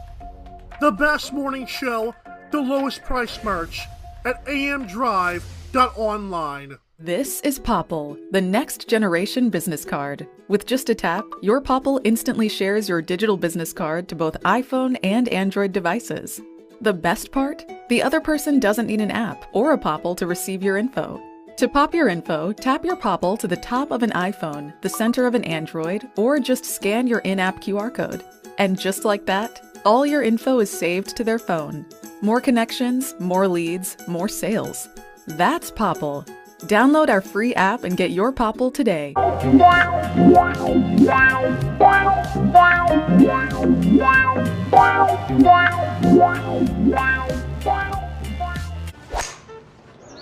The 0.79 0.91
best 0.91 1.33
morning 1.33 1.65
show, 1.65 2.15
the 2.51 2.61
lowest 2.61 3.03
price 3.03 3.43
merch 3.43 3.81
at 4.23 4.45
amdrive.online. 4.45 6.77
This 6.99 7.41
is 7.41 7.59
Popl, 7.59 8.19
the 8.31 8.39
next 8.39 8.87
generation 8.87 9.49
business 9.49 9.83
card. 9.83 10.27
With 10.47 10.67
just 10.67 10.89
a 10.89 10.95
tap, 10.95 11.25
your 11.41 11.59
Popl 11.59 11.99
instantly 12.03 12.47
shares 12.47 12.87
your 12.87 13.01
digital 13.01 13.35
business 13.35 13.73
card 13.73 14.07
to 14.09 14.15
both 14.15 14.39
iPhone 14.43 14.95
and 15.03 15.27
Android 15.29 15.71
devices. 15.73 16.39
The 16.83 16.91
best 16.91 17.31
part? 17.31 17.65
The 17.87 18.03
other 18.03 18.19
person 18.19 18.59
doesn't 18.59 18.87
need 18.87 18.99
an 18.99 19.09
app 19.09 19.45
or 19.53 19.71
a 19.71 19.77
Popl 19.77 20.17
to 20.17 20.27
receive 20.27 20.61
your 20.61 20.75
info. 20.75 21.17
To 21.55 21.69
pop 21.69 21.95
your 21.95 22.09
info, 22.09 22.51
tap 22.51 22.83
your 22.83 22.97
Popl 22.97 23.39
to 23.39 23.47
the 23.47 23.55
top 23.55 23.89
of 23.91 24.03
an 24.03 24.09
iPhone, 24.09 24.73
the 24.81 24.89
center 24.89 25.25
of 25.25 25.33
an 25.33 25.45
Android, 25.45 26.09
or 26.17 26.39
just 26.39 26.65
scan 26.65 27.07
your 27.07 27.19
in 27.19 27.39
app 27.39 27.61
QR 27.61 27.93
code. 27.93 28.25
And 28.57 28.77
just 28.77 29.05
like 29.05 29.25
that, 29.27 29.61
all 29.85 30.05
your 30.05 30.23
info 30.23 30.59
is 30.59 30.69
saved 30.69 31.15
to 31.15 31.23
their 31.23 31.39
phone. 31.39 31.85
More 32.21 32.41
connections, 32.41 33.15
more 33.17 33.47
leads, 33.47 33.95
more 34.05 34.27
sales. 34.27 34.89
That's 35.25 35.71
Popl. 35.71 36.27
Download 36.67 37.09
our 37.09 37.21
free 37.21 37.53
app 37.55 37.83
and 37.83 37.97
get 37.97 38.11
your 38.11 38.31
Popl 38.31 38.73
today. 38.73 39.13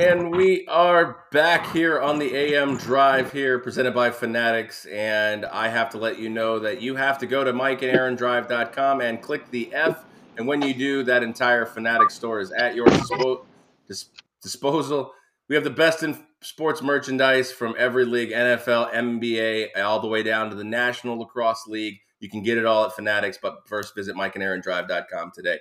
And 0.02 0.36
we 0.36 0.66
are 0.66 1.26
back 1.32 1.72
here 1.72 2.02
on 2.02 2.18
the 2.18 2.36
AM 2.36 2.76
Drive 2.76 3.32
here, 3.32 3.60
presented 3.60 3.94
by 3.94 4.10
Fanatics. 4.10 4.88
And 4.88 5.46
I 5.46 5.68
have 5.68 5.92
to 5.92 6.00
let 6.00 6.18
you 6.18 6.28
know 6.28 6.58
that 6.58 6.82
you 6.82 6.96
have 6.96 7.20
to 7.20 7.28
go 7.28 7.44
to 7.44 7.54
mikeandaarondrive.com 7.54 9.02
and 9.02 9.22
click 9.22 9.52
the 9.52 9.72
F. 9.72 10.04
And 10.38 10.48
when 10.48 10.64
you 10.64 10.74
do, 10.74 11.04
that 11.04 11.22
entire 11.22 11.68
Fanatics 11.68 12.16
store 12.16 12.40
is 12.40 12.52
at 12.52 12.74
your 12.74 12.88
dispo- 12.88 13.46
dis- 13.88 14.10
disposal. 14.42 15.14
We 15.48 15.54
have 15.54 15.64
the 15.64 15.70
best 15.70 16.02
in 16.02 16.18
sports 16.42 16.82
merchandise 16.82 17.52
from 17.52 17.76
every 17.78 18.06
league 18.06 18.32
NFL, 18.32 18.92
NBA, 18.94 19.80
all 19.80 20.00
the 20.00 20.08
way 20.08 20.24
down 20.24 20.50
to 20.50 20.56
the 20.56 20.64
National 20.64 21.20
Lacrosse 21.20 21.68
League. 21.68 22.00
You 22.20 22.28
can 22.28 22.42
get 22.42 22.58
it 22.58 22.66
all 22.66 22.86
at 22.86 22.96
Fanatics, 22.96 23.38
but 23.40 23.68
first 23.68 23.94
visit 23.94 24.16
mikeandaarondrive.com 24.16 25.32
today. 25.36 25.60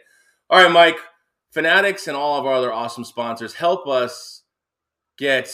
All 0.48 0.62
right, 0.62 0.72
Mike. 0.72 0.98
Fanatics 1.50 2.06
and 2.06 2.16
all 2.16 2.38
of 2.38 2.46
our 2.46 2.54
other 2.54 2.72
awesome 2.72 3.04
sponsors 3.04 3.54
help 3.54 3.88
us 3.88 4.42
get 5.18 5.52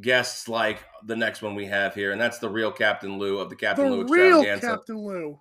guests 0.00 0.48
like 0.48 0.84
the 1.04 1.16
next 1.16 1.42
one 1.42 1.54
we 1.54 1.66
have 1.66 1.94
here, 1.94 2.12
and 2.12 2.20
that's 2.20 2.38
the 2.38 2.48
real 2.48 2.70
Captain 2.70 3.18
Lou 3.18 3.38
of 3.38 3.48
the 3.48 3.56
Captain 3.56 3.90
The 3.90 3.96
Lou 3.96 4.04
real 4.06 4.40
Extravaganza. 4.40 4.66
Captain 4.66 4.98
Lou. 4.98 5.40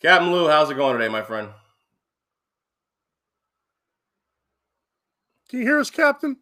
Captain 0.00 0.30
Lou, 0.30 0.48
how's 0.48 0.70
it 0.70 0.74
going 0.74 0.96
today, 0.96 1.08
my 1.08 1.22
friend? 1.22 1.48
Can 5.48 5.58
you 5.58 5.64
hear 5.64 5.80
us, 5.80 5.90
Captain? 5.90 6.36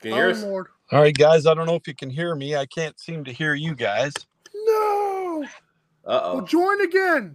Can 0.00 0.10
you 0.10 0.16
hear 0.16 0.28
oh, 0.28 0.30
us? 0.30 0.42
Lord. 0.44 0.66
All 0.92 1.00
right, 1.00 1.16
guys. 1.16 1.46
I 1.46 1.54
don't 1.54 1.66
know 1.66 1.74
if 1.74 1.88
you 1.88 1.94
can 1.94 2.08
hear 2.08 2.36
me. 2.36 2.54
I 2.54 2.66
can't 2.66 2.98
seem 3.00 3.24
to 3.24 3.32
hear 3.32 3.54
you 3.54 3.74
guys. 3.74 4.12
No. 4.54 5.44
Uh 6.06 6.20
oh. 6.22 6.34
Well, 6.36 6.44
join 6.44 6.80
again. 6.82 7.34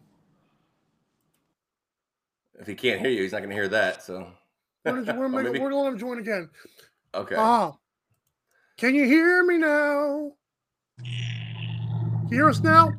If 2.62 2.68
he 2.68 2.76
can't 2.76 3.02
hear 3.02 3.10
you, 3.10 3.24
he's 3.24 3.32
not 3.32 3.40
going 3.40 3.50
to 3.50 3.56
hear 3.56 3.68
that. 3.70 4.04
So, 4.04 4.28
We're 4.86 5.02
gonna, 5.02 5.20
we're, 5.20 5.26
Or 5.26 5.30
maybe- 5.30 5.60
we're 5.60 5.72
gonna 5.72 5.82
let 5.82 5.94
him 5.94 5.98
join 6.00 6.20
again. 6.20 6.48
okay. 7.16 7.36
Ah. 7.36 7.74
Can 8.78 8.94
you 8.96 9.06
hear 9.06 9.44
me 9.44 9.58
now? 9.58 10.32
Can 11.00 12.28
you 12.30 12.38
hear 12.38 12.50
us 12.50 12.62
now? 12.62 12.94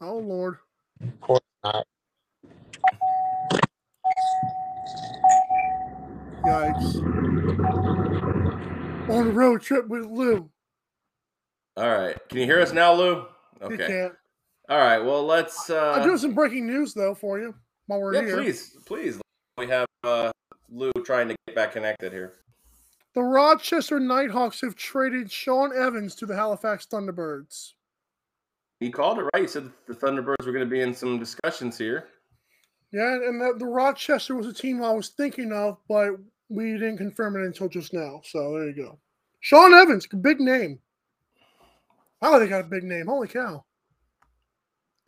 Oh 0.00 0.18
Lord. 0.18 0.56
Of 1.02 1.20
course 1.20 1.40
not. 1.64 1.86
Yikes. 6.44 7.00
On 9.10 9.26
a 9.26 9.30
road 9.30 9.62
trip 9.62 9.88
with 9.88 10.06
Lou. 10.06 10.50
All 11.76 11.88
right. 11.98 12.16
Can 12.28 12.38
you 12.38 12.44
hear 12.44 12.60
us 12.60 12.72
now, 12.72 12.92
Lou? 12.94 13.14
You 13.14 13.26
Okay. 13.62 14.08
All 14.68 14.78
right. 14.78 14.98
Well, 14.98 15.24
let's. 15.24 15.70
Uh, 15.70 15.94
I'll 15.96 16.04
do 16.04 16.18
some 16.18 16.34
breaking 16.34 16.66
news 16.66 16.94
though 16.94 17.14
for 17.14 17.38
you 17.38 17.54
while 17.86 18.00
we're 18.00 18.14
yeah, 18.14 18.22
here. 18.22 18.36
please, 18.36 18.76
please. 18.84 19.20
We 19.58 19.68
have 19.68 19.86
uh, 20.04 20.32
Lou 20.70 20.92
trying 21.04 21.28
to 21.28 21.36
get 21.46 21.54
back 21.56 21.72
connected 21.72 22.12
here. 22.12 22.34
The 23.14 23.22
Rochester 23.22 23.98
Nighthawks 23.98 24.60
have 24.60 24.74
traded 24.74 25.30
Sean 25.30 25.74
Evans 25.74 26.14
to 26.16 26.26
the 26.26 26.36
Halifax 26.36 26.86
Thunderbirds. 26.86 27.72
He 28.80 28.90
called 28.90 29.18
it 29.18 29.24
right. 29.32 29.42
He 29.42 29.48
said 29.48 29.70
the 29.86 29.94
Thunderbirds 29.94 30.44
were 30.44 30.52
going 30.52 30.64
to 30.64 30.70
be 30.70 30.82
in 30.82 30.92
some 30.92 31.18
discussions 31.18 31.78
here. 31.78 32.08
Yeah, 32.92 33.14
and 33.14 33.40
that, 33.40 33.58
the 33.58 33.66
Rochester 33.66 34.36
was 34.36 34.46
a 34.46 34.52
team 34.52 34.82
I 34.82 34.92
was 34.92 35.08
thinking 35.08 35.52
of, 35.52 35.78
but 35.88 36.10
we 36.48 36.72
didn't 36.72 36.98
confirm 36.98 37.36
it 37.36 37.46
until 37.46 37.68
just 37.68 37.94
now. 37.94 38.20
So 38.24 38.52
there 38.52 38.68
you 38.68 38.74
go. 38.74 38.98
Sean 39.40 39.72
Evans, 39.72 40.06
big 40.06 40.40
name. 40.40 40.78
Oh, 42.20 42.38
they 42.38 42.48
got 42.48 42.60
a 42.60 42.68
big 42.68 42.84
name. 42.84 43.06
Holy 43.06 43.28
cow. 43.28 43.64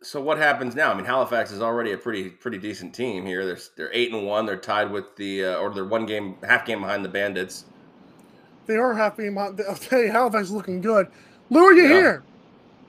So 0.01 0.21
what 0.21 0.37
happens 0.37 0.75
now? 0.75 0.91
I 0.91 0.95
mean, 0.95 1.03
Halifax 1.05 1.51
is 1.51 1.61
already 1.61 1.91
a 1.91 1.97
pretty 1.97 2.29
pretty 2.29 2.57
decent 2.57 2.93
team 2.95 3.25
here. 3.25 3.45
They're 3.45 3.57
they're 3.75 3.89
eight 3.93 4.13
and 4.13 4.25
one. 4.25 4.45
They're 4.45 4.55
tied 4.57 4.89
with 4.91 5.15
the 5.17 5.43
uh, 5.45 5.57
or 5.57 5.73
they're 5.73 5.83
one 5.85 6.05
game 6.05 6.35
half 6.43 6.65
game 6.65 6.79
behind 6.81 7.03
the 7.03 7.09
Bandits. 7.09 7.65
They 8.65 8.75
are 8.77 8.93
happy. 8.93 9.27
about- 9.27 9.59
I'll 9.67 9.75
tell 9.75 10.01
Halifax 10.07 10.45
is 10.45 10.51
looking 10.51 10.79
good. 10.79 11.07
Lou, 11.49 11.63
are 11.65 11.73
you 11.73 11.83
Yeah. 11.83 11.87
here? 11.89 12.23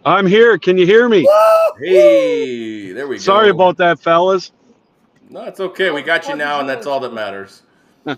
I'm 0.04 0.26
here. 0.26 0.56
Can 0.56 0.78
you 0.78 0.86
hear 0.86 1.08
me? 1.08 1.28
Hey, 1.78 2.92
there 2.92 3.08
we 3.08 3.16
go. 3.16 3.20
Sorry 3.20 3.48
about 3.50 3.76
that, 3.78 3.98
fellas. 3.98 4.52
No, 5.28 5.44
it's 5.44 5.61
okay. 5.61 5.90
We 5.90 6.02
got 6.02 6.28
you 6.28 6.36
now, 6.36 6.61
and 6.61 6.68
that's 6.68 6.86
all 6.86 7.00
that 7.00 7.12
matters. 7.12 7.62
all 8.06 8.16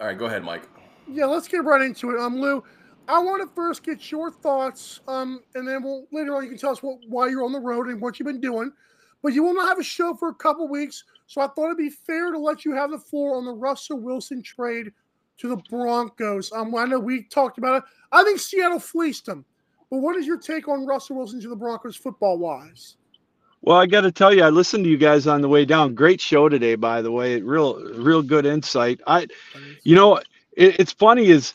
right, 0.00 0.16
go 0.18 0.26
ahead, 0.26 0.42
Mike. 0.44 0.68
Yeah, 1.10 1.26
let's 1.26 1.48
get 1.48 1.64
right 1.64 1.82
into 1.82 2.10
it. 2.10 2.20
Um, 2.20 2.40
Lou, 2.40 2.64
I 3.06 3.18
want 3.18 3.42
to 3.42 3.54
first 3.54 3.82
get 3.82 4.10
your 4.10 4.30
thoughts, 4.30 5.00
um, 5.08 5.42
and 5.54 5.68
then 5.68 5.82
we'll 5.82 6.06
later 6.10 6.34
on 6.34 6.42
you 6.42 6.48
can 6.48 6.58
tell 6.58 6.70
us 6.70 6.82
what, 6.82 6.98
why 7.06 7.28
you're 7.28 7.44
on 7.44 7.52
the 7.52 7.60
road 7.60 7.88
and 7.88 8.00
what 8.00 8.18
you've 8.18 8.26
been 8.26 8.40
doing. 8.40 8.72
But 9.22 9.32
you 9.34 9.42
will 9.42 9.54
not 9.54 9.68
have 9.68 9.78
a 9.78 9.84
show 9.84 10.14
for 10.14 10.28
a 10.28 10.34
couple 10.34 10.68
weeks, 10.68 11.04
so 11.26 11.40
I 11.40 11.48
thought 11.48 11.66
it'd 11.66 11.78
be 11.78 11.90
fair 11.90 12.30
to 12.30 12.38
let 12.38 12.64
you 12.64 12.74
have 12.74 12.90
the 12.90 12.98
floor 12.98 13.36
on 13.36 13.44
the 13.44 13.52
Russell 13.52 13.98
Wilson 13.98 14.42
trade 14.42 14.92
to 15.38 15.48
the 15.48 15.56
Broncos. 15.70 16.52
Um, 16.52 16.74
I 16.74 16.84
know 16.84 16.98
we 16.98 17.24
talked 17.24 17.58
about 17.58 17.76
it. 17.76 17.84
I 18.12 18.22
think 18.22 18.38
Seattle 18.38 18.78
fleeced 18.78 19.26
them, 19.26 19.44
but 19.90 19.98
what 19.98 20.16
is 20.16 20.26
your 20.26 20.38
take 20.38 20.68
on 20.68 20.86
Russell 20.86 21.16
Wilson 21.16 21.40
to 21.42 21.48
the 21.48 21.56
Broncos 21.56 21.96
football 21.96 22.38
wise? 22.38 22.96
Well, 23.62 23.78
I 23.78 23.86
got 23.86 24.02
to 24.02 24.12
tell 24.12 24.32
you, 24.32 24.42
I 24.42 24.50
listened 24.50 24.84
to 24.84 24.90
you 24.90 24.98
guys 24.98 25.26
on 25.26 25.40
the 25.40 25.48
way 25.48 25.64
down. 25.64 25.94
Great 25.94 26.20
show 26.20 26.50
today, 26.50 26.74
by 26.74 27.00
the 27.00 27.10
way. 27.10 27.40
Real, 27.40 27.82
real 27.94 28.22
good 28.22 28.44
insight. 28.44 29.00
I, 29.06 29.26
you 29.84 29.94
know, 29.96 30.16
it, 30.52 30.78
it's 30.78 30.92
funny 30.92 31.28
is, 31.28 31.54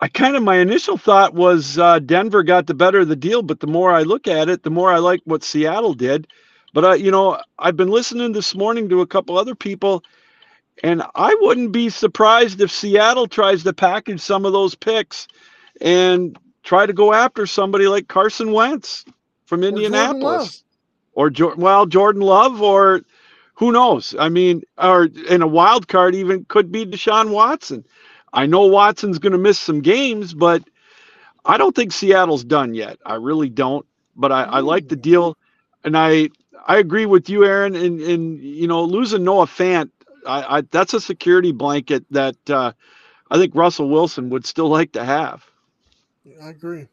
I 0.00 0.08
kind 0.08 0.36
of 0.36 0.42
my 0.42 0.56
initial 0.56 0.96
thought 0.98 1.34
was 1.34 1.78
uh, 1.78 1.98
Denver 2.00 2.42
got 2.42 2.66
the 2.66 2.74
better 2.74 3.00
of 3.00 3.08
the 3.08 3.16
deal, 3.16 3.42
but 3.42 3.60
the 3.60 3.66
more 3.66 3.92
I 3.92 4.02
look 4.02 4.26
at 4.26 4.48
it, 4.48 4.62
the 4.62 4.70
more 4.70 4.92
I 4.92 4.98
like 4.98 5.20
what 5.24 5.44
Seattle 5.44 5.94
did. 5.94 6.26
But 6.72 6.84
uh, 6.84 6.92
you 6.92 7.10
know, 7.10 7.40
I've 7.58 7.76
been 7.76 7.88
listening 7.90 8.32
this 8.32 8.54
morning 8.54 8.88
to 8.88 9.00
a 9.00 9.06
couple 9.06 9.38
other 9.38 9.54
people, 9.54 10.02
and 10.82 11.02
I 11.14 11.36
wouldn't 11.40 11.72
be 11.72 11.88
surprised 11.88 12.60
if 12.60 12.70
Seattle 12.70 13.28
tries 13.28 13.62
to 13.64 13.72
package 13.72 14.20
some 14.20 14.44
of 14.44 14.52
those 14.52 14.74
picks 14.74 15.28
and 15.80 16.36
try 16.64 16.86
to 16.86 16.92
go 16.92 17.12
after 17.12 17.46
somebody 17.46 17.86
like 17.86 18.08
Carson 18.08 18.52
Wentz 18.52 19.04
from 19.46 19.62
Jordan 19.70 19.76
Indianapolis 19.76 20.64
or 21.12 21.30
Jor- 21.30 21.54
well 21.56 21.86
Jordan 21.86 22.22
Love 22.22 22.60
or 22.60 23.02
who 23.54 23.70
knows? 23.70 24.16
I 24.18 24.28
mean, 24.28 24.62
or 24.78 25.04
in 25.28 25.42
a 25.42 25.46
wild 25.46 25.86
card 25.86 26.14
even 26.16 26.44
could 26.46 26.72
be 26.72 26.84
Deshaun 26.84 27.30
Watson. 27.30 27.84
I 28.34 28.46
know 28.46 28.66
Watson's 28.66 29.18
going 29.20 29.32
to 29.32 29.38
miss 29.38 29.58
some 29.60 29.80
games, 29.80 30.34
but 30.34 30.62
I 31.46 31.56
don't 31.58 31.74
think 31.74 31.92
Seattle's 31.92 32.44
done 32.44 32.74
yet. 32.74 32.98
I 33.06 33.14
really 33.14 33.48
don't. 33.48 33.86
But 34.16 34.32
I, 34.32 34.44
I 34.44 34.60
like 34.60 34.88
the 34.88 34.96
deal, 34.96 35.38
and 35.84 35.96
I 35.96 36.30
I 36.66 36.78
agree 36.78 37.06
with 37.06 37.30
you, 37.30 37.44
Aaron. 37.46 37.76
And 37.76 38.00
and 38.00 38.40
you 38.40 38.68
know, 38.68 38.84
losing 38.84 39.24
Noah 39.24 39.46
Fant, 39.46 39.90
I, 40.26 40.58
I 40.58 40.60
that's 40.62 40.94
a 40.94 41.00
security 41.00 41.52
blanket 41.52 42.04
that 42.10 42.36
uh, 42.50 42.72
I 43.30 43.38
think 43.38 43.54
Russell 43.56 43.90
Wilson 43.90 44.30
would 44.30 44.46
still 44.46 44.68
like 44.68 44.92
to 44.92 45.04
have. 45.04 45.44
I 46.42 46.50
agree. 46.50 46.88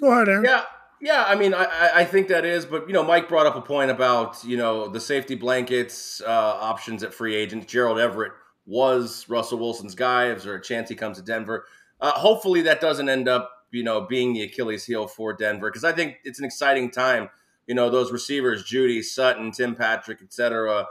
Go 0.00 0.12
ahead, 0.12 0.28
Aaron. 0.28 0.44
Yeah, 0.44 0.64
yeah. 1.00 1.24
I 1.26 1.34
mean, 1.36 1.54
I, 1.54 1.64
I- 1.64 2.00
I 2.00 2.04
think 2.04 2.28
that 2.28 2.44
is, 2.44 2.66
but 2.66 2.86
you 2.86 2.94
know, 2.94 3.02
Mike 3.04 3.28
brought 3.28 3.46
up 3.46 3.56
a 3.56 3.62
point 3.62 3.90
about 3.90 4.44
you 4.44 4.56
know 4.56 4.88
the 4.88 5.00
safety 5.00 5.34
blankets 5.36 6.20
uh, 6.26 6.30
options 6.30 7.02
at 7.02 7.14
free 7.14 7.34
agents. 7.34 7.66
Gerald 7.66 7.98
Everett 7.98 8.32
was 8.66 9.26
Russell 9.28 9.58
Wilson's 9.58 9.94
guy. 9.94 10.30
Is 10.30 10.44
there 10.44 10.54
a 10.54 10.62
chance 10.62 10.88
he 10.88 10.94
comes 10.94 11.18
to 11.18 11.24
Denver? 11.24 11.66
Uh, 12.00 12.12
hopefully, 12.12 12.62
that 12.62 12.80
doesn't 12.80 13.08
end 13.08 13.28
up 13.28 13.50
you 13.70 13.82
know 13.82 14.02
being 14.02 14.32
the 14.32 14.42
Achilles 14.42 14.84
heel 14.84 15.06
for 15.06 15.32
Denver 15.32 15.70
because 15.70 15.84
I 15.84 15.92
think 15.92 16.18
it's 16.24 16.38
an 16.38 16.44
exciting 16.44 16.90
time. 16.90 17.28
You 17.66 17.74
know, 17.74 17.90
those 17.90 18.10
receivers, 18.10 18.64
Jeudy, 18.64 19.02
Sutton, 19.02 19.52
Tim 19.52 19.76
Patrick, 19.76 20.22
etc. 20.22 20.86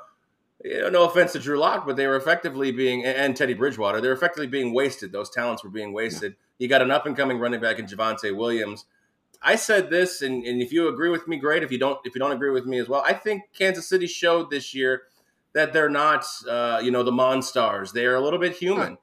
You 0.64 0.82
know, 0.82 0.90
no 0.90 1.04
offense 1.06 1.34
to 1.34 1.40
Drew 1.40 1.58
Lock, 1.58 1.86
but 1.86 1.96
they 1.96 2.08
were 2.08 2.16
effectively 2.16 2.72
being 2.72 3.06
and 3.06 3.36
Teddy 3.36 3.54
Bridgewater. 3.54 4.02
They're 4.02 4.14
effectively 4.14 4.48
being 4.48 4.74
wasted. 4.74 5.12
Those 5.12 5.30
talents 5.30 5.64
were 5.64 5.70
being 5.70 5.94
wasted. 5.94 6.36
You 6.58 6.68
got 6.68 6.82
an 6.82 6.92
up 6.92 7.06
and 7.06 7.16
coming 7.16 7.40
running 7.40 7.62
back 7.62 7.80
in 7.80 7.86
Javonte 7.86 8.36
Williams. 8.36 8.86
I 9.42 9.56
said 9.56 9.90
this, 9.90 10.22
and, 10.22 10.44
and 10.44 10.62
if 10.62 10.74
you 10.74 10.90
agree 10.90 11.10
with 11.10 11.28
me, 11.28 11.38
great. 11.38 11.64
If 11.64 11.72
you 11.72 11.80
don't, 11.80 11.98
if 12.04 12.14
you 12.14 12.20
don't 12.20 12.34
agree 12.34 12.52
with 12.52 12.66
me 12.66 12.80
as 12.80 12.90
well, 12.90 13.02
I 13.06 13.14
think 13.14 13.44
Kansas 13.58 13.88
City 13.88 14.06
showed 14.06 14.50
this 14.50 14.74
year 14.74 15.04
that 15.54 15.74
they're 15.74 15.90
not, 15.90 16.26
uh, 16.48 16.80
you 16.84 16.92
know, 16.92 17.04
the 17.04 17.12
Monstars. 17.12 17.92
They 17.92 18.06
are 18.06 18.16
a 18.16 18.22
little 18.22 18.40
bit 18.40 18.56
human. 18.56 18.98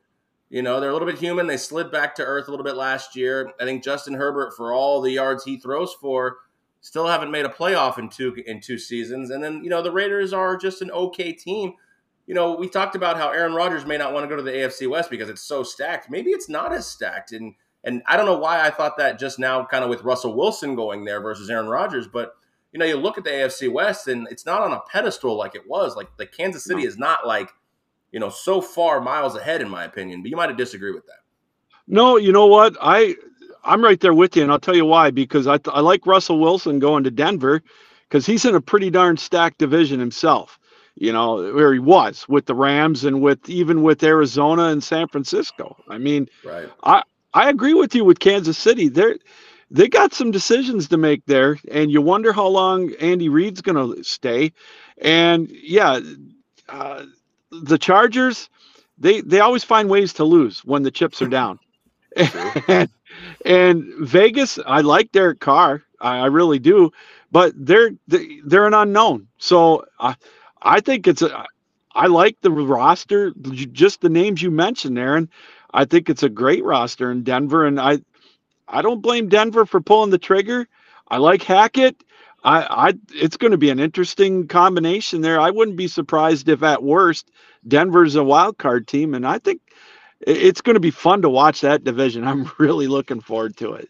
You 0.49 0.62
know, 0.62 0.78
they're 0.78 0.90
a 0.90 0.92
little 0.92 1.09
bit 1.09 1.18
human. 1.18 1.49
They 1.49 1.57
slid 1.57 1.90
back 1.90 2.14
to 2.16 2.24
earth 2.24 2.47
a 2.47 2.51
little 2.51 2.64
bit 2.64 2.76
last 2.76 3.16
year. 3.16 3.53
I 3.61 3.64
think 3.64 3.82
Justin 3.82 4.14
Herbert, 4.14 4.55
for 4.57 4.72
all 4.72 5.01
the 5.01 5.11
yards 5.11 5.44
he 5.44 5.59
throws 5.59 5.92
for, 5.94 6.38
still 6.80 7.09
haven't 7.09 7.32
made 7.32 7.44
a 7.44 7.49
playoff 7.49 7.99
in 7.99 8.09
two 8.09 8.32
in 8.47 8.61
two 8.61 8.78
seasons. 8.78 9.30
And 9.30 9.42
then, 9.42 9.64
you 9.64 9.70
know, 9.70 9.82
the 9.82 9.90
Raiders 9.90 10.32
are 10.32 10.57
just 10.57 10.82
an 10.82 10.90
okay 10.92 11.32
team. 11.32 11.74
You 12.26 12.34
know, 12.34 12.55
we 12.55 12.68
talked 12.68 12.94
about 12.94 13.16
how 13.16 13.30
Aaron 13.30 13.55
Rodgers 13.55 13.84
may 13.84 13.97
not 13.97 14.12
want 14.12 14.24
to 14.24 14.28
go 14.28 14.36
to 14.36 14.42
the 14.42 14.53
AFC 14.53 14.88
West 14.88 15.11
because 15.11 15.28
it's 15.28 15.42
so 15.42 15.64
stacked. 15.64 16.11
Maybe 16.11 16.30
it's 16.30 16.49
not 16.49 16.72
as 16.72 16.86
stacked. 16.86 17.32
And 17.32 17.55
and 17.82 18.03
I 18.07 18.16
don't 18.16 18.26
know 18.26 18.38
why 18.38 18.64
I 18.64 18.70
thought 18.70 18.99
that 18.99 19.18
just 19.18 19.38
now, 19.38 19.64
kind 19.64 19.82
of 19.82 19.90
with 19.90 20.03
Russell 20.03 20.36
Wilson 20.36 20.76
going 20.76 21.05
there 21.05 21.20
versus 21.20 21.51
Aaron 21.51 21.68
Rodgers. 21.68 22.07
But 22.07 22.34
you 22.77 22.81
know, 22.81 22.85
you 22.85 22.99
look 22.99 23.16
at 23.16 23.24
the 23.24 23.31
AFC 23.31 23.72
West, 23.72 24.07
and 24.07 24.29
it's 24.31 24.45
not 24.45 24.61
on 24.61 24.70
a 24.70 24.81
pedestal 24.93 25.35
like 25.35 25.55
it 25.55 25.66
was. 25.66 25.97
Like 25.97 26.14
the 26.18 26.27
Kansas 26.27 26.62
City 26.62 26.85
is 26.85 26.99
not 26.99 27.27
like 27.27 27.49
you 28.12 28.20
know 28.20 28.29
so 28.29 28.61
far 28.61 29.01
miles 29.01 29.35
ahead, 29.35 29.62
in 29.62 29.68
my 29.70 29.85
opinion. 29.85 30.20
But 30.20 30.31
you 30.31 30.37
might 30.37 30.51
have 30.51 30.59
disagree 30.59 30.93
with 30.93 31.07
that. 31.07 31.20
No, 31.89 32.18
you 32.18 32.33
know 32.33 32.45
what? 32.45 32.77
I 32.83 33.14
I'm 33.64 33.83
right 33.83 33.99
there 33.99 34.12
with 34.12 34.37
you, 34.37 34.43
and 34.43 34.53
I'll 34.53 34.61
tell 34.61 34.77
you 34.77 34.85
why. 34.85 35.11
Because 35.11 35.47
I 35.47 35.59
I 35.68 35.81
like 35.81 36.07
Russell 36.07 36.39
Wilson 36.39 36.79
going 36.79 37.03
to 37.05 37.11
Denver 37.11 37.62
because 38.07 38.27
he's 38.27 38.45
in 38.45 38.55
a 38.55 38.61
pretty 38.61 38.91
darn 38.91 39.16
stacked 39.16 39.57
division 39.57 39.99
himself. 39.99 40.59
You 40.97 41.14
know 41.14 41.55
where 41.55 41.72
he 41.72 41.79
was 41.79 42.29
with 42.29 42.45
the 42.45 42.55
Rams 42.55 43.07
and 43.07 43.22
with 43.22 43.49
even 43.49 43.85
with 43.85 44.03
Arizona 44.03 44.64
and 44.64 44.85
San 44.85 45.09
Francisco. 45.09 45.83
I 45.89 45.97
mean, 45.97 46.29
Right. 46.45 46.68
I 46.85 47.05
I 47.33 47.49
agree 47.49 47.72
with 47.72 47.95
you 47.95 48.05
with 48.05 48.18
Kansas 48.18 48.59
City. 48.59 48.89
They're 48.89 49.16
they 49.71 49.89
got 49.89 50.14
some 50.14 50.31
decisions 50.31 50.89
to 50.89 50.97
make 50.97 51.25
there, 51.27 51.59
and 51.71 51.91
you 51.91 52.01
wonder 52.03 52.33
how 52.33 52.47
long 52.47 52.93
Andy 53.01 53.29
Reid's 53.29 53.62
going 53.62 53.97
to 53.97 54.03
stay. 54.05 54.53
And 55.01 55.51
yeah, 55.51 56.01
uh, 56.69 57.05
the 57.51 57.79
Chargers, 57.79 58.49
they 58.99 59.21
they 59.23 59.41
always 59.41 59.64
find 59.64 59.89
ways 59.91 60.12
to 60.14 60.25
lose 60.25 60.64
when 60.64 60.83
the 60.83 60.91
chips 60.91 61.21
are 61.23 61.29
down. 61.29 61.59
and, 62.69 62.89
and 63.45 63.85
Vegas, 64.01 64.59
I 64.67 64.83
like 64.83 65.12
Derek 65.12 65.41
Carr. 65.41 65.83
I, 66.01 66.19
I 66.21 66.27
really 66.27 66.59
do. 66.59 66.93
But 67.33 67.55
they're 67.57 67.91
they're 68.09 68.67
an 68.67 68.75
unknown. 68.75 69.29
So 69.39 69.87
I 70.01 70.17
I 70.62 70.81
think 70.81 71.07
it's 71.07 71.23
a 71.23 71.47
I 71.95 72.07
like 72.07 72.39
the 72.43 72.51
roster, 72.51 73.33
just 73.73 74.01
the 74.03 74.09
names 74.11 74.43
you 74.43 74.51
mentioned, 74.51 74.99
Aaron. 74.99 75.31
I 75.75 75.85
think 75.87 76.09
it's 76.11 76.23
a 76.23 76.29
great 76.29 76.64
roster 76.64 77.11
in 77.11 77.23
Denver, 77.25 77.67
and 77.67 77.81
I 77.81 77.99
I 78.69 78.83
don't 78.83 79.03
blame 79.03 79.29
Denver 79.29 79.67
for 79.67 79.81
pulling 79.81 80.11
the 80.11 80.19
trigger. 80.19 80.69
I 81.09 81.19
like 81.19 81.43
Hackett. 81.43 82.03
I, 82.45 82.89
I 82.89 82.95
it's 83.14 83.37
going 83.37 83.51
to 83.51 83.59
be 83.59 83.71
an 83.71 83.81
interesting 83.81 84.47
combination 84.47 85.21
there. 85.21 85.41
I 85.41 85.51
wouldn't 85.51 85.77
be 85.77 85.89
surprised 85.89 86.49
if 86.49 86.62
at 86.62 86.83
worst 86.83 87.31
Denver's 87.67 88.14
a 88.14 88.25
wild 88.25 88.59
card 88.59 88.87
team, 88.87 89.14
and 89.14 89.27
I 89.27 89.39
think 89.39 89.61
it's 90.21 90.61
going 90.61 90.75
to 90.75 90.81
be 90.81 90.91
fun 90.91 91.23
to 91.23 91.29
watch 91.29 91.61
that 91.62 91.85
division. 91.85 92.27
I'm 92.27 92.51
really 92.59 92.87
looking 92.87 93.21
forward 93.21 93.57
to 93.59 93.75
it. 93.75 93.89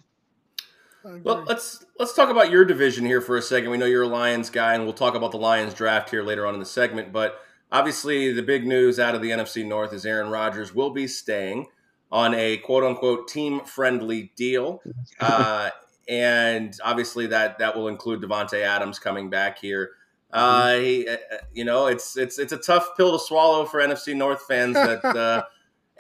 Well, 1.22 1.45
let's 1.47 1.85
let's 1.99 2.14
talk 2.14 2.31
about 2.31 2.51
your 2.51 2.64
division 2.64 3.05
here 3.05 3.20
for 3.20 3.37
a 3.37 3.43
second. 3.43 3.70
We 3.70 3.77
know 3.77 3.87
you're 3.87 4.03
a 4.03 4.09
Lions 4.09 4.51
guy, 4.51 4.74
and 4.74 4.85
we'll 4.85 4.93
talk 4.93 5.14
about 5.14 5.31
the 5.31 5.39
Lions 5.39 5.72
draft 5.72 6.11
here 6.11 6.22
later 6.22 6.47
on 6.47 6.55
in 6.55 6.61
the 6.61 6.66
segment. 6.66 7.12
But 7.12 7.41
obviously, 7.70 8.33
the 8.33 8.43
big 8.43 8.66
news 8.66 8.99
out 8.99 9.14
of 9.14 9.22
the 9.22 9.31
NFC 9.31 9.64
North 9.64 9.93
is 9.93 10.05
Aaron 10.05 10.31
Rodgers 10.31 10.74
will 10.74 10.91
be 10.91 11.07
staying 11.07 11.66
on 12.11 12.34
a 12.34 12.59
quote 12.59 12.84
unquote 12.84 13.28
team 13.28 13.61
friendly 13.61 14.32
deal. 14.36 14.82
Uh, 15.18 15.70
and 16.09 16.74
obviously 16.84 17.26
that 17.26 17.59
that 17.59 17.74
will 17.74 17.88
include 17.88 18.20
Davante 18.20 18.61
Adams 18.61 18.98
coming 18.98 19.30
back 19.30 19.59
here. 19.59 19.92
Uh, 20.32 20.66
mm-hmm. 20.66 20.84
he, 20.84 21.09
uh, 21.09 21.12
uh, 21.14 21.36
you 21.52 21.64
know, 21.64 21.86
it's 21.86 22.16
it's 22.16 22.38
it's 22.38 22.52
a 22.52 22.59
tough 22.59 22.90
pill 22.96 23.18
to 23.18 23.24
swallow 23.24 23.64
for 23.64 23.80
NFC 23.80 24.14
North 24.14 24.42
fans 24.46 24.74
that 24.74 25.04
uh, 25.04 25.44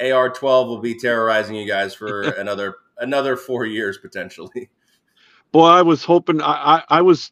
AR12 0.00 0.66
will 0.66 0.80
be 0.80 0.98
terrorizing 0.98 1.56
you 1.56 1.66
guys 1.66 1.94
for 1.94 2.22
another 2.22 2.76
another 2.98 3.36
four 3.36 3.64
years 3.64 3.98
potentially. 3.98 4.68
Boy, 5.52 5.66
I 5.66 5.82
was 5.82 6.04
hoping 6.04 6.40
I, 6.42 6.76
I, 6.76 6.98
I 6.98 7.02
was 7.02 7.30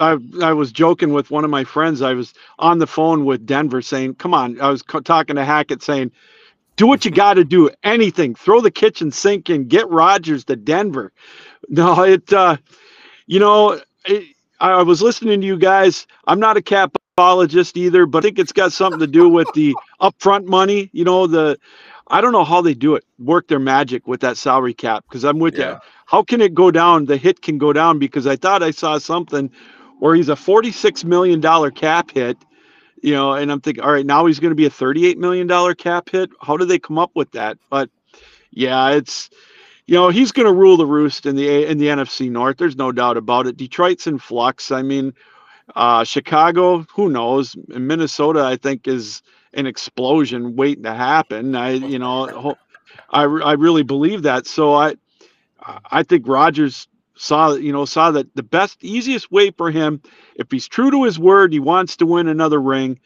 I, 0.00 0.18
I 0.42 0.52
was 0.52 0.70
joking 0.70 1.12
with 1.12 1.30
one 1.30 1.44
of 1.44 1.50
my 1.50 1.64
friends. 1.64 2.02
I 2.02 2.12
was 2.12 2.34
on 2.58 2.78
the 2.78 2.86
phone 2.86 3.24
with 3.24 3.46
Denver 3.46 3.82
saying, 3.82 4.16
"Come 4.16 4.34
on!" 4.34 4.60
I 4.60 4.68
was 4.68 4.82
talking 5.04 5.36
to 5.36 5.44
Hackett 5.44 5.82
saying, 5.82 6.12
"Do 6.76 6.86
what 6.86 7.04
you 7.04 7.10
got 7.10 7.34
to 7.34 7.44
do. 7.44 7.70
Anything. 7.82 8.34
Throw 8.34 8.60
the 8.60 8.70
kitchen 8.70 9.10
sink 9.10 9.50
in. 9.50 9.68
Get 9.68 9.88
Rodgers 9.88 10.44
to 10.46 10.56
Denver." 10.56 11.12
No, 11.70 12.02
it. 12.02 12.30
Uh, 12.30 12.58
you 13.26 13.40
know, 13.40 13.80
it, 14.04 14.36
I 14.60 14.82
was 14.82 15.00
listening 15.00 15.40
to 15.40 15.46
you 15.46 15.56
guys. 15.56 16.06
I'm 16.26 16.38
not 16.38 16.58
a 16.58 16.60
capologist 16.60 17.76
either, 17.76 18.04
but 18.04 18.18
I 18.18 18.28
think 18.28 18.38
it's 18.38 18.52
got 18.52 18.72
something 18.72 19.00
to 19.00 19.06
do 19.06 19.30
with 19.30 19.48
the 19.54 19.74
upfront 20.02 20.44
money. 20.44 20.90
You 20.92 21.04
know, 21.04 21.26
the 21.26 21.58
I 22.08 22.20
don't 22.20 22.32
know 22.32 22.44
how 22.44 22.60
they 22.60 22.74
do 22.74 22.94
it, 22.94 23.04
work 23.18 23.48
their 23.48 23.58
magic 23.58 24.06
with 24.06 24.20
that 24.20 24.36
salary 24.36 24.74
cap. 24.74 25.04
Because 25.08 25.24
I'm 25.24 25.38
with 25.38 25.56
yeah. 25.56 25.70
you. 25.72 25.78
How 26.06 26.22
can 26.22 26.40
it 26.40 26.54
go 26.54 26.70
down? 26.70 27.06
The 27.06 27.16
hit 27.16 27.42
can 27.42 27.58
go 27.58 27.72
down 27.72 27.98
because 27.98 28.26
I 28.26 28.36
thought 28.36 28.62
I 28.62 28.70
saw 28.70 28.98
something 28.98 29.50
where 30.00 30.14
he's 30.14 30.28
a 30.28 30.36
46 30.36 31.04
million 31.04 31.40
dollar 31.40 31.70
cap 31.70 32.10
hit. 32.10 32.36
You 33.04 33.12
know, 33.12 33.34
and 33.34 33.52
I'm 33.52 33.60
thinking, 33.60 33.84
all 33.84 33.92
right, 33.92 34.06
now 34.06 34.24
he's 34.24 34.40
going 34.40 34.52
to 34.52 34.56
be 34.56 34.64
a 34.64 34.70
38 34.70 35.18
million 35.18 35.46
dollar 35.46 35.74
cap 35.74 36.08
hit. 36.08 36.30
How 36.40 36.56
do 36.56 36.64
they 36.64 36.78
come 36.78 36.98
up 36.98 37.10
with 37.14 37.30
that? 37.32 37.58
But 37.68 37.90
yeah, 38.50 38.92
it's 38.92 39.28
you 39.86 39.94
know 39.94 40.08
he's 40.08 40.32
going 40.32 40.46
to 40.46 40.54
rule 40.54 40.78
the 40.78 40.86
roost 40.86 41.26
in 41.26 41.36
the 41.36 41.66
in 41.66 41.76
the 41.76 41.88
NFC 41.88 42.30
North. 42.30 42.56
There's 42.56 42.76
no 42.76 42.92
doubt 42.92 43.18
about 43.18 43.46
it. 43.46 43.58
Detroit's 43.58 44.06
in 44.06 44.18
flux. 44.18 44.70
I 44.70 44.80
mean, 44.80 45.12
uh, 45.74 46.04
Chicago, 46.04 46.86
who 46.94 47.10
knows? 47.10 47.54
Minnesota, 47.68 48.42
I 48.42 48.56
think, 48.56 48.88
is 48.88 49.20
an 49.52 49.66
explosion 49.66 50.56
waiting 50.56 50.84
to 50.84 50.94
happen. 50.94 51.54
I 51.54 51.72
you 51.72 51.98
know, 51.98 52.56
I 53.10 53.24
I 53.24 53.52
really 53.52 53.82
believe 53.82 54.22
that. 54.22 54.46
So 54.46 54.72
I 54.72 54.94
I 55.90 56.04
think 56.04 56.26
Rodgers 56.26 56.88
saw 57.16 57.52
you 57.54 57.72
know 57.72 57.84
saw 57.84 58.10
that 58.10 58.34
the 58.34 58.42
best 58.42 58.82
easiest 58.82 59.30
way 59.30 59.50
for 59.50 59.70
him 59.70 60.00
if 60.36 60.50
he's 60.50 60.66
true 60.66 60.90
to 60.90 61.04
his 61.04 61.18
word 61.18 61.52
he 61.52 61.60
wants 61.60 61.96
to 61.96 62.06
win 62.06 62.26
another 62.26 62.60
ring 62.60 62.98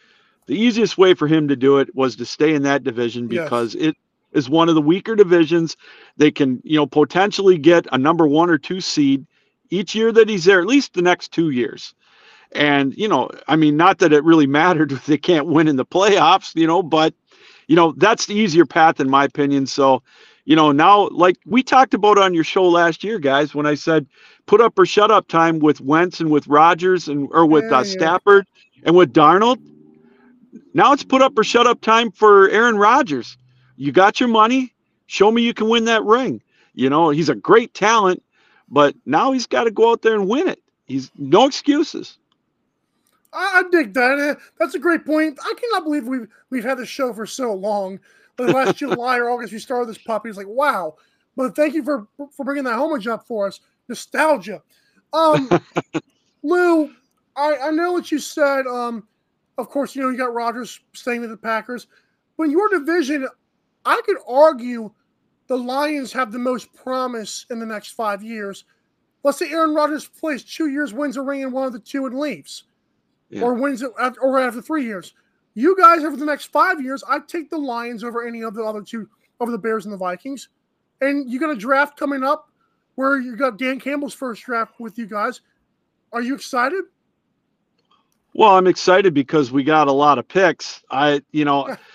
the 0.46 0.58
easiest 0.58 0.96
way 0.96 1.12
for 1.12 1.28
him 1.28 1.46
to 1.48 1.56
do 1.56 1.78
it 1.78 1.94
was 1.94 2.16
to 2.16 2.24
stay 2.24 2.54
in 2.54 2.62
that 2.62 2.82
division 2.82 3.28
because 3.28 3.74
yes. 3.74 3.88
it 3.88 3.96
is 4.32 4.48
one 4.48 4.68
of 4.68 4.74
the 4.74 4.82
weaker 4.82 5.14
divisions. 5.14 5.76
They 6.16 6.30
can, 6.30 6.60
you 6.64 6.76
know, 6.76 6.86
potentially 6.86 7.58
get 7.58 7.86
a 7.92 7.98
number 7.98 8.26
one 8.26 8.50
or 8.50 8.58
two 8.58 8.80
seed 8.80 9.26
each 9.70 9.94
year 9.94 10.12
that 10.12 10.28
he's 10.28 10.44
there, 10.44 10.60
at 10.60 10.66
least 10.66 10.94
the 10.94 11.02
next 11.02 11.32
two 11.32 11.50
years. 11.50 11.94
And, 12.52 12.96
you 12.96 13.08
know, 13.08 13.30
I 13.46 13.56
mean, 13.56 13.76
not 13.76 13.98
that 13.98 14.12
it 14.12 14.24
really 14.24 14.46
mattered 14.46 14.92
if 14.92 15.06
they 15.06 15.18
can't 15.18 15.46
win 15.46 15.68
in 15.68 15.76
the 15.76 15.84
playoffs, 15.86 16.54
you 16.56 16.66
know, 16.66 16.82
but, 16.82 17.14
you 17.66 17.76
know, 17.76 17.92
that's 17.92 18.26
the 18.26 18.34
easier 18.34 18.64
path, 18.64 19.00
in 19.00 19.10
my 19.10 19.24
opinion. 19.24 19.66
So, 19.66 20.02
you 20.48 20.56
know, 20.56 20.72
now, 20.72 21.08
like 21.08 21.36
we 21.46 21.62
talked 21.62 21.92
about 21.92 22.18
on 22.18 22.34
your 22.34 22.44
show 22.44 22.66
last 22.66 23.04
year, 23.04 23.18
guys, 23.18 23.54
when 23.54 23.66
I 23.66 23.74
said 23.74 24.06
put 24.46 24.60
up 24.60 24.78
or 24.78 24.86
shut 24.86 25.10
up 25.10 25.28
time 25.28 25.58
with 25.58 25.80
Wentz 25.80 26.20
and 26.20 26.30
with 26.30 26.46
Rodgers 26.48 27.06
and, 27.06 27.28
or 27.32 27.44
with 27.44 27.70
uh, 27.70 27.84
Stafford 27.84 28.46
and 28.82 28.96
with 28.96 29.12
Darnold. 29.12 29.58
Now 30.72 30.92
it's 30.92 31.04
put 31.04 31.20
up 31.20 31.36
or 31.38 31.44
shut 31.44 31.66
up 31.66 31.80
time 31.82 32.10
for 32.10 32.48
Aaron 32.48 32.78
Rodgers 32.78 33.36
you 33.78 33.92
got 33.92 34.20
your 34.20 34.28
money. 34.28 34.74
Show 35.06 35.30
me 35.30 35.42
you 35.42 35.54
can 35.54 35.68
win 35.68 35.84
that 35.84 36.04
ring. 36.04 36.42
You 36.74 36.90
know, 36.90 37.10
he's 37.10 37.28
a 37.28 37.34
great 37.34 37.72
talent, 37.72 38.22
but 38.68 38.94
now 39.06 39.32
he's 39.32 39.46
got 39.46 39.64
to 39.64 39.70
go 39.70 39.92
out 39.92 40.02
there 40.02 40.14
and 40.14 40.28
win 40.28 40.48
it. 40.48 40.60
He's 40.86 41.10
no 41.16 41.46
excuses. 41.46 42.18
I, 43.32 43.62
I 43.64 43.70
dig 43.70 43.94
that. 43.94 44.38
That's 44.58 44.74
a 44.74 44.78
great 44.78 45.06
point. 45.06 45.38
I 45.42 45.54
cannot 45.58 45.84
believe 45.84 46.06
we've 46.06 46.28
we've 46.50 46.64
had 46.64 46.78
this 46.78 46.88
show 46.88 47.12
for 47.12 47.26
so 47.26 47.54
long. 47.54 48.00
But 48.38 48.54
last 48.54 48.76
July 48.76 49.18
or 49.18 49.28
August, 49.30 49.52
we 49.52 49.58
started 49.58 49.88
this 49.88 49.98
puppy. 49.98 50.28
It's 50.28 50.38
like 50.38 50.46
wow. 50.46 50.94
But 51.36 51.54
thank 51.54 51.74
you 51.74 51.82
for 51.82 52.06
for 52.32 52.44
bringing 52.44 52.64
that 52.64 52.78
homage 52.78 53.06
up 53.06 53.26
for 53.26 53.48
us. 53.48 53.60
Nostalgia. 53.88 54.62
Um, 55.12 55.50
Lou, 56.42 56.90
I, 57.36 57.56
I 57.64 57.70
know 57.70 57.92
what 57.92 58.12
you 58.12 58.18
said. 58.18 58.66
Um, 58.66 59.06
of 59.58 59.68
course, 59.68 59.96
you 59.96 60.02
know 60.02 60.10
you 60.10 60.16
got 60.16 60.32
Rodgers 60.32 60.80
staying 60.92 61.20
with 61.20 61.30
the 61.30 61.36
Packers, 61.36 61.88
but 62.36 62.44
in 62.44 62.52
your 62.52 62.68
division, 62.68 63.26
I 63.84 64.00
could 64.06 64.18
argue 64.28 64.92
the 65.48 65.58
Lions 65.58 66.12
have 66.12 66.30
the 66.30 66.38
most 66.38 66.72
promise 66.74 67.44
in 67.50 67.58
the 67.58 67.66
next 67.66 67.90
five 67.90 68.22
years. 68.22 68.64
Let's 69.24 69.38
say 69.38 69.50
Aaron 69.50 69.74
Rodgers 69.74 70.06
plays 70.06 70.44
two 70.44 70.68
years, 70.68 70.92
wins 70.92 71.16
a 71.16 71.22
ring 71.22 71.40
in 71.40 71.50
one 71.50 71.66
of 71.66 71.72
the 71.72 71.80
two, 71.80 72.06
and 72.06 72.18
leaves, 72.18 72.64
yeah. 73.30 73.42
or 73.42 73.54
wins 73.54 73.82
it 73.82 73.90
after, 74.00 74.20
or 74.20 74.38
after 74.38 74.62
three 74.62 74.84
years. 74.84 75.14
You 75.54 75.76
guys 75.76 76.04
over 76.04 76.16
the 76.16 76.24
next 76.24 76.46
five 76.46 76.80
years, 76.80 77.02
I 77.08 77.18
take 77.20 77.50
the 77.50 77.58
Lions 77.58 78.04
over 78.04 78.26
any 78.26 78.42
of 78.42 78.54
the 78.54 78.62
other 78.62 78.82
two, 78.82 79.08
over 79.40 79.50
the 79.50 79.58
Bears 79.58 79.84
and 79.84 79.92
the 79.92 79.98
Vikings. 79.98 80.48
And 81.00 81.30
you 81.30 81.40
got 81.40 81.50
a 81.50 81.56
draft 81.56 81.98
coming 81.98 82.22
up 82.22 82.50
where 82.94 83.18
you 83.18 83.36
got 83.36 83.58
Dan 83.58 83.78
Campbell's 83.80 84.14
first 84.14 84.42
draft 84.42 84.74
with 84.78 84.98
you 84.98 85.06
guys. 85.06 85.40
Are 86.12 86.22
you 86.22 86.34
excited? 86.34 86.84
Well, 88.34 88.50
I'm 88.50 88.66
excited 88.66 89.14
because 89.14 89.50
we 89.50 89.64
got 89.64 89.88
a 89.88 89.92
lot 89.92 90.18
of 90.18 90.28
picks. 90.28 90.82
I, 90.90 91.22
you 91.32 91.44
know. 91.44 91.76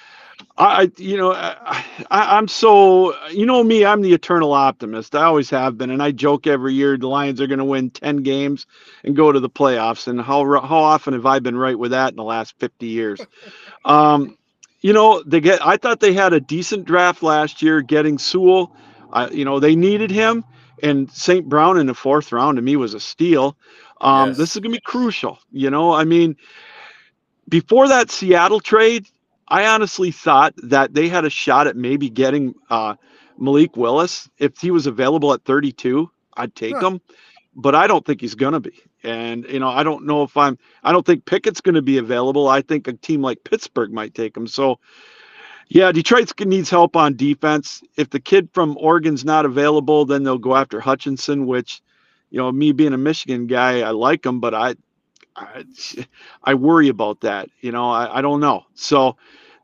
I, 0.56 0.92
you 0.98 1.18
know, 1.18 1.34
I, 1.34 1.84
I'm 2.12 2.48
so, 2.48 3.18
you 3.30 3.46
know 3.46 3.64
me, 3.64 3.86
I'm 3.86 4.02
the 4.02 4.14
eternal 4.14 4.54
optimist. 4.54 5.16
I 5.16 5.24
always 5.24 5.50
have 5.50 5.80
been, 5.80 5.90
and 5.90 6.02
I 6.02 6.12
joke 6.12 6.46
every 6.46 6.74
year 6.74 6.96
the 6.96 7.08
Lions 7.08 7.42
are 7.42 7.48
going 7.48 7.60
to 7.60 7.66
win 7.66 7.90
ten 7.90 8.18
games 8.18 8.68
and 9.04 9.16
go 9.16 9.32
to 9.32 9.40
the 9.40 9.50
playoffs. 9.50 10.08
And 10.08 10.22
how 10.22 10.44
how 10.62 10.78
often 10.78 11.14
have 11.14 11.26
I 11.26 11.40
been 11.40 11.58
right 11.58 11.78
with 11.78 11.92
that 11.92 12.12
in 12.12 12.18
the 12.18 12.24
last 12.24 12.58
fifty 12.60 12.88
years? 12.88 13.22
Um, 13.86 14.38
you 14.80 14.94
know, 14.94 15.22
they 15.24 15.42
get. 15.42 15.66
I 15.66 15.76
thought 15.76 16.00
they 16.00 16.14
had 16.14 16.32
a 16.32 16.40
decent 16.40 16.86
draft 16.86 17.22
last 17.22 17.62
year, 17.62 17.82
getting 17.82 18.18
Sewell. 18.18 18.74
I, 19.12 19.30
you 19.30 19.44
know, 19.44 19.60
they 19.60 19.76
needed 19.76 20.10
him, 20.10 20.46
and 20.82 21.12
St. 21.12 21.50
Brown 21.50 21.78
in 21.78 21.86
the 21.86 21.94
fourth 21.94 22.32
round 22.32 22.56
to 22.58 22.62
me 22.62 22.78
was 22.78 22.94
a 22.94 23.00
steal. 23.02 23.58
Um, 24.00 24.30
yes. 24.30 24.38
This 24.38 24.56
is 24.56 24.62
going 24.62 24.72
to 24.72 24.78
be 24.78 24.82
crucial. 24.86 25.40
You 25.52 25.70
know, 25.70 25.94
I 25.94 26.06
mean, 26.06 26.38
before 27.50 27.90
that 27.90 28.10
Seattle 28.10 28.62
trade, 28.62 29.06
I 29.48 29.68
honestly 29.68 30.12
thought 30.12 30.54
that 30.64 30.94
they 30.94 31.10
had 31.10 31.26
a 31.26 31.30
shot 31.30 31.68
at 31.68 31.76
maybe 31.76 32.10
getting 32.10 32.56
uh, 32.70 32.96
Malik 33.38 33.76
Willis 33.78 34.30
if 34.38 34.60
he 34.60 34.72
was 34.72 34.88
available 34.88 35.34
at 35.34 35.44
32. 35.44 36.10
I'd 36.36 36.56
take 36.56 36.76
huh. 36.76 36.92
him, 36.92 37.02
but 37.56 37.76
I 37.76 37.88
don't 37.88 38.06
think 38.06 38.22
he's 38.22 38.36
gonna 38.36 38.60
be. 38.60 38.72
And 39.04 39.46
you 39.46 39.60
know, 39.60 39.68
I 39.68 39.84
don't 39.84 40.06
know 40.06 40.24
if 40.24 40.36
I'm. 40.38 40.58
I 40.84 40.92
don't 40.92 41.06
think 41.06 41.26
Pickett's 41.26 41.62
going 41.62 41.76
to 41.76 41.82
be 41.82 41.98
available. 41.98 42.48
I 42.48 42.62
think 42.62 42.88
a 42.88 42.94
team 42.94 43.22
like 43.22 43.44
Pittsburgh 43.44 43.92
might 43.92 44.16
take 44.16 44.36
him. 44.36 44.48
So, 44.48 44.80
yeah, 45.68 45.92
Detroit 45.92 46.32
needs 46.40 46.70
help 46.70 46.96
on 46.96 47.18
defense. 47.18 47.84
If 47.98 48.10
the 48.12 48.22
kid 48.22 48.50
from 48.54 48.78
Oregon's 48.78 49.26
not 49.26 49.46
available, 49.46 50.06
then 50.06 50.24
they'll 50.24 50.38
go 50.38 50.56
after 50.56 50.80
Hutchinson. 50.80 51.48
Which, 51.48 51.82
you 52.30 52.38
know, 52.38 52.50
me 52.52 52.72
being 52.72 52.94
a 52.94 52.98
Michigan 52.98 53.46
guy, 53.46 53.82
I 53.82 53.92
like 53.92 54.26
him, 54.26 54.40
but 54.40 54.54
I 54.54 54.76
I, 55.36 55.66
I 56.44 56.54
worry 56.56 56.90
about 56.90 57.22
that. 57.22 57.50
You 57.62 57.72
know, 57.72 57.90
I, 57.90 58.20
I 58.20 58.22
don't 58.22 58.40
know. 58.40 58.66
So 58.76 59.18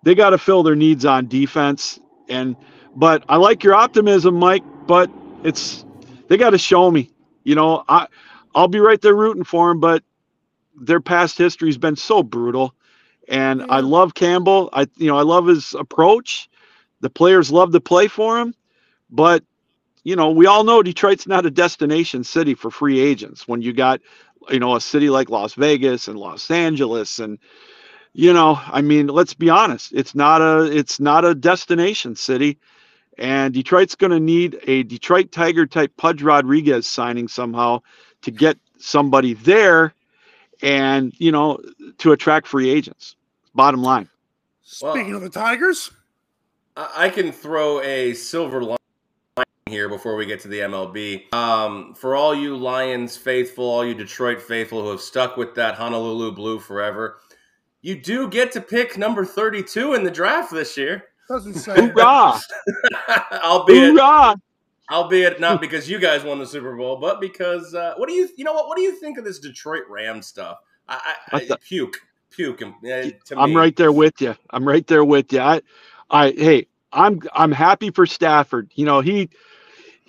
they 0.03 0.15
got 0.15 0.31
to 0.31 0.37
fill 0.37 0.63
their 0.63 0.75
needs 0.75 1.05
on 1.05 1.27
defense. 1.27 1.99
And 2.29 2.55
but 2.95 3.23
I 3.29 3.37
like 3.37 3.63
your 3.63 3.75
optimism, 3.75 4.35
Mike. 4.35 4.63
But 4.87 5.11
it's 5.43 5.85
they 6.27 6.37
got 6.37 6.51
to 6.51 6.57
show 6.57 6.89
me. 6.91 7.11
You 7.43 7.55
know, 7.55 7.83
I 7.89 8.07
I'll 8.55 8.67
be 8.67 8.79
right 8.79 9.01
there 9.01 9.15
rooting 9.15 9.43
for 9.43 9.69
them, 9.69 9.79
but 9.79 10.03
their 10.75 11.01
past 11.01 11.37
history's 11.37 11.77
been 11.77 11.95
so 11.95 12.23
brutal. 12.23 12.75
And 13.27 13.63
I 13.69 13.81
love 13.81 14.13
Campbell. 14.15 14.69
I 14.73 14.87
you 14.97 15.07
know 15.07 15.17
I 15.17 15.23
love 15.23 15.47
his 15.47 15.73
approach. 15.75 16.49
The 17.01 17.09
players 17.09 17.51
love 17.51 17.71
to 17.73 17.81
play 17.81 18.07
for 18.09 18.39
him, 18.39 18.55
but 19.09 19.43
you 20.03 20.17
know, 20.17 20.31
we 20.31 20.47
all 20.47 20.65
know 20.65 20.83
Detroit's 20.83 21.27
not 21.27 21.45
a 21.45 21.51
destination 21.51 22.25
city 22.25 22.55
for 22.55 22.71
free 22.71 22.99
agents. 23.01 23.47
When 23.47 23.61
you 23.61 23.73
got, 23.73 24.01
you 24.49 24.59
know, 24.59 24.75
a 24.75 24.81
city 24.81 25.09
like 25.09 25.29
Las 25.29 25.53
Vegas 25.53 26.07
and 26.07 26.17
Los 26.17 26.49
Angeles 26.49 27.19
and 27.19 27.37
you 28.13 28.33
know, 28.33 28.59
I 28.65 28.81
mean, 28.81 29.07
let's 29.07 29.33
be 29.33 29.49
honest, 29.49 29.93
it's 29.93 30.15
not 30.15 30.41
a 30.41 30.63
it's 30.65 30.99
not 30.99 31.25
a 31.25 31.35
destination 31.35 32.15
city. 32.15 32.57
And 33.17 33.53
Detroit's 33.53 33.95
going 33.95 34.11
to 34.11 34.19
need 34.19 34.59
a 34.63 34.83
Detroit 34.83 35.31
Tiger 35.31 35.65
type 35.65 35.95
Pudge 35.97 36.21
Rodriguez 36.21 36.87
signing 36.87 37.27
somehow 37.27 37.81
to 38.21 38.31
get 38.31 38.57
somebody 38.77 39.33
there 39.33 39.93
and, 40.61 41.13
you 41.17 41.31
know, 41.31 41.59
to 41.97 42.13
attract 42.13 42.47
free 42.47 42.69
agents. 42.69 43.17
Bottom 43.53 43.83
line. 43.83 44.09
Speaking 44.63 45.07
well, 45.07 45.17
of 45.17 45.23
the 45.23 45.29
Tigers, 45.29 45.91
I 46.77 47.09
can 47.09 47.33
throw 47.33 47.81
a 47.81 48.13
silver 48.13 48.63
line 48.63 48.77
here 49.69 49.87
before 49.87 50.15
we 50.15 50.25
get 50.25 50.39
to 50.41 50.47
the 50.47 50.59
MLB. 50.59 51.33
Um, 51.33 51.93
for 51.93 52.15
all 52.15 52.35
you 52.35 52.57
Lions 52.57 53.15
faithful, 53.15 53.65
all 53.65 53.85
you 53.85 53.93
Detroit 53.93 54.41
faithful 54.41 54.81
who 54.81 54.89
have 54.89 55.01
stuck 55.01 55.37
with 55.37 55.55
that 55.55 55.75
Honolulu 55.75 56.33
blue 56.33 56.59
forever, 56.59 57.19
you 57.81 58.01
do 58.01 58.27
get 58.27 58.51
to 58.53 58.61
pick 58.61 58.97
number 58.97 59.23
32 59.23 59.93
in 59.93 60.03
the 60.03 60.11
draft 60.11 60.51
this 60.51 60.75
year. 60.75 61.05
Doesn't 61.29 61.53
say. 61.53 61.75
Hoorah! 61.75 62.39
albeit, 63.43 63.93
Hoorah! 63.93 64.35
albeit 64.91 65.39
not 65.39 65.61
because 65.61 65.89
you 65.89 65.99
guys 65.99 66.23
won 66.23 66.39
the 66.39 66.45
Super 66.45 66.75
Bowl, 66.75 66.97
but 66.97 67.21
because 67.21 67.73
uh, 67.75 67.93
what 67.97 68.09
do 68.09 68.15
you 68.15 68.27
you 68.35 68.43
know 68.43 68.53
what 68.53 68.67
what 68.67 68.75
do 68.75 68.81
you 68.81 68.99
think 68.99 69.17
of 69.17 69.23
this 69.23 69.39
Detroit 69.39 69.83
Ram 69.87 70.21
stuff? 70.21 70.57
I, 70.87 71.15
I, 71.31 71.37
I 71.37 71.55
puke 71.61 72.01
puke. 72.29 72.61
Uh, 72.61 73.09
I'm 73.37 73.55
right 73.55 73.75
there 73.75 73.91
with 73.91 74.21
you. 74.21 74.35
I'm 74.51 74.67
right 74.67 74.85
there 74.87 75.03
with 75.03 75.31
you. 75.33 75.39
I, 75.39 75.61
I 76.09 76.31
hey, 76.31 76.67
I'm 76.91 77.21
I'm 77.33 77.51
happy 77.51 77.91
for 77.91 78.05
Stafford. 78.05 78.71
You 78.75 78.85
know 78.85 79.01
he 79.01 79.29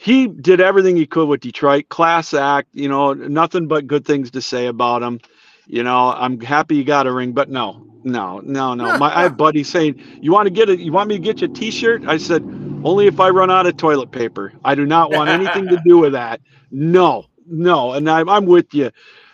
he 0.00 0.28
did 0.28 0.62
everything 0.62 0.96
he 0.96 1.04
could 1.04 1.28
with 1.28 1.40
Detroit. 1.40 1.90
Class 1.90 2.32
act. 2.32 2.68
You 2.72 2.88
know 2.88 3.12
nothing 3.12 3.68
but 3.68 3.86
good 3.86 4.06
things 4.06 4.30
to 4.30 4.40
say 4.40 4.66
about 4.66 5.02
him. 5.02 5.20
You 5.66 5.82
know 5.82 6.14
I'm 6.16 6.40
happy 6.40 6.76
you 6.76 6.84
got 6.84 7.06
a 7.06 7.12
ring, 7.12 7.32
but 7.32 7.50
no, 7.50 7.86
no, 8.02 8.40
no, 8.40 8.72
no. 8.72 8.96
My 8.98 9.14
I 9.14 9.22
have 9.24 9.36
buddies 9.36 9.68
saying, 9.68 10.02
"You 10.22 10.32
want 10.32 10.46
to 10.46 10.50
get 10.50 10.70
it? 10.70 10.80
You 10.80 10.90
want 10.90 11.10
me 11.10 11.16
to 11.16 11.22
get 11.22 11.42
you 11.42 11.48
a 11.48 11.52
T-shirt?" 11.52 12.04
I 12.06 12.16
said, 12.16 12.42
"Only 12.82 13.08
if 13.08 13.20
I 13.20 13.28
run 13.28 13.50
out 13.50 13.66
of 13.66 13.76
toilet 13.76 14.10
paper. 14.10 14.54
I 14.64 14.74
do 14.74 14.86
not 14.86 15.12
want 15.12 15.28
anything 15.28 15.68
to 15.68 15.78
do 15.86 15.98
with 15.98 16.12
that. 16.12 16.40
No, 16.70 17.26
no." 17.46 17.92
And 17.92 18.08
I'm 18.08 18.28
I'm 18.30 18.46
with 18.46 18.72
you. 18.72 18.90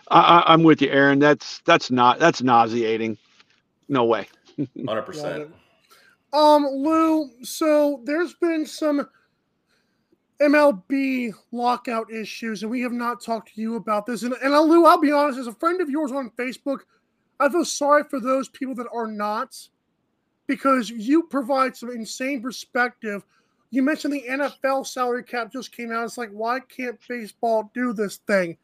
I, 0.09 0.53
am 0.53 0.65
with 0.65 0.83
you, 0.83 0.89
Aaron. 0.89 1.21
That's 1.21 1.61
that's 1.65 1.93
not 1.93 2.19
that's 2.19 2.43
nauseating. 2.43 3.19
No 3.89 4.05
way. 4.05 4.27
Hundred 4.87 5.03
percent. 5.03 5.49
Um, 6.33 6.65
Lou. 6.65 7.31
So 7.45 8.01
there's 8.05 8.35
been 8.35 8.67
some 8.67 9.09
MLB 10.41 11.33
lockout 11.53 12.13
issues, 12.13 12.63
and 12.63 12.71
we 12.71 12.81
have 12.83 12.93
not 12.93 13.23
talked 13.23 13.55
to 13.55 13.61
you 13.61 13.77
about 13.77 14.07
this. 14.07 14.23
And, 14.23 14.35
and 14.43 14.53
Lou, 14.53 14.87
I'll 14.87 15.01
be 15.01 15.13
honest, 15.13 15.39
as 15.39 15.47
a 15.47 15.53
friend 15.53 15.81
of 15.81 15.89
yours 15.89 16.13
on 16.13 16.31
Facebook, 16.39 16.81
I 17.41 17.49
feel 17.49 17.65
sorry 17.65 18.05
for 18.05 18.21
those 18.21 18.49
people 18.49 18.75
that 18.77 18.89
are 18.93 19.07
not 19.07 19.57
because 20.47 20.91
you 20.91 21.25
provide 21.25 21.77
some 21.77 21.91
insane 21.91 22.43
perspective. 22.43 23.25
You 23.71 23.83
mentioned 23.83 24.15
the 24.15 24.25
NFL 24.29 24.87
salary 24.87 25.25
cap 25.25 25.53
just 25.53 25.73
came 25.73 25.91
out. 25.91 26.05
It's 26.05 26.19
like, 26.19 26.31
why 26.31 26.61
can't 26.61 26.99
baseball 27.09 27.71
do 27.75 27.93
this 27.93 28.19
thing? 28.19 28.57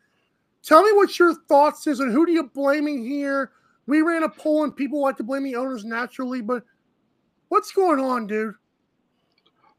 Tell 0.62 0.82
me 0.82 0.92
what 0.92 1.18
your 1.18 1.34
thoughts 1.48 1.86
is 1.86 2.00
and 2.00 2.12
who 2.12 2.24
do 2.24 2.32
you 2.32 2.44
blaming 2.44 3.04
here? 3.04 3.50
We 3.86 4.02
ran 4.02 4.22
a 4.22 4.28
poll 4.28 4.62
and 4.62 4.76
people 4.76 5.02
like 5.02 5.16
to 5.16 5.24
blame 5.24 5.42
the 5.42 5.56
owners 5.56 5.84
naturally, 5.84 6.40
but 6.40 6.62
what's 7.48 7.72
going 7.72 7.98
on, 7.98 8.28
dude? 8.28 8.54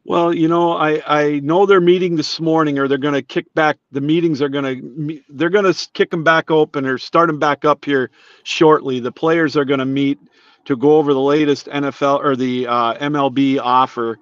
Well, 0.06 0.34
you 0.34 0.50
know, 0.50 0.74
I 0.74 1.02
I 1.06 1.40
know 1.40 1.66
they're 1.66 1.80
meeting 1.80 2.18
this 2.18 2.40
morning, 2.40 2.78
or 2.78 2.88
they're 2.88 2.98
going 2.98 3.14
to 3.14 3.22
kick 3.22 3.54
back. 3.54 3.78
The 3.92 4.02
meetings 4.02 4.42
are 4.42 4.50
going 4.50 4.66
to 4.82 5.22
they're 5.30 5.50
going 5.50 5.72
to 5.72 5.90
kick 5.94 6.12
them 6.12 6.24
back 6.24 6.52
open 6.52 6.86
or 6.86 6.98
start 6.98 7.28
them 7.28 7.40
back 7.40 7.64
up 7.64 7.86
here 7.86 8.12
shortly. 8.44 9.00
The 9.00 9.14
players 9.14 9.56
are 9.56 9.66
going 9.66 9.80
to 9.80 9.86
meet 9.86 10.20
to 10.66 10.76
go 10.76 10.98
over 10.98 11.14
the 11.14 11.22
latest 11.22 11.68
NFL 11.68 12.20
or 12.20 12.36
the 12.36 12.68
uh, 12.68 12.96
MLB 12.96 13.60
offer. 13.62 14.20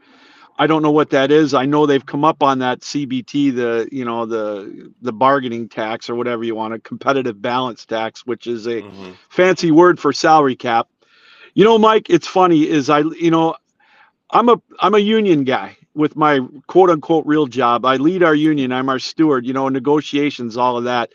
I 0.59 0.67
don't 0.67 0.83
know 0.83 0.91
what 0.91 1.09
that 1.09 1.31
is. 1.31 1.55
I 1.55 1.65
know 1.65 1.87
they've 1.87 2.05
come 2.05 2.23
up 2.23 2.43
on 2.43 2.59
that 2.59 2.81
CBT, 2.81 3.55
the 3.55 3.89
you 3.91 4.05
know 4.05 4.27
the 4.27 4.93
the 5.01 5.11
bargaining 5.13 5.67
tax 5.67 6.11
or 6.11 6.15
whatever 6.15 6.43
you 6.43 6.53
want, 6.53 6.75
a 6.75 6.79
competitive 6.79 7.41
balance 7.41 7.85
tax, 7.85 8.27
which 8.27 8.45
is 8.45 8.67
a 8.67 8.83
mm-hmm. 8.83 9.11
fancy 9.29 9.71
word 9.71 9.99
for 9.99 10.13
salary 10.13 10.55
cap. 10.55 10.87
You 11.55 11.63
know, 11.63 11.79
Mike, 11.79 12.11
it's 12.11 12.27
funny 12.27 12.69
is 12.69 12.91
I 12.91 12.99
you 12.99 13.31
know 13.31 13.55
I'm 14.31 14.49
a 14.49 14.61
I'm 14.79 14.95
a 14.95 14.99
union 14.99 15.43
guy 15.43 15.77
with 15.93 16.15
my 16.15 16.39
quote 16.67 16.89
unquote 16.89 17.25
real 17.25 17.47
job. 17.47 17.85
I 17.85 17.97
lead 17.97 18.23
our 18.23 18.35
union. 18.35 18.71
I'm 18.71 18.89
our 18.89 18.99
steward. 18.99 19.45
You 19.45 19.53
know, 19.53 19.69
negotiations, 19.69 20.57
all 20.57 20.77
of 20.77 20.85
that. 20.85 21.11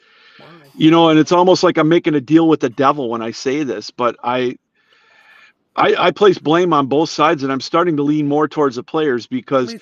You 0.77 0.91
know, 0.91 1.09
and 1.09 1.19
it's 1.19 1.33
almost 1.33 1.63
like 1.63 1.79
I'm 1.79 1.89
making 1.89 2.15
a 2.15 2.21
deal 2.21 2.49
with 2.49 2.61
the 2.61 2.69
devil 2.69 3.09
when 3.09 3.23
I 3.23 3.31
say 3.31 3.63
this, 3.63 3.91
but 3.91 4.17
I 4.23 4.59
I, 5.77 5.95
I 6.07 6.11
place 6.11 6.39
blame 6.39 6.73
on 6.73 6.87
both 6.87 7.11
sides, 7.11 7.43
and 7.43 7.53
I'm 7.53 7.61
starting 7.61 7.97
to 7.97 8.03
lean 8.03 8.27
more 8.27 8.49
towards 8.49 8.77
the 8.77 8.83
players 8.83 9.27
because 9.27 9.75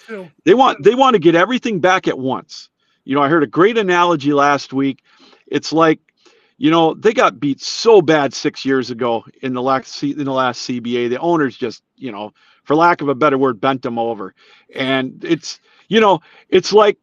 they 0.45 0.55
want 0.55 0.83
they 0.83 0.95
want 0.95 1.15
to 1.15 1.21
get 1.21 1.35
everything 1.35 1.81
back 1.81 2.09
at 2.09 2.19
once. 2.19 2.69
You 3.05 3.15
know, 3.15 3.23
I 3.23 3.29
heard 3.29 3.43
a 3.43 3.49
great 3.49 3.79
analogy 3.79 4.33
last 4.33 4.73
week. 4.73 5.03
It's 5.47 5.73
like, 5.73 6.01
you 6.57 6.71
know, 6.71 6.95
they 6.95 7.13
got 7.13 7.39
beat 7.39 7.61
so 7.61 8.01
bad 8.03 8.35
six 8.35 8.65
years 8.65 8.91
ago 8.91 9.25
in 9.43 9.53
the 9.53 9.63
last 9.63 10.03
in 10.03 10.25
the 10.25 10.33
last 10.33 10.69
CBA. 10.69 11.11
The 11.11 11.19
owners 11.19 11.57
just, 11.57 11.83
you 11.97 12.11
know, 12.11 12.33
for 12.65 12.75
lack 12.75 13.01
of 13.01 13.09
a 13.09 13.15
better 13.15 13.39
word, 13.39 13.61
bent 13.61 13.83
them 13.83 13.99
over. 13.99 14.35
And 14.75 15.25
it's, 15.25 15.61
you 15.89 16.01
know, 16.01 16.21
it's 16.49 16.73
like 16.73 16.99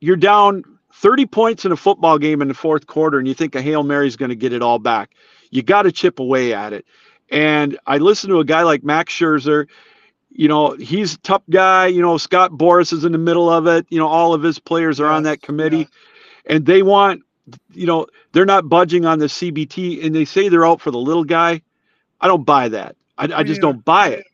you're 0.00 0.16
down 0.16 0.64
30 0.94 1.26
points 1.26 1.64
in 1.64 1.72
a 1.72 1.76
football 1.76 2.18
game 2.18 2.40
in 2.40 2.48
the 2.48 2.54
fourth 2.54 2.86
quarter 2.86 3.18
and 3.18 3.28
you 3.28 3.34
think 3.34 3.54
a 3.54 3.62
Hail 3.62 3.82
Mary 3.82 4.06
is 4.06 4.16
going 4.16 4.28
to 4.30 4.36
get 4.36 4.52
it 4.52 4.62
all 4.62 4.78
back. 4.78 5.10
You 5.50 5.62
got 5.62 5.82
to 5.82 5.92
chip 5.92 6.20
away 6.20 6.54
at 6.54 6.72
it. 6.72 6.86
And 7.30 7.78
I 7.86 7.98
listen 7.98 8.30
to 8.30 8.40
a 8.40 8.44
guy 8.44 8.62
like 8.62 8.84
Max 8.84 9.12
Scherzer. 9.12 9.66
You 10.30 10.48
know, 10.48 10.72
he's 10.72 11.14
a 11.14 11.18
tough 11.18 11.42
guy. 11.50 11.86
You 11.86 12.02
know, 12.02 12.16
Scott 12.16 12.52
Boras 12.52 12.92
is 12.92 13.04
in 13.04 13.12
the 13.12 13.18
middle 13.18 13.50
of 13.50 13.66
it. 13.66 13.86
You 13.88 13.98
know, 13.98 14.08
all 14.08 14.34
of 14.34 14.42
his 14.42 14.58
players 14.58 15.00
are 15.00 15.04
yes, 15.04 15.16
on 15.16 15.22
that 15.24 15.42
committee. 15.42 15.78
Yeah. 15.78 15.84
And 16.56 16.66
they 16.66 16.82
want, 16.82 17.22
you 17.72 17.86
know, 17.86 18.06
they're 18.32 18.46
not 18.46 18.68
budging 18.68 19.06
on 19.06 19.18
the 19.18 19.26
CBT 19.26 20.04
and 20.04 20.14
they 20.14 20.24
say 20.24 20.48
they're 20.48 20.66
out 20.66 20.80
for 20.80 20.90
the 20.90 20.98
little 20.98 21.24
guy. 21.24 21.62
I 22.20 22.28
don't 22.28 22.44
buy 22.44 22.68
that. 22.68 22.96
I, 23.16 23.28
I 23.32 23.42
just 23.42 23.60
don't 23.60 23.84
buy 23.84 24.08
it. 24.08 24.26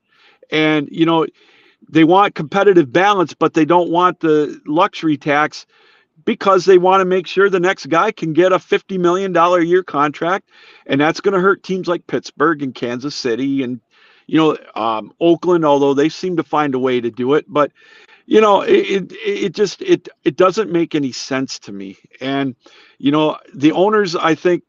And, 0.50 0.88
you 0.90 1.06
know, 1.06 1.26
they 1.88 2.04
want 2.04 2.34
competitive 2.34 2.92
balance, 2.92 3.34
but 3.34 3.54
they 3.54 3.64
don't 3.64 3.90
want 3.90 4.20
the 4.20 4.60
luxury 4.66 5.16
tax 5.16 5.66
because 6.24 6.64
they 6.64 6.78
want 6.78 7.00
to 7.00 7.04
make 7.04 7.26
sure 7.26 7.48
the 7.48 7.60
next 7.60 7.86
guy 7.86 8.12
can 8.12 8.32
get 8.32 8.52
a 8.52 8.58
$50 8.58 8.98
million 8.98 9.36
a 9.36 9.60
year 9.60 9.82
contract. 9.82 10.48
And 10.86 11.00
that's 11.00 11.20
going 11.20 11.34
to 11.34 11.40
hurt 11.40 11.62
teams 11.62 11.88
like 11.88 12.06
Pittsburgh 12.06 12.62
and 12.62 12.74
Kansas 12.74 13.14
City 13.14 13.62
and, 13.62 13.80
you 14.26 14.38
know, 14.38 14.56
um, 14.80 15.12
Oakland, 15.20 15.64
although 15.64 15.94
they 15.94 16.08
seem 16.08 16.36
to 16.36 16.44
find 16.44 16.74
a 16.74 16.78
way 16.78 17.00
to 17.00 17.10
do 17.10 17.34
it. 17.34 17.46
But, 17.48 17.72
you 18.26 18.40
know, 18.40 18.60
it, 18.60 18.86
it, 18.86 19.12
it 19.12 19.54
just, 19.54 19.82
it, 19.82 20.08
it 20.24 20.36
doesn't 20.36 20.70
make 20.70 20.94
any 20.94 21.12
sense 21.12 21.58
to 21.60 21.72
me. 21.72 21.96
And, 22.20 22.54
you 22.98 23.10
know, 23.10 23.38
the 23.54 23.72
owners, 23.72 24.14
I 24.14 24.34
think 24.34 24.62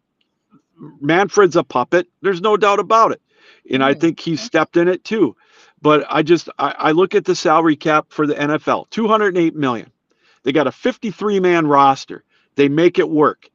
Manfred's 1.00 1.56
a 1.56 1.64
puppet. 1.64 2.08
There's 2.22 2.42
no 2.42 2.58
doubt 2.58 2.80
about 2.80 3.12
it. 3.12 3.22
And 3.70 3.84
I 3.84 3.94
think 3.94 4.20
he's 4.20 4.42
stepped 4.42 4.78
in 4.78 4.88
it 4.88 5.04
too. 5.04 5.36
But 5.82 6.06
I 6.10 6.22
just 6.24 6.50
I, 6.60 6.76
I 6.78 6.92
look 6.92 7.16
at 7.16 7.26
the 7.26 7.36
salary 7.36 7.76
cap 7.76 8.08
for 8.10 8.28
the 8.28 8.36
NFL, 8.36 8.90
208 8.92 9.56
million. 9.56 9.92
They 10.44 10.52
got 10.52 10.68
a 10.68 10.72
53 10.72 11.40
man 11.40 11.68
roster. 11.68 12.24
They 12.56 12.70
make 12.70 13.00
it 13.00 13.10
work. 13.10 13.50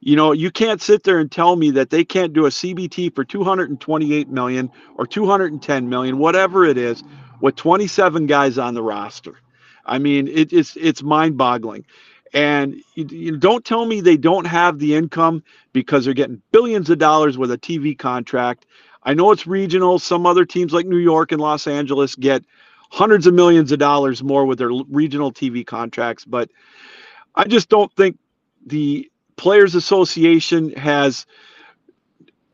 You 0.00 0.16
know, 0.16 0.32
you 0.32 0.50
can't 0.50 0.82
sit 0.82 1.04
there 1.04 1.20
and 1.20 1.30
tell 1.30 1.54
me 1.54 1.70
that 1.72 1.90
they 1.90 2.04
can't 2.04 2.32
do 2.32 2.46
a 2.46 2.50
CBT 2.50 3.14
for 3.14 3.24
228 3.24 4.28
million 4.28 4.70
or 4.96 5.06
210 5.06 5.88
million, 5.88 6.18
whatever 6.18 6.64
it 6.64 6.76
is, 6.76 7.04
with 7.40 7.54
27 7.54 8.26
guys 8.26 8.58
on 8.58 8.74
the 8.74 8.82
roster. 8.82 9.36
I 9.86 9.98
mean, 9.98 10.26
it, 10.28 10.52
it's 10.52 10.76
it's 10.76 11.02
mind-boggling. 11.02 11.84
And 12.34 12.76
you, 12.94 13.06
you, 13.10 13.36
don't 13.36 13.64
tell 13.64 13.84
me 13.84 14.00
they 14.00 14.16
don't 14.16 14.46
have 14.46 14.78
the 14.78 14.94
income 14.94 15.42
because 15.72 16.04
they're 16.04 16.14
getting 16.14 16.40
billions 16.50 16.88
of 16.90 16.98
dollars 16.98 17.36
with 17.36 17.52
a 17.52 17.58
TV 17.58 17.96
contract 17.96 18.66
I 19.04 19.14
know 19.14 19.32
it's 19.32 19.46
regional. 19.46 19.98
Some 19.98 20.26
other 20.26 20.44
teams 20.44 20.72
like 20.72 20.86
New 20.86 20.98
York 20.98 21.32
and 21.32 21.40
Los 21.40 21.66
Angeles 21.66 22.14
get 22.14 22.44
hundreds 22.90 23.26
of 23.26 23.34
millions 23.34 23.72
of 23.72 23.78
dollars 23.78 24.22
more 24.22 24.44
with 24.44 24.58
their 24.58 24.70
regional 24.88 25.32
TV 25.32 25.66
contracts, 25.66 26.24
but 26.24 26.50
I 27.34 27.44
just 27.44 27.68
don't 27.68 27.92
think 27.96 28.18
the 28.66 29.10
Players 29.36 29.74
Association 29.74 30.70
has. 30.72 31.26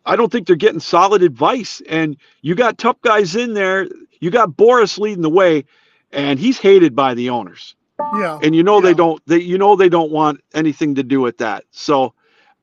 I 0.07 0.17
don't 0.17 0.33
think 0.33 0.47
they're 0.47 0.57
getting 0.57 0.81
solid 0.81 1.23
advice. 1.23 1.83
And 1.89 2.17
you 2.41 2.55
got 2.55 2.79
tough 2.79 3.01
guys 3.03 3.37
in 3.37 3.53
there. 3.53 3.87
You 4.21 4.31
got 4.31 4.51
Boras 4.51 4.99
leading 4.99 5.23
the 5.23 5.29
way, 5.29 5.65
and 6.13 6.39
he's 6.39 6.59
hated 6.59 6.97
by 6.97 7.15
the 7.15 7.29
owners. 7.29 7.75
Yeah. 8.17 8.39
And 8.43 8.55
you 8.55 8.63
know 8.63 8.77
yeah. 8.77 8.85
they 8.85 8.95
don't. 8.95 9.23
They 9.27 9.39
you 9.41 9.59
know 9.59 9.77
they 9.77 9.89
don't 9.89 10.13
want 10.13 10.41
anything 10.55 10.95
to 10.95 11.03
do 11.03 11.21
with 11.21 11.39
that. 11.39 11.65
So 11.73 12.15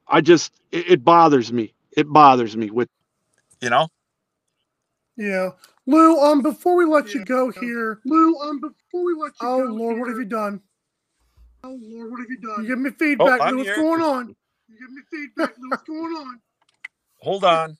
I 0.07 0.21
just 0.21 0.53
it, 0.71 0.89
it 0.91 1.03
bothers 1.03 1.51
me. 1.51 1.73
It 1.91 2.07
bothers 2.11 2.55
me 2.55 2.71
with 2.71 2.89
you 3.65 3.71
know? 3.71 3.89
Yeah. 5.17 5.49
Lou, 5.87 6.19
um, 6.19 6.41
before 6.41 6.77
we 6.77 6.85
let 6.85 7.07
yeah. 7.07 7.19
you 7.19 7.25
go 7.25 7.51
here, 7.51 7.99
Lou, 8.05 8.37
um, 8.39 8.61
before 8.61 9.05
we 9.05 9.13
let 9.13 9.33
you 9.41 9.47
go. 9.47 9.55
oh, 9.55 9.67
go, 9.67 9.73
Lord, 9.73 9.93
here. 9.93 9.99
what 9.99 10.09
have 10.09 10.17
you 10.17 10.25
done? 10.25 10.61
Oh 11.63 11.77
Lord, 11.81 12.11
what 12.11 12.19
have 12.19 12.29
you 12.29 12.37
done? 12.37 12.63
You 12.63 12.69
give 12.69 12.79
me 12.79 12.91
feedback. 12.91 13.41
Oh, 13.41 13.55
what's 13.55 13.75
going 13.75 14.01
on? 14.01 14.35
You 14.69 14.79
give 14.79 14.91
me 14.91 15.01
feedback. 15.11 15.57
Lou. 15.57 15.69
what's 15.69 15.83
going 15.83 16.13
on? 16.13 16.39
Hold 17.21 17.43
on. 17.43 17.77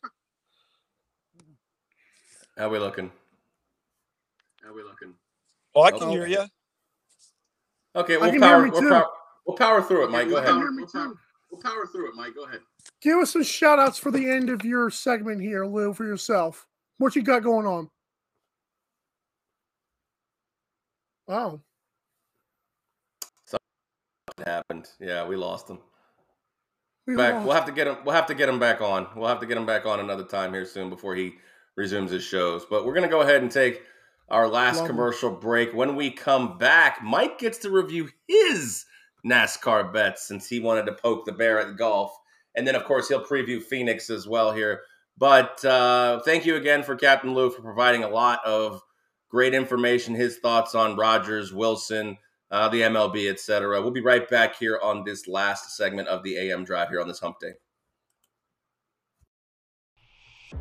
How 2.57 2.69
we 2.69 2.79
looking? 2.79 3.11
How 4.63 4.73
we 4.73 4.81
looking? 4.81 5.13
Oh, 5.75 5.83
I 5.83 5.91
can 5.91 6.03
oh, 6.03 6.09
hear 6.09 6.25
you. 6.25 6.45
Okay, 7.95 8.17
we'll 8.17 8.39
power, 8.39 8.69
we'll 8.69 8.89
power, 8.89 9.07
we'll 9.45 9.57
power 9.57 9.81
through 9.81 10.05
it, 10.05 10.09
Mike. 10.09 10.29
Go 10.29 10.37
ahead. 10.37 10.53
We'll 10.55 10.87
power, 10.87 11.13
we'll 11.51 11.61
power 11.61 11.87
through 11.91 12.09
it, 12.09 12.15
Mike. 12.15 12.33
Go 12.33 12.45
ahead. 12.45 12.61
Give 13.05 13.19
us 13.19 13.33
some 13.33 13.43
shout 13.43 13.77
outs 13.77 13.99
for 13.99 14.09
the 14.09 14.27
end 14.27 14.49
of 14.49 14.65
your 14.65 14.89
segment 14.89 15.39
here, 15.39 15.63
Lou, 15.63 15.93
for 15.93 16.05
yourself. 16.05 16.65
What 16.97 17.15
you 17.15 17.21
got 17.21 17.43
going 17.43 17.67
on? 17.67 17.87
Oh. 21.27 21.61
Something 23.45 24.43
happened. 24.47 24.89
Yeah, 24.99 25.27
we 25.27 25.35
lost 25.35 25.69
him. 25.69 25.77
We 27.05 27.15
back. 27.15 27.35
Lost. 27.35 27.45
We'll 27.45 27.55
have 27.55 27.65
to 27.65 27.71
get 27.71 27.85
him. 27.85 27.97
We'll 28.03 28.15
have 28.15 28.25
to 28.25 28.33
get 28.33 28.49
him 28.49 28.57
back 28.57 28.81
on. 28.81 29.05
We'll 29.15 29.29
have 29.29 29.39
to 29.41 29.45
get 29.45 29.57
him 29.57 29.67
back 29.67 29.85
on 29.85 29.99
another 29.99 30.23
time 30.23 30.51
here 30.51 30.65
soon 30.65 30.89
before 30.89 31.13
he 31.13 31.35
resumes 31.75 32.09
his 32.09 32.23
shows. 32.23 32.65
But 32.67 32.87
we're 32.87 32.95
gonna 32.95 33.07
go 33.07 33.21
ahead 33.21 33.43
and 33.43 33.51
take 33.51 33.83
our 34.29 34.47
last 34.47 34.79
Love 34.79 34.87
commercial 34.87 35.29
him. 35.35 35.39
break. 35.39 35.75
When 35.75 35.95
we 35.95 36.09
come 36.09 36.57
back, 36.57 37.03
Mike 37.03 37.37
gets 37.37 37.59
to 37.59 37.69
review 37.69 38.09
his 38.27 38.83
NASCAR 39.23 39.93
bets 39.93 40.27
since 40.27 40.49
he 40.49 40.59
wanted 40.59 40.87
to 40.87 40.93
poke 40.93 41.25
the 41.25 41.33
bear 41.33 41.59
at 41.59 41.77
golf, 41.77 42.17
and 42.55 42.67
then 42.67 42.75
of 42.75 42.83
course 42.85 43.07
he'll 43.07 43.23
preview 43.23 43.61
Phoenix 43.61 44.09
as 44.09 44.27
well 44.27 44.51
here. 44.51 44.81
But 45.17 45.63
uh, 45.63 46.21
thank 46.25 46.45
you 46.45 46.55
again 46.55 46.83
for 46.83 46.95
Captain 46.95 47.33
Lou 47.33 47.49
for 47.49 47.61
providing 47.61 48.03
a 48.03 48.09
lot 48.09 48.45
of 48.45 48.81
great 49.29 49.53
information, 49.53 50.13
his 50.13 50.37
thoughts 50.37 50.75
on 50.75 50.97
Rodgers, 50.97 51.53
Wilson, 51.53 52.17
uh, 52.51 52.69
the 52.69 52.81
MLB, 52.81 53.29
etc. 53.29 53.81
We'll 53.81 53.91
be 53.91 54.01
right 54.01 54.29
back 54.29 54.57
here 54.57 54.79
on 54.81 55.03
this 55.03 55.27
last 55.27 55.75
segment 55.75 56.07
of 56.09 56.23
the 56.23 56.37
AM 56.37 56.63
Drive 56.63 56.89
here 56.89 57.01
on 57.01 57.07
this 57.07 57.19
Hump 57.19 57.39
Day. 57.39 57.53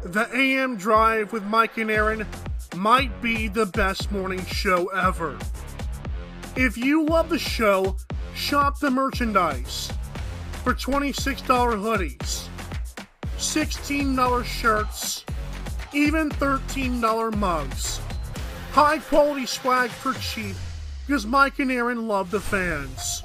The 0.05 0.29
AM 0.35 0.77
Drive 0.77 1.33
with 1.33 1.45
Mike 1.45 1.79
and 1.79 1.91
Aaron 1.91 2.27
might 2.77 3.21
be 3.23 3.49
the 3.49 3.67
best 3.67 4.11
morning 4.11 4.45
show 4.47 4.87
ever. 4.87 5.39
If 6.57 6.77
you 6.77 7.05
love 7.05 7.29
the 7.29 7.39
show, 7.39 7.97
shop 8.35 8.79
the 8.81 8.91
merchandise 8.91 9.93
for 10.65 10.75
$26 10.75 11.45
hoodies, 11.45 12.49
$16 13.37 14.45
shirts, 14.45 15.25
even 15.93 16.31
$13 16.31 17.37
mugs. 17.37 18.01
High 18.73 18.99
quality 18.99 19.45
swag 19.45 19.91
for 19.91 20.15
cheap 20.15 20.57
because 21.07 21.27
Mike 21.27 21.59
and 21.59 21.71
Aaron 21.71 22.09
love 22.09 22.31
the 22.31 22.41
fans. 22.41 23.23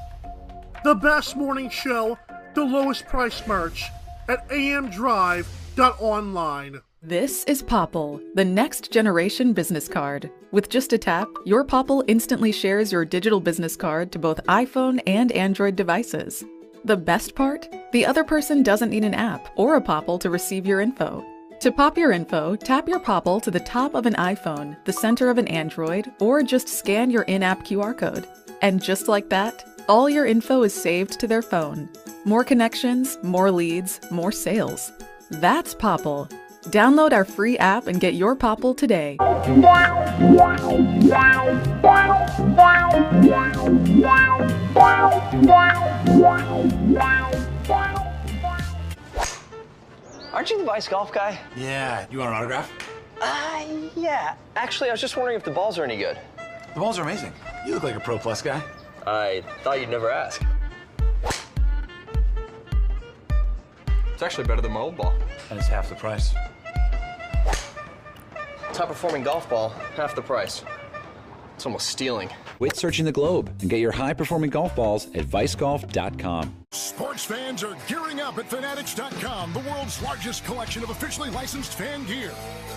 The 0.83 0.95
best 0.95 1.37
morning 1.37 1.69
show, 1.69 2.19
the 2.55 2.65
lowest 2.65 3.07
price 3.07 3.47
merch 3.47 3.85
at 4.27 4.45
amdrive.online. 4.49 6.81
This 7.01 7.45
is 7.45 7.63
Popl, 7.63 8.21
the 8.35 8.43
next 8.43 8.91
generation 8.91 9.53
business 9.53 9.87
card. 9.87 10.29
With 10.51 10.67
just 10.67 10.91
a 10.91 10.97
tap, 10.97 11.29
your 11.45 11.63
Popl 11.63 12.03
instantly 12.07 12.51
shares 12.51 12.91
your 12.91 13.05
digital 13.05 13.39
business 13.39 13.77
card 13.77 14.11
to 14.11 14.19
both 14.19 14.45
iPhone 14.47 14.99
and 15.07 15.31
Android 15.31 15.77
devices. 15.77 16.43
The 16.85 16.97
best 16.97 17.35
part? 17.35 17.67
The 17.91 18.05
other 18.05 18.23
person 18.23 18.63
doesn't 18.63 18.89
need 18.89 19.03
an 19.03 19.13
app 19.13 19.49
or 19.55 19.75
a 19.75 19.81
Popl 19.81 20.19
to 20.21 20.29
receive 20.29 20.65
your 20.65 20.79
info. 20.79 21.25
To 21.59 21.71
pop 21.71 21.97
your 21.97 22.13
info, 22.13 22.55
tap 22.55 22.87
your 22.87 23.01
Popl 23.01 23.41
to 23.41 23.51
the 23.51 23.59
top 23.59 23.95
of 23.95 24.05
an 24.05 24.13
iPhone, 24.13 24.77
the 24.85 24.93
center 24.93 25.29
of 25.29 25.37
an 25.37 25.47
Android, 25.49 26.09
or 26.21 26.41
just 26.41 26.69
scan 26.69 27.11
your 27.11 27.23
in 27.23 27.43
app 27.43 27.65
QR 27.65 27.97
code. 27.97 28.27
And 28.61 28.81
just 28.81 29.09
like 29.09 29.29
that, 29.29 29.65
all 29.89 30.09
your 30.09 30.25
info 30.25 30.63
is 30.63 30.73
saved 30.73 31.19
to 31.19 31.27
their 31.27 31.41
phone. 31.41 31.89
More 32.23 32.45
connections, 32.45 33.17
more 33.23 33.51
leads, 33.51 33.99
more 34.09 34.31
sales. 34.31 34.91
That's 35.29 35.75
Popl. 35.75 36.31
Download 36.65 37.13
our 37.13 37.25
free 37.25 37.57
app 37.57 37.87
and 37.87 37.99
get 37.99 38.13
your 38.13 38.35
Popl 38.35 38.77
today. 38.77 39.17
Aren't 50.31 50.49
you 50.51 50.57
the 50.59 50.63
Vice 50.63 50.87
Golf 50.87 51.11
guy? 51.11 51.39
Yeah. 51.55 52.05
You 52.11 52.19
want 52.19 52.31
an 52.31 52.37
autograph? 52.37 52.71
Uh, 53.21 53.65
yeah. 53.95 54.35
Actually, 54.55 54.89
I 54.89 54.93
was 54.93 55.01
just 55.01 55.17
wondering 55.17 55.37
if 55.37 55.43
the 55.43 55.51
balls 55.51 55.77
are 55.77 55.83
any 55.83 55.97
good. 55.97 56.17
The 56.73 56.79
balls 56.79 56.99
are 56.99 57.03
amazing. 57.03 57.33
You 57.65 57.73
look 57.73 57.83
like 57.83 57.95
a 57.95 57.99
Pro 57.99 58.17
Plus 58.17 58.41
guy. 58.41 58.61
I 59.07 59.43
thought 59.63 59.79
you'd 59.79 59.89
never 59.89 60.09
ask. 60.11 60.41
It's 64.19 64.23
actually 64.25 64.47
better 64.47 64.61
than 64.61 64.73
my 64.73 64.81
old 64.81 64.97
ball. 64.97 65.13
And 65.49 65.57
it's 65.57 65.69
half 65.69 65.87
the 65.87 65.95
price. 65.95 66.33
Top 68.73 68.89
performing 68.89 69.23
golf 69.23 69.49
ball, 69.49 69.69
half 69.95 70.13
the 70.13 70.21
price. 70.21 70.61
It's 71.55 71.65
almost 71.65 71.87
stealing. 71.87 72.29
Quit 72.57 72.75
searching 72.75 73.05
the 73.05 73.13
globe 73.13 73.49
and 73.61 73.69
get 73.69 73.79
your 73.79 73.93
high 73.93 74.11
performing 74.11 74.49
golf 74.49 74.75
balls 74.75 75.07
at 75.15 75.25
vicegolf.com. 75.25 76.53
Sports 76.73 77.23
fans 77.23 77.63
are 77.63 77.77
gearing 77.87 78.19
up 78.19 78.37
at 78.37 78.49
Fanatics.com, 78.49 79.53
the 79.53 79.59
world's 79.59 80.01
largest 80.01 80.43
collection 80.43 80.83
of 80.83 80.89
officially 80.89 81.29
licensed 81.29 81.75
fan 81.75 82.05
gear. 82.05 82.31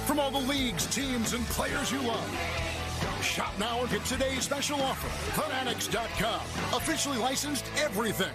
From 0.07 0.21
all 0.21 0.31
the 0.31 0.39
leagues, 0.39 0.87
teams, 0.95 1.33
and 1.33 1.45
players 1.47 1.91
you 1.91 2.03
love. 2.03 3.21
Shop 3.21 3.53
now 3.59 3.81
and 3.81 3.91
get 3.91 4.05
today's 4.05 4.45
special 4.45 4.81
offer. 4.81 5.09
Fanatics.com, 5.41 6.41
officially 6.73 7.19
licensed 7.19 7.65
everything. 7.79 8.33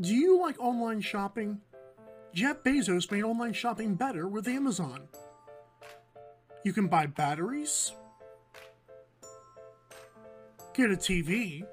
Do 0.00 0.14
you 0.14 0.40
like 0.40 0.58
online 0.58 1.02
shopping? 1.02 1.60
Jeff 2.34 2.62
Bezos 2.62 3.10
made 3.10 3.24
online 3.24 3.52
shopping 3.52 3.94
better 3.94 4.26
with 4.26 4.48
Amazon. 4.48 5.06
You 6.64 6.72
can 6.72 6.86
buy 6.86 7.06
batteries, 7.06 7.92
get 10.72 10.90
a 10.90 10.96
TV, 10.96 11.66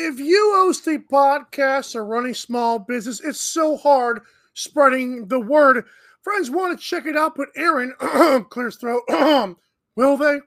If 0.00 0.20
you 0.20 0.52
host 0.54 0.86
a 0.86 1.00
podcast 1.00 1.96
or 1.96 2.04
run 2.04 2.26
a 2.26 2.34
small 2.34 2.78
business, 2.78 3.20
it's 3.20 3.40
so 3.40 3.76
hard 3.76 4.20
spreading 4.54 5.26
the 5.26 5.40
word. 5.40 5.84
Friends 6.22 6.52
want 6.52 6.78
to 6.78 6.84
check 6.84 7.04
it 7.06 7.16
out, 7.16 7.34
but 7.34 7.48
Aaron 7.56 7.92
clears 8.48 8.76
throat. 8.76 9.02
Will 9.96 10.16
they? 10.16 10.38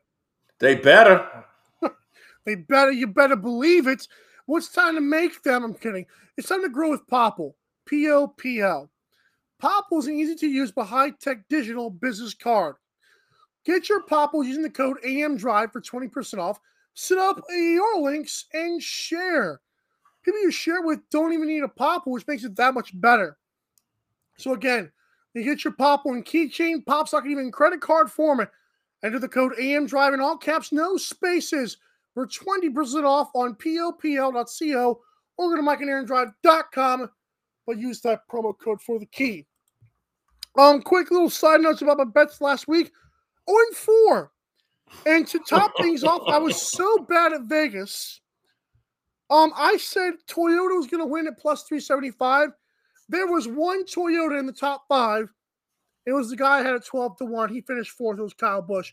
They 0.60 0.76
better. 0.76 1.28
they 2.45 2.56
better. 2.56 2.91
You 2.91 3.08
better 3.08 3.36
believe 3.36 3.88
it. 3.88 4.08
What's 4.45 4.70
time 4.70 4.95
to 4.95 5.02
make 5.02 5.43
them? 5.43 5.66
I'm 5.66 5.74
kidding. 5.74 6.06
It's 6.38 6.47
time 6.47 6.62
to 6.62 6.70
grow 6.70 6.89
with 6.89 7.06
Popl. 7.08 7.54
P 7.86 8.10
O 8.10 8.30
P 8.30 8.62
L. 8.62 8.89
Popl 9.62 9.99
is 9.99 10.08
an 10.08 10.16
easy 10.16 10.36
to 10.36 10.47
use 10.47 10.72
but 10.72 10.86
high 10.86 11.10
tech 11.10 11.49
digital 11.49 11.89
business 11.89 12.34
card. 12.34 12.76
Get 13.66 13.89
your 13.89 14.02
Popl 14.04 14.45
using 14.45 14.64
the 14.64 14.70
code 14.70 14.97
AM 15.04 15.36
Drive 15.36 15.74
for 15.74 15.82
20% 15.82 16.39
off. 16.39 16.62
Set 16.93 17.17
up 17.17 17.41
your 17.49 18.01
links 18.01 18.45
and 18.53 18.81
share. 18.81 19.61
People 20.23 20.41
you 20.41 20.51
share 20.51 20.81
with 20.81 20.99
don't 21.09 21.33
even 21.33 21.47
need 21.47 21.63
a 21.63 21.67
Popl, 21.67 22.07
which 22.07 22.27
makes 22.27 22.43
it 22.43 22.55
that 22.57 22.73
much 22.73 22.99
better. 22.99 23.37
So 24.37 24.53
again, 24.53 24.91
you 25.33 25.43
get 25.43 25.63
your 25.63 25.73
pop 25.73 26.05
on 26.05 26.23
keychain, 26.23 26.85
pop 26.85 27.07
socket, 27.07 27.31
even 27.31 27.51
credit 27.51 27.81
card 27.81 28.11
format. 28.11 28.51
Enter 29.03 29.19
the 29.19 29.27
code 29.27 29.53
AM 29.59 29.87
Drive 29.87 30.13
in 30.13 30.19
all 30.19 30.37
caps, 30.37 30.71
no 30.71 30.97
spaces, 30.97 31.77
for 32.13 32.27
20% 32.27 33.03
off 33.03 33.31
on 33.33 33.55
popl.co 33.55 34.99
or 35.37 35.49
go 35.49 35.55
to 35.55 35.61
mikeandaarondrive.com, 35.61 37.09
but 37.65 37.77
use 37.77 38.01
that 38.01 38.27
promo 38.29 38.53
code 38.57 38.81
for 38.81 38.99
the 38.99 39.05
key. 39.07 39.45
Um, 40.59 40.81
quick 40.81 41.09
little 41.11 41.29
side 41.29 41.61
notes 41.61 41.81
about 41.81 41.97
my 41.97 42.03
bets 42.03 42.41
last 42.41 42.67
week. 42.67 42.91
0 43.49 43.57
and 43.67 43.75
4. 43.75 44.31
And 45.05 45.27
to 45.27 45.39
top 45.39 45.71
things 45.79 46.03
off, 46.03 46.23
I 46.27 46.37
was 46.37 46.61
so 46.61 46.99
bad 46.99 47.33
at 47.33 47.43
Vegas. 47.43 48.21
Um, 49.29 49.53
I 49.55 49.77
said 49.77 50.13
Toyota 50.27 50.77
was 50.77 50.87
going 50.87 51.01
to 51.01 51.07
win 51.07 51.27
at 51.27 51.39
plus 51.39 51.63
375. 51.63 52.49
There 53.09 53.27
was 53.27 53.47
one 53.47 53.85
Toyota 53.85 54.39
in 54.39 54.45
the 54.45 54.53
top 54.53 54.83
five. 54.87 55.31
It 56.05 56.13
was 56.13 56.29
the 56.29 56.35
guy 56.35 56.59
I 56.59 56.63
had 56.63 56.75
at 56.75 56.85
12 56.85 57.17
to 57.17 57.25
1. 57.25 57.53
He 57.53 57.61
finished 57.61 57.91
fourth. 57.91 58.19
It 58.19 58.23
was 58.23 58.33
Kyle 58.33 58.61
Busch. 58.61 58.91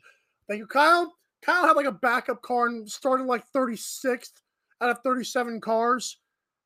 Thank 0.49 0.59
you, 0.59 0.67
Kyle. 0.67 1.15
Kyle 1.43 1.67
had 1.67 1.77
like 1.77 1.87
a 1.87 1.93
backup 1.93 2.43
car 2.43 2.67
and 2.67 2.89
started 2.91 3.25
like 3.25 3.45
36th 3.53 4.33
out 4.81 4.91
of 4.91 4.99
37 5.03 5.61
cars 5.61 6.19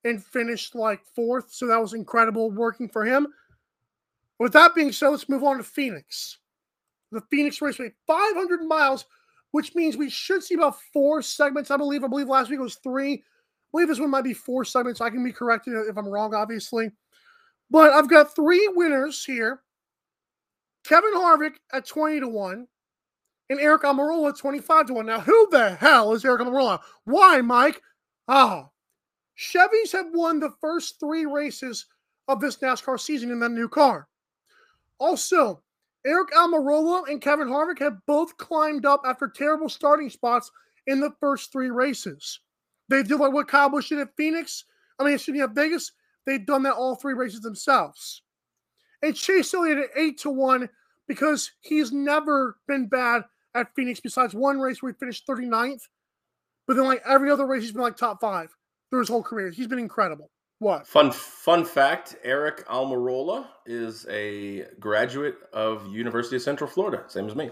and 0.04 0.22
finished 0.22 0.74
like 0.74 1.00
fourth. 1.14 1.52
So 1.52 1.66
that 1.66 1.80
was 1.80 1.94
incredible 1.94 2.50
working 2.50 2.88
for 2.88 3.04
him. 3.04 3.28
With 4.38 4.52
that 4.54 4.74
being 4.74 4.92
said, 4.92 5.08
let's 5.08 5.28
move 5.28 5.44
on 5.44 5.58
to 5.58 5.62
Phoenix. 5.62 6.38
The 7.12 7.20
Phoenix 7.30 7.60
Raceway, 7.60 7.92
500 8.06 8.64
miles, 8.64 9.04
which 9.52 9.74
means 9.74 9.96
we 9.96 10.10
should 10.10 10.42
see 10.42 10.54
about 10.54 10.80
four 10.92 11.22
segments. 11.22 11.70
I 11.70 11.76
believe. 11.76 12.04
I 12.04 12.08
believe 12.08 12.28
last 12.28 12.50
week 12.50 12.60
was 12.60 12.76
three. 12.76 13.14
I 13.14 13.20
believe 13.72 13.88
this 13.88 14.00
one 14.00 14.10
might 14.10 14.24
be 14.24 14.34
four 14.34 14.64
segments. 14.64 15.00
I 15.00 15.10
can 15.10 15.24
be 15.24 15.32
corrected 15.32 15.74
if 15.88 15.96
I'm 15.96 16.08
wrong, 16.08 16.34
obviously. 16.34 16.90
But 17.70 17.92
I've 17.92 18.10
got 18.10 18.34
three 18.34 18.68
winners 18.74 19.24
here. 19.24 19.62
Kevin 20.84 21.14
Harvick 21.14 21.54
at 21.72 21.86
20 21.86 22.20
to 22.20 22.28
1 22.28 22.66
and 23.50 23.60
Aric 23.60 23.82
Almirola 23.82 24.30
at 24.30 24.36
25 24.36 24.86
to 24.86 24.94
1. 24.94 25.06
Now, 25.06 25.20
who 25.20 25.48
the 25.50 25.74
hell 25.76 26.12
is 26.12 26.24
Aric 26.24 26.40
Almirola? 26.40 26.80
Why, 27.04 27.40
Mike? 27.40 27.80
Ah, 28.28 28.68
Chevys 29.38 29.92
have 29.92 30.06
won 30.12 30.40
the 30.40 30.52
first 30.60 30.98
three 31.00 31.24
races 31.24 31.86
of 32.28 32.40
this 32.40 32.58
NASCAR 32.58 32.98
season 33.00 33.30
in 33.30 33.40
that 33.40 33.50
new 33.50 33.68
car. 33.68 34.08
Also, 34.98 35.62
Aric 36.06 36.30
Almirola 36.36 37.08
and 37.08 37.20
Kevin 37.20 37.48
Harvick 37.48 37.78
have 37.78 38.04
both 38.06 38.36
climbed 38.36 38.84
up 38.86 39.02
after 39.06 39.28
terrible 39.28 39.68
starting 39.68 40.10
spots 40.10 40.50
in 40.86 41.00
the 41.00 41.12
first 41.20 41.52
three 41.52 41.70
races. 41.70 42.40
They 42.88 43.02
did 43.02 43.20
like 43.20 43.32
what 43.32 43.48
Kyle 43.48 43.68
Busch 43.68 43.90
did 43.90 44.00
at 44.00 44.16
Phoenix. 44.16 44.64
I 44.98 45.04
mean, 45.04 45.14
excuse 45.14 45.34
me, 45.34 45.42
at 45.42 45.54
Vegas. 45.54 45.92
They've 46.26 46.44
done 46.44 46.64
that 46.64 46.74
all 46.74 46.94
three 46.94 47.14
races 47.14 47.40
themselves. 47.40 48.22
And 49.02 49.16
Chase 49.16 49.54
Elliott 49.54 49.78
at 49.78 49.90
eight 49.96 50.18
to 50.20 50.30
one 50.30 50.68
because 51.08 51.50
he's 51.60 51.92
never 51.92 52.58
been 52.68 52.88
bad 52.88 53.24
at 53.54 53.74
Phoenix 53.74 54.00
besides 54.00 54.34
one 54.34 54.60
race 54.60 54.82
where 54.82 54.92
he 54.92 54.98
finished 54.98 55.26
39th. 55.26 55.82
But 56.66 56.76
then, 56.76 56.86
like 56.86 57.02
every 57.06 57.30
other 57.30 57.46
race, 57.46 57.62
he's 57.62 57.72
been 57.72 57.82
like 57.82 57.96
top 57.96 58.20
five 58.20 58.54
through 58.90 59.00
his 59.00 59.08
whole 59.08 59.22
career. 59.22 59.50
He's 59.50 59.66
been 59.66 59.78
incredible. 59.78 60.30
What? 60.62 60.86
Fun 60.86 61.10
fun 61.10 61.64
fact: 61.64 62.14
Aric 62.24 62.62
Almirola 62.66 63.46
is 63.66 64.06
a 64.08 64.64
graduate 64.78 65.34
of 65.52 65.92
University 65.92 66.36
of 66.36 66.42
Central 66.42 66.70
Florida, 66.70 67.02
same 67.08 67.26
as 67.26 67.34
me. 67.34 67.50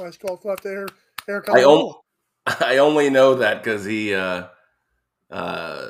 Nice 0.00 0.16
call 0.16 0.40
left 0.42 0.62
there, 0.62 0.86
Aric 1.28 1.50
I, 1.50 1.62
on, 1.62 1.94
I 2.46 2.78
only 2.78 3.10
know 3.10 3.34
that 3.34 3.62
because 3.62 3.84
he 3.84 4.14
uh, 4.14 4.44
uh, 5.30 5.88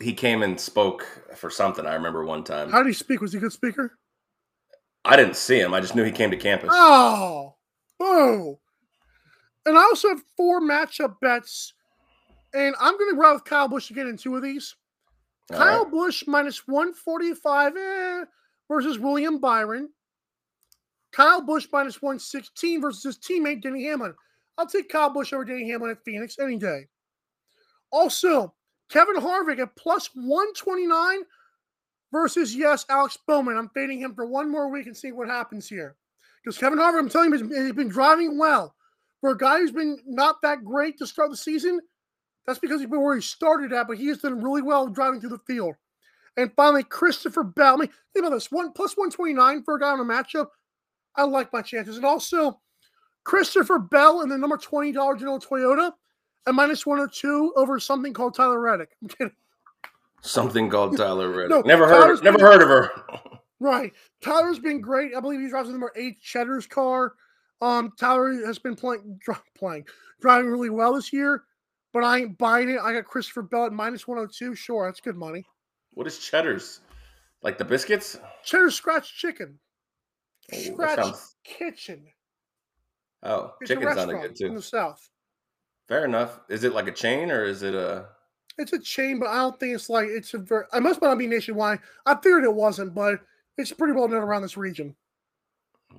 he 0.00 0.12
came 0.12 0.44
and 0.44 0.60
spoke 0.60 1.04
for 1.34 1.50
something. 1.50 1.86
I 1.86 1.94
remember 1.94 2.24
one 2.24 2.44
time. 2.44 2.70
How 2.70 2.78
did 2.78 2.90
he 2.90 2.94
speak? 2.94 3.20
Was 3.20 3.32
he 3.32 3.38
a 3.38 3.40
good 3.40 3.52
speaker? 3.52 3.98
I 5.04 5.16
didn't 5.16 5.34
see 5.34 5.58
him. 5.58 5.74
I 5.74 5.80
just 5.80 5.96
knew 5.96 6.04
he 6.04 6.12
came 6.12 6.30
to 6.30 6.36
campus. 6.36 6.70
Oh, 6.72 7.56
oh! 7.98 8.60
And 9.66 9.76
I 9.76 9.82
also 9.82 10.10
have 10.10 10.22
four 10.36 10.60
matchup 10.60 11.16
bets, 11.20 11.74
and 12.54 12.76
I'm 12.80 12.96
going 12.96 13.12
to 13.12 13.20
ride 13.20 13.32
with 13.32 13.44
Kyle 13.44 13.68
to 13.68 13.92
get 13.92 14.06
in 14.06 14.16
two 14.16 14.36
of 14.36 14.42
these. 14.44 14.76
Kyle 15.50 15.82
right. 15.82 15.90
Busch 15.90 16.24
minus 16.26 16.66
145 16.66 17.76
eh, 17.76 18.24
versus 18.68 18.98
William 18.98 19.38
Byron. 19.38 19.88
Kyle 21.12 21.42
Busch 21.42 21.66
minus 21.72 22.00
116 22.00 22.80
versus 22.80 23.02
his 23.02 23.18
teammate 23.18 23.62
Denny 23.62 23.84
Hamlin. 23.84 24.14
I'll 24.56 24.66
take 24.66 24.88
Kyle 24.88 25.10
Busch 25.10 25.32
over 25.32 25.44
Denny 25.44 25.68
Hamlin 25.70 25.90
at 25.90 26.04
Phoenix 26.04 26.38
any 26.38 26.56
day. 26.56 26.86
Also, 27.90 28.54
Kevin 28.88 29.16
Harvick 29.16 29.58
at 29.58 29.76
plus 29.76 30.08
129 30.14 31.20
versus, 32.12 32.54
yes, 32.54 32.86
Alex 32.88 33.18
Bowman. 33.26 33.56
I'm 33.56 33.70
fading 33.70 34.00
him 34.00 34.14
for 34.14 34.26
one 34.26 34.50
more 34.50 34.70
week 34.70 34.86
and 34.86 34.96
see 34.96 35.12
what 35.12 35.28
happens 35.28 35.68
here. 35.68 35.96
Because 36.42 36.58
Kevin 36.58 36.78
Harvick, 36.78 36.98
I'm 36.98 37.08
telling 37.08 37.32
you, 37.32 37.62
he's 37.62 37.72
been 37.72 37.88
driving 37.88 38.38
well. 38.38 38.74
For 39.20 39.30
a 39.30 39.38
guy 39.38 39.58
who's 39.58 39.70
been 39.70 39.98
not 40.04 40.42
that 40.42 40.64
great 40.64 40.98
to 40.98 41.06
start 41.06 41.30
the 41.30 41.36
season, 41.36 41.80
that's 42.46 42.58
because 42.58 42.80
he's 42.80 42.90
been 42.90 43.02
where 43.02 43.14
he 43.14 43.22
started 43.22 43.72
at, 43.72 43.86
but 43.86 43.98
he 43.98 44.06
has 44.08 44.18
done 44.18 44.42
really 44.42 44.62
well 44.62 44.88
driving 44.88 45.20
through 45.20 45.30
the 45.30 45.38
field. 45.38 45.74
And 46.36 46.50
finally, 46.56 46.82
Christopher 46.82 47.44
Bell. 47.44 47.74
I 47.74 47.76
mean, 47.76 47.88
think 48.12 48.26
about 48.26 48.34
this: 48.34 48.50
one 48.50 48.72
plus 48.72 48.94
one 48.94 49.10
twenty 49.10 49.34
nine 49.34 49.62
for 49.62 49.74
a 49.74 49.80
guy 49.80 49.90
on 49.90 50.00
a 50.00 50.04
matchup. 50.04 50.48
I 51.14 51.24
like 51.24 51.52
my 51.52 51.62
chances, 51.62 51.96
and 51.96 52.06
also 52.06 52.60
Christopher 53.24 53.78
Bell 53.78 54.22
and 54.22 54.30
the 54.30 54.38
number 54.38 54.56
twenty 54.56 54.92
dollar 54.92 55.16
General 55.16 55.38
Toyota 55.38 55.92
at 56.46 56.54
minus 56.54 56.86
one 56.86 56.98
hundred 56.98 57.10
oh 57.10 57.14
two 57.14 57.52
over 57.56 57.78
something 57.78 58.12
called 58.12 58.34
Tyler 58.34 58.60
Reddick. 58.60 58.96
I'm 59.02 59.08
kidding. 59.08 59.32
Something 60.22 60.70
called 60.70 60.96
Tyler 60.96 61.30
Reddick. 61.30 61.50
no, 61.50 61.60
never 61.60 61.86
Tyler's 61.86 62.18
heard. 62.18 62.24
Never 62.24 62.38
been, 62.38 62.46
heard 62.46 62.62
of 62.62 62.68
her. 62.68 62.90
right, 63.60 63.92
Tyler's 64.22 64.58
been 64.58 64.80
great. 64.80 65.14
I 65.14 65.20
believe 65.20 65.40
he 65.40 65.48
drives 65.48 65.68
the 65.68 65.72
number 65.72 65.92
eight 65.96 66.20
Cheddar's 66.22 66.66
car. 66.66 67.14
Um, 67.60 67.92
Tyler 68.00 68.44
has 68.46 68.58
been 68.58 68.74
playing, 68.74 69.20
playing, 69.56 69.84
driving 70.20 70.50
really 70.50 70.70
well 70.70 70.94
this 70.94 71.12
year 71.12 71.44
but 71.92 72.04
I 72.04 72.18
ain't 72.18 72.38
buying 72.38 72.70
it. 72.70 72.78
I 72.80 72.92
got 72.92 73.04
Christopher 73.04 73.42
Bell 73.42 73.66
at 73.66 73.72
minus 73.72 74.06
102. 74.06 74.54
Sure, 74.54 74.86
that's 74.86 75.00
good 75.00 75.16
money. 75.16 75.44
What 75.94 76.06
is 76.06 76.18
Cheddar's? 76.18 76.80
Like 77.42 77.58
the 77.58 77.64
biscuits? 77.64 78.18
Cheddar's 78.44 78.74
Scratch 78.74 79.16
Chicken. 79.16 79.58
Oh, 80.52 80.58
scratch 80.58 80.98
sounds... 80.98 81.36
Kitchen. 81.44 82.04
Oh, 83.22 83.52
it's 83.60 83.68
chicken 83.68 83.94
sounded 83.94 84.20
good 84.20 84.36
too. 84.36 84.46
In 84.46 84.54
the 84.54 84.62
South. 84.62 85.08
Fair 85.88 86.04
enough. 86.04 86.40
Is 86.48 86.64
it 86.64 86.72
like 86.72 86.88
a 86.88 86.92
chain 86.92 87.30
or 87.30 87.44
is 87.44 87.62
it 87.62 87.74
a? 87.74 88.06
It's 88.58 88.72
a 88.72 88.78
chain, 88.78 89.18
but 89.18 89.28
I 89.28 89.36
don't 89.36 89.58
think 89.58 89.74
it's 89.74 89.88
like 89.88 90.08
it's 90.08 90.34
a 90.34 90.38
very. 90.38 90.64
I 90.72 90.80
must 90.80 91.00
not 91.00 91.18
be 91.18 91.26
nationwide. 91.26 91.80
I 92.06 92.14
figured 92.16 92.44
it 92.44 92.54
wasn't, 92.54 92.94
but 92.94 93.20
it's 93.58 93.72
pretty 93.72 93.92
well 93.92 94.08
known 94.08 94.22
around 94.22 94.42
this 94.42 94.56
region. 94.56 94.94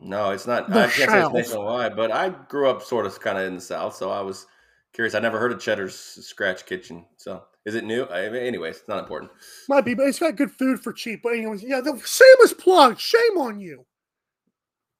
No, 0.02 0.32
it's 0.32 0.48
not. 0.48 0.70
The 0.70 0.86
I 0.86 0.88
can't 0.88 1.10
South. 1.10 1.32
say 1.32 1.40
it's 1.40 1.50
nationwide, 1.50 1.96
but 1.96 2.12
I 2.12 2.30
grew 2.30 2.70
up 2.70 2.84
sort 2.84 3.06
of 3.06 3.20
kind 3.20 3.38
of 3.38 3.46
in 3.46 3.56
the 3.56 3.62
South, 3.62 3.96
so 3.96 4.12
I 4.12 4.22
was 4.22 4.48
Curious. 4.94 5.16
I 5.16 5.20
never 5.20 5.40
heard 5.40 5.52
of 5.52 5.60
Cheddar's 5.60 5.96
Scratch 5.96 6.66
Kitchen. 6.66 7.06
So 7.18 7.44
is 7.66 7.76
it 7.76 7.84
new? 7.84 8.06
I 8.06 8.30
mean, 8.30 8.44
anyways, 8.44 8.78
it's 8.78 8.88
not 8.88 9.00
important. 9.00 9.32
Might 9.68 9.86
be, 9.86 9.96
but 9.96 10.08
it's 10.08 10.20
got 10.20 10.36
good 10.36 10.52
food 10.52 10.82
for 10.82 10.94
cheap. 10.94 11.22
But 11.24 11.34
anyways, 11.34 11.64
yeah, 11.64 11.82
the 11.82 12.00
shameless 12.06 12.54
plug. 12.54 13.00
Shame 13.00 13.38
on 13.38 13.60
you. 13.60 13.86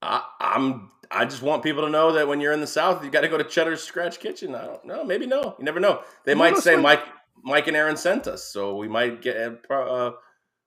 I, 0.02 0.24
I'm. 0.40 0.90
I 1.12 1.26
just 1.26 1.44
want 1.44 1.62
people 1.62 1.84
to 1.84 1.90
know 1.90 2.12
that 2.14 2.28
when 2.28 2.42
you're 2.42 2.54
in 2.54 2.62
the 2.62 2.68
South, 2.68 3.04
you 3.04 3.12
got 3.12 3.22
to 3.22 3.28
go 3.28 3.38
to 3.38 3.44
Cheddar's 3.44 3.84
Scratch 3.84 4.20
Kitchen. 4.20 4.56
I 4.56 4.66
don't 4.66 4.84
know. 4.86 5.04
Maybe 5.04 5.28
no. 5.28 5.56
You 5.60 5.66
never 5.66 5.80
know. 5.80 6.02
They 6.26 6.32
you 6.32 6.38
might 6.38 6.58
say 6.58 6.76
Mike, 6.76 7.04
Mike 7.44 7.68
and 7.68 7.78
Aaron 7.78 7.96
sent 7.96 8.26
us, 8.26 8.46
so 8.46 8.76
we 8.76 8.88
might 8.88 9.22
get 9.22 9.36
a 9.36 9.74
uh, 9.74 10.12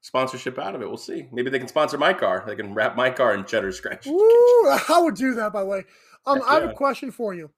sponsorship 0.02 0.56
out 0.58 0.76
of 0.76 0.82
it. 0.82 0.88
We'll 0.88 0.98
see. 0.98 1.26
Maybe 1.32 1.50
they 1.50 1.58
can 1.58 1.66
sponsor 1.66 1.98
my 1.98 2.12
car. 2.12 2.44
They 2.46 2.54
can 2.54 2.74
wrap 2.74 2.94
my 2.94 3.10
car 3.10 3.34
in 3.34 3.44
Cheddar's 3.44 3.76
Scratch. 3.76 4.06
Ooh, 4.06 4.78
I 4.88 5.00
would 5.00 5.16
do 5.16 5.34
that. 5.34 5.52
By 5.52 5.62
the 5.62 5.66
way, 5.66 5.84
um, 6.26 6.40
I 6.46 6.54
have 6.60 6.70
a 6.70 6.74
question 6.74 7.10
for 7.10 7.34
you. 7.34 7.50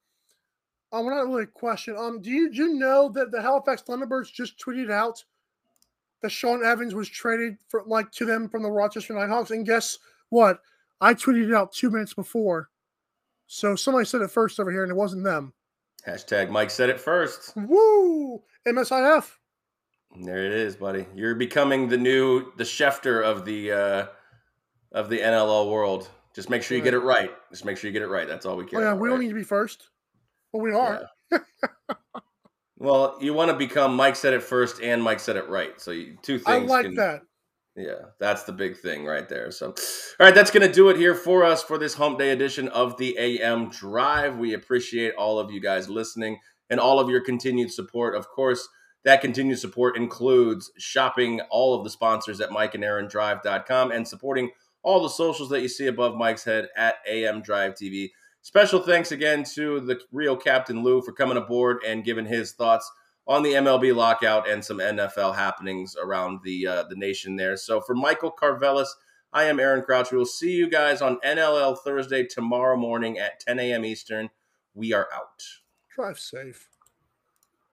Um, 0.92 1.04
well, 1.04 1.16
not 1.16 1.26
really 1.26 1.42
a 1.44 1.46
question. 1.46 1.96
Um, 1.96 2.20
do 2.22 2.30
you 2.30 2.50
do 2.50 2.56
you 2.56 2.74
know 2.74 3.10
that 3.10 3.30
the 3.30 3.42
Halifax 3.42 3.82
Thunderbirds 3.82 4.32
just 4.32 4.58
tweeted 4.58 4.90
out 4.90 5.22
that 6.22 6.30
Sean 6.30 6.64
Evans 6.64 6.94
was 6.94 7.08
traded 7.08 7.58
for 7.68 7.82
like 7.86 8.10
to 8.12 8.24
them 8.24 8.48
from 8.48 8.62
the 8.62 8.70
Rochester 8.70 9.14
Nighthawks? 9.14 9.50
And 9.50 9.66
guess 9.66 9.98
what? 10.30 10.60
I 11.00 11.14
tweeted 11.14 11.48
it 11.48 11.54
out 11.54 11.72
two 11.72 11.90
minutes 11.90 12.14
before. 12.14 12.70
So 13.46 13.76
somebody 13.76 14.04
said 14.04 14.22
it 14.22 14.30
first 14.30 14.58
over 14.58 14.70
here, 14.70 14.82
and 14.82 14.90
it 14.90 14.96
wasn't 14.96 15.24
them. 15.24 15.52
Hashtag 16.06 16.50
Mike 16.50 16.70
said 16.70 16.90
it 16.90 17.00
first. 17.00 17.54
Woo! 17.56 18.42
MSIF. 18.66 19.32
There 20.20 20.44
it 20.44 20.52
is, 20.52 20.76
buddy. 20.76 21.06
You're 21.14 21.34
becoming 21.34 21.88
the 21.88 21.98
new 21.98 22.52
the 22.56 22.64
Schefter 22.64 23.22
of 23.22 23.44
the 23.44 23.72
uh 23.72 24.06
of 24.92 25.10
the 25.10 25.18
NLL 25.18 25.70
world. 25.70 26.08
Just 26.34 26.48
make 26.48 26.62
sure 26.62 26.76
you 26.76 26.82
get 26.82 26.94
it 26.94 27.00
right. 27.00 27.30
Just 27.50 27.64
make 27.64 27.76
sure 27.76 27.88
you 27.88 27.92
get 27.92 28.02
it 28.02 28.08
right. 28.08 28.26
That's 28.26 28.46
all 28.46 28.56
we 28.56 28.64
care. 28.64 28.80
Oh 28.80 28.82
yeah, 28.82 28.88
about, 28.90 29.00
we 29.00 29.08
right? 29.08 29.14
don't 29.14 29.20
need 29.20 29.28
to 29.28 29.34
be 29.34 29.44
first. 29.44 29.88
Well, 30.52 30.62
we 30.62 30.72
are. 30.72 31.08
Yeah. 31.30 31.38
well, 32.78 33.18
you 33.20 33.34
want 33.34 33.50
to 33.50 33.56
become 33.56 33.94
Mike 33.94 34.16
said 34.16 34.32
it 34.32 34.42
first 34.42 34.80
and 34.82 35.02
Mike 35.02 35.20
said 35.20 35.36
it 35.36 35.48
right. 35.48 35.80
So 35.80 35.90
you, 35.90 36.16
two 36.22 36.38
things. 36.38 36.70
I 36.70 36.74
like 36.74 36.86
can, 36.86 36.94
that. 36.96 37.22
Yeah, 37.76 38.06
that's 38.18 38.42
the 38.42 38.52
big 38.52 38.76
thing 38.76 39.04
right 39.04 39.28
there. 39.28 39.52
So, 39.52 39.68
all 39.68 39.74
right, 40.26 40.34
that's 40.34 40.50
going 40.50 40.66
to 40.66 40.72
do 40.72 40.88
it 40.88 40.96
here 40.96 41.14
for 41.14 41.44
us 41.44 41.62
for 41.62 41.78
this 41.78 41.94
hump 41.94 42.18
day 42.18 42.30
edition 42.30 42.68
of 42.68 42.96
the 42.96 43.16
AM 43.16 43.70
Drive. 43.70 44.36
We 44.36 44.54
appreciate 44.54 45.14
all 45.14 45.38
of 45.38 45.52
you 45.52 45.60
guys 45.60 45.88
listening 45.88 46.40
and 46.68 46.80
all 46.80 46.98
of 46.98 47.08
your 47.08 47.20
continued 47.20 47.72
support. 47.72 48.16
Of 48.16 48.28
course, 48.28 48.68
that 49.04 49.20
continued 49.20 49.60
support 49.60 49.96
includes 49.96 50.72
shopping 50.76 51.40
all 51.50 51.74
of 51.74 51.84
the 51.84 51.90
sponsors 51.90 52.40
at 52.40 52.50
mikeandaarondrive.com 52.50 53.92
and 53.92 54.08
supporting 54.08 54.50
all 54.82 55.00
the 55.00 55.08
socials 55.08 55.48
that 55.50 55.62
you 55.62 55.68
see 55.68 55.86
above 55.86 56.16
Mike's 56.16 56.44
head 56.44 56.68
at 56.76 56.96
AM 57.06 57.42
Drive 57.42 57.74
TV. 57.74 58.10
Special 58.48 58.80
thanks 58.80 59.12
again 59.12 59.44
to 59.44 59.78
the 59.78 60.00
real 60.10 60.34
Captain 60.34 60.82
Lou 60.82 61.02
for 61.02 61.12
coming 61.12 61.36
aboard 61.36 61.82
and 61.86 62.02
giving 62.02 62.24
his 62.24 62.52
thoughts 62.52 62.90
on 63.26 63.42
the 63.42 63.52
MLB 63.52 63.94
lockout 63.94 64.48
and 64.48 64.64
some 64.64 64.78
NFL 64.78 65.34
happenings 65.34 65.94
around 66.02 66.40
the 66.44 66.66
uh, 66.66 66.84
the 66.88 66.96
nation 66.96 67.36
there. 67.36 67.58
So 67.58 67.82
for 67.82 67.94
Michael 67.94 68.32
Carvelis, 68.32 68.88
I 69.34 69.44
am 69.44 69.60
Aaron 69.60 69.82
Crouch. 69.84 70.10
We 70.10 70.16
will 70.16 70.24
see 70.24 70.52
you 70.52 70.70
guys 70.70 71.02
on 71.02 71.20
NLL 71.20 71.76
Thursday 71.78 72.24
tomorrow 72.24 72.78
morning 72.78 73.18
at 73.18 73.38
10 73.38 73.60
a.m. 73.60 73.84
Eastern. 73.84 74.30
We 74.72 74.94
are 74.94 75.08
out. 75.14 75.42
Drive 75.94 76.18
safe. 76.18 76.70